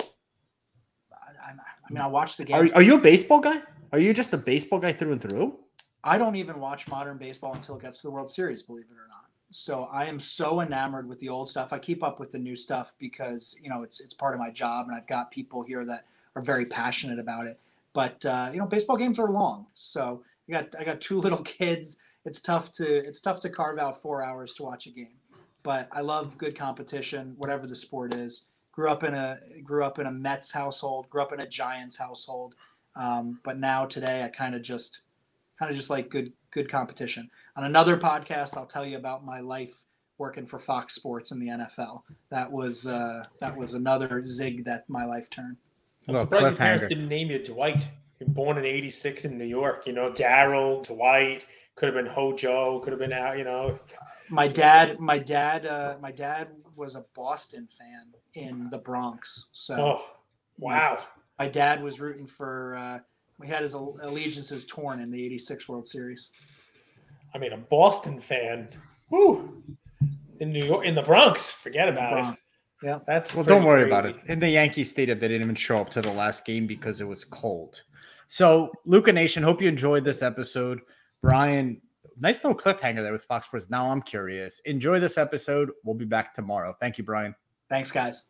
I, 0.00 1.50
I 1.50 1.92
mean, 1.92 2.00
I 2.00 2.06
watch 2.06 2.36
the 2.36 2.44
game. 2.44 2.56
Are, 2.56 2.68
are 2.76 2.82
you 2.82 2.96
a 2.96 3.00
baseball 3.00 3.40
guy? 3.40 3.60
Are 3.92 3.98
you 3.98 4.14
just 4.14 4.32
a 4.32 4.38
baseball 4.38 4.78
guy 4.78 4.92
through 4.92 5.12
and 5.12 5.20
through? 5.20 5.58
I 6.04 6.18
don't 6.18 6.36
even 6.36 6.58
watch 6.58 6.90
modern 6.90 7.16
baseball 7.16 7.54
until 7.54 7.76
it 7.76 7.82
gets 7.82 8.00
to 8.00 8.08
the 8.08 8.10
World 8.10 8.30
Series, 8.30 8.62
believe 8.62 8.86
it 8.90 8.94
or 8.94 9.08
not. 9.08 9.26
So 9.50 9.84
I 9.92 10.06
am 10.06 10.18
so 10.18 10.60
enamored 10.60 11.08
with 11.08 11.20
the 11.20 11.28
old 11.28 11.48
stuff. 11.48 11.72
I 11.72 11.78
keep 11.78 12.02
up 12.02 12.18
with 12.18 12.32
the 12.32 12.38
new 12.38 12.56
stuff 12.56 12.94
because 12.98 13.58
you 13.62 13.68
know 13.68 13.82
it's 13.82 14.00
it's 14.00 14.14
part 14.14 14.34
of 14.34 14.40
my 14.40 14.50
job, 14.50 14.86
and 14.88 14.96
I've 14.96 15.06
got 15.06 15.30
people 15.30 15.62
here 15.62 15.84
that 15.84 16.06
are 16.34 16.42
very 16.42 16.66
passionate 16.66 17.18
about 17.18 17.46
it. 17.46 17.60
But 17.92 18.24
uh, 18.24 18.50
you 18.52 18.58
know, 18.58 18.66
baseball 18.66 18.96
games 18.96 19.18
are 19.18 19.30
long, 19.30 19.66
so 19.74 20.22
I 20.48 20.52
got 20.52 20.74
I 20.78 20.84
got 20.84 21.00
two 21.00 21.20
little 21.20 21.42
kids. 21.42 22.00
It's 22.24 22.40
tough 22.40 22.72
to 22.74 22.86
it's 22.86 23.20
tough 23.20 23.40
to 23.40 23.50
carve 23.50 23.78
out 23.78 24.00
four 24.00 24.22
hours 24.22 24.54
to 24.54 24.62
watch 24.62 24.86
a 24.86 24.90
game. 24.90 25.18
But 25.62 25.88
I 25.92 26.00
love 26.00 26.38
good 26.38 26.58
competition, 26.58 27.34
whatever 27.36 27.66
the 27.66 27.76
sport 27.76 28.14
is. 28.14 28.46
Grew 28.72 28.90
up 28.90 29.04
in 29.04 29.12
a 29.12 29.38
grew 29.62 29.84
up 29.84 29.98
in 29.98 30.06
a 30.06 30.10
Mets 30.10 30.52
household. 30.52 31.10
Grew 31.10 31.22
up 31.22 31.32
in 31.32 31.40
a 31.40 31.46
Giants 31.46 31.98
household. 31.98 32.54
Um, 32.96 33.38
but 33.44 33.58
now 33.58 33.84
today, 33.84 34.24
I 34.24 34.28
kind 34.28 34.54
of 34.54 34.62
just 34.62 35.02
kind 35.62 35.70
of 35.70 35.76
just 35.76 35.90
like 35.90 36.10
good 36.10 36.32
good 36.50 36.68
competition. 36.68 37.30
On 37.54 37.62
another 37.62 37.96
podcast, 37.96 38.56
I'll 38.56 38.66
tell 38.66 38.84
you 38.84 38.96
about 38.96 39.24
my 39.24 39.38
life 39.38 39.84
working 40.18 40.44
for 40.44 40.58
Fox 40.58 40.94
Sports 40.94 41.30
in 41.30 41.38
the 41.38 41.46
NFL. 41.46 42.02
That 42.30 42.50
was 42.50 42.88
uh, 42.88 43.24
that 43.38 43.56
was 43.56 43.74
another 43.74 44.24
zig 44.24 44.64
that 44.64 44.88
my 44.88 45.04
life 45.04 45.30
turned. 45.30 45.56
I'm 46.08 46.16
surprised 46.16 46.42
your 46.42 46.52
parents 46.54 46.88
didn't 46.88 47.08
name 47.08 47.30
you 47.30 47.38
Dwight. 47.38 47.86
You're 48.18 48.28
born 48.30 48.58
in 48.58 48.64
'86 48.64 49.24
in 49.24 49.38
New 49.38 49.44
York. 49.44 49.86
You 49.86 49.92
know, 49.92 50.10
Daryl, 50.10 50.84
Dwight, 50.84 51.44
could 51.76 51.86
have 51.86 51.94
been 51.94 52.12
Hojo, 52.12 52.80
could 52.80 52.92
have 52.92 53.00
been 53.00 53.12
out. 53.12 53.38
You 53.38 53.44
know, 53.44 53.78
My 54.30 54.48
dad, 54.48 54.98
my 54.98 55.18
dad, 55.18 55.64
uh, 55.64 55.94
my 56.00 56.10
dad 56.10 56.48
was 56.74 56.96
a 56.96 57.04
Boston 57.14 57.68
fan 57.78 58.14
in 58.34 58.68
the 58.70 58.78
Bronx. 58.78 59.46
So 59.52 59.76
oh, 59.76 60.04
wow. 60.58 61.04
my 61.38 61.46
dad 61.46 61.84
was 61.84 62.00
rooting 62.00 62.26
for. 62.26 62.74
Uh, 62.74 62.98
we 63.42 63.48
had 63.48 63.62
his 63.62 63.74
allegiances 63.74 64.64
torn 64.64 65.00
in 65.00 65.10
the 65.10 65.22
'86 65.26 65.68
World 65.68 65.88
Series. 65.88 66.30
I 67.34 67.38
mean, 67.38 67.52
a 67.52 67.56
Boston 67.56 68.20
fan. 68.20 68.68
Woo! 69.10 69.62
In 70.40 70.52
New 70.52 70.64
York, 70.64 70.86
in 70.86 70.94
the 70.94 71.02
Bronx, 71.02 71.50
forget 71.50 71.88
about 71.88 72.12
Bronx. 72.12 72.38
it. 72.82 72.86
Yeah. 72.86 72.98
That's 73.06 73.34
Well, 73.34 73.44
don't 73.44 73.62
pretty 73.62 73.66
worry 73.66 73.86
about 73.86 74.06
it. 74.06 74.16
In 74.26 74.38
the 74.38 74.48
Yankee 74.48 74.84
Stadium, 74.84 75.18
they 75.18 75.28
didn't 75.28 75.42
even 75.42 75.54
show 75.54 75.76
up 75.76 75.90
to 75.90 76.00
the 76.02 76.10
last 76.12 76.44
game 76.44 76.66
because 76.66 77.00
it 77.00 77.06
was 77.06 77.24
cold. 77.24 77.82
So, 78.28 78.70
Luca 78.86 79.12
Nation, 79.12 79.42
hope 79.42 79.60
you 79.60 79.68
enjoyed 79.68 80.04
this 80.04 80.22
episode. 80.22 80.80
Brian, 81.20 81.80
nice 82.18 82.42
little 82.42 82.58
cliffhanger 82.58 83.02
there 83.02 83.12
with 83.12 83.24
Fox 83.24 83.46
Sports. 83.46 83.70
Now 83.70 83.90
I'm 83.90 84.02
curious. 84.02 84.60
Enjoy 84.60 84.98
this 84.98 85.18
episode. 85.18 85.70
We'll 85.84 85.94
be 85.94 86.04
back 86.04 86.34
tomorrow. 86.34 86.74
Thank 86.80 86.98
you, 86.98 87.04
Brian. 87.04 87.34
Thanks, 87.68 87.90
guys. 87.92 88.26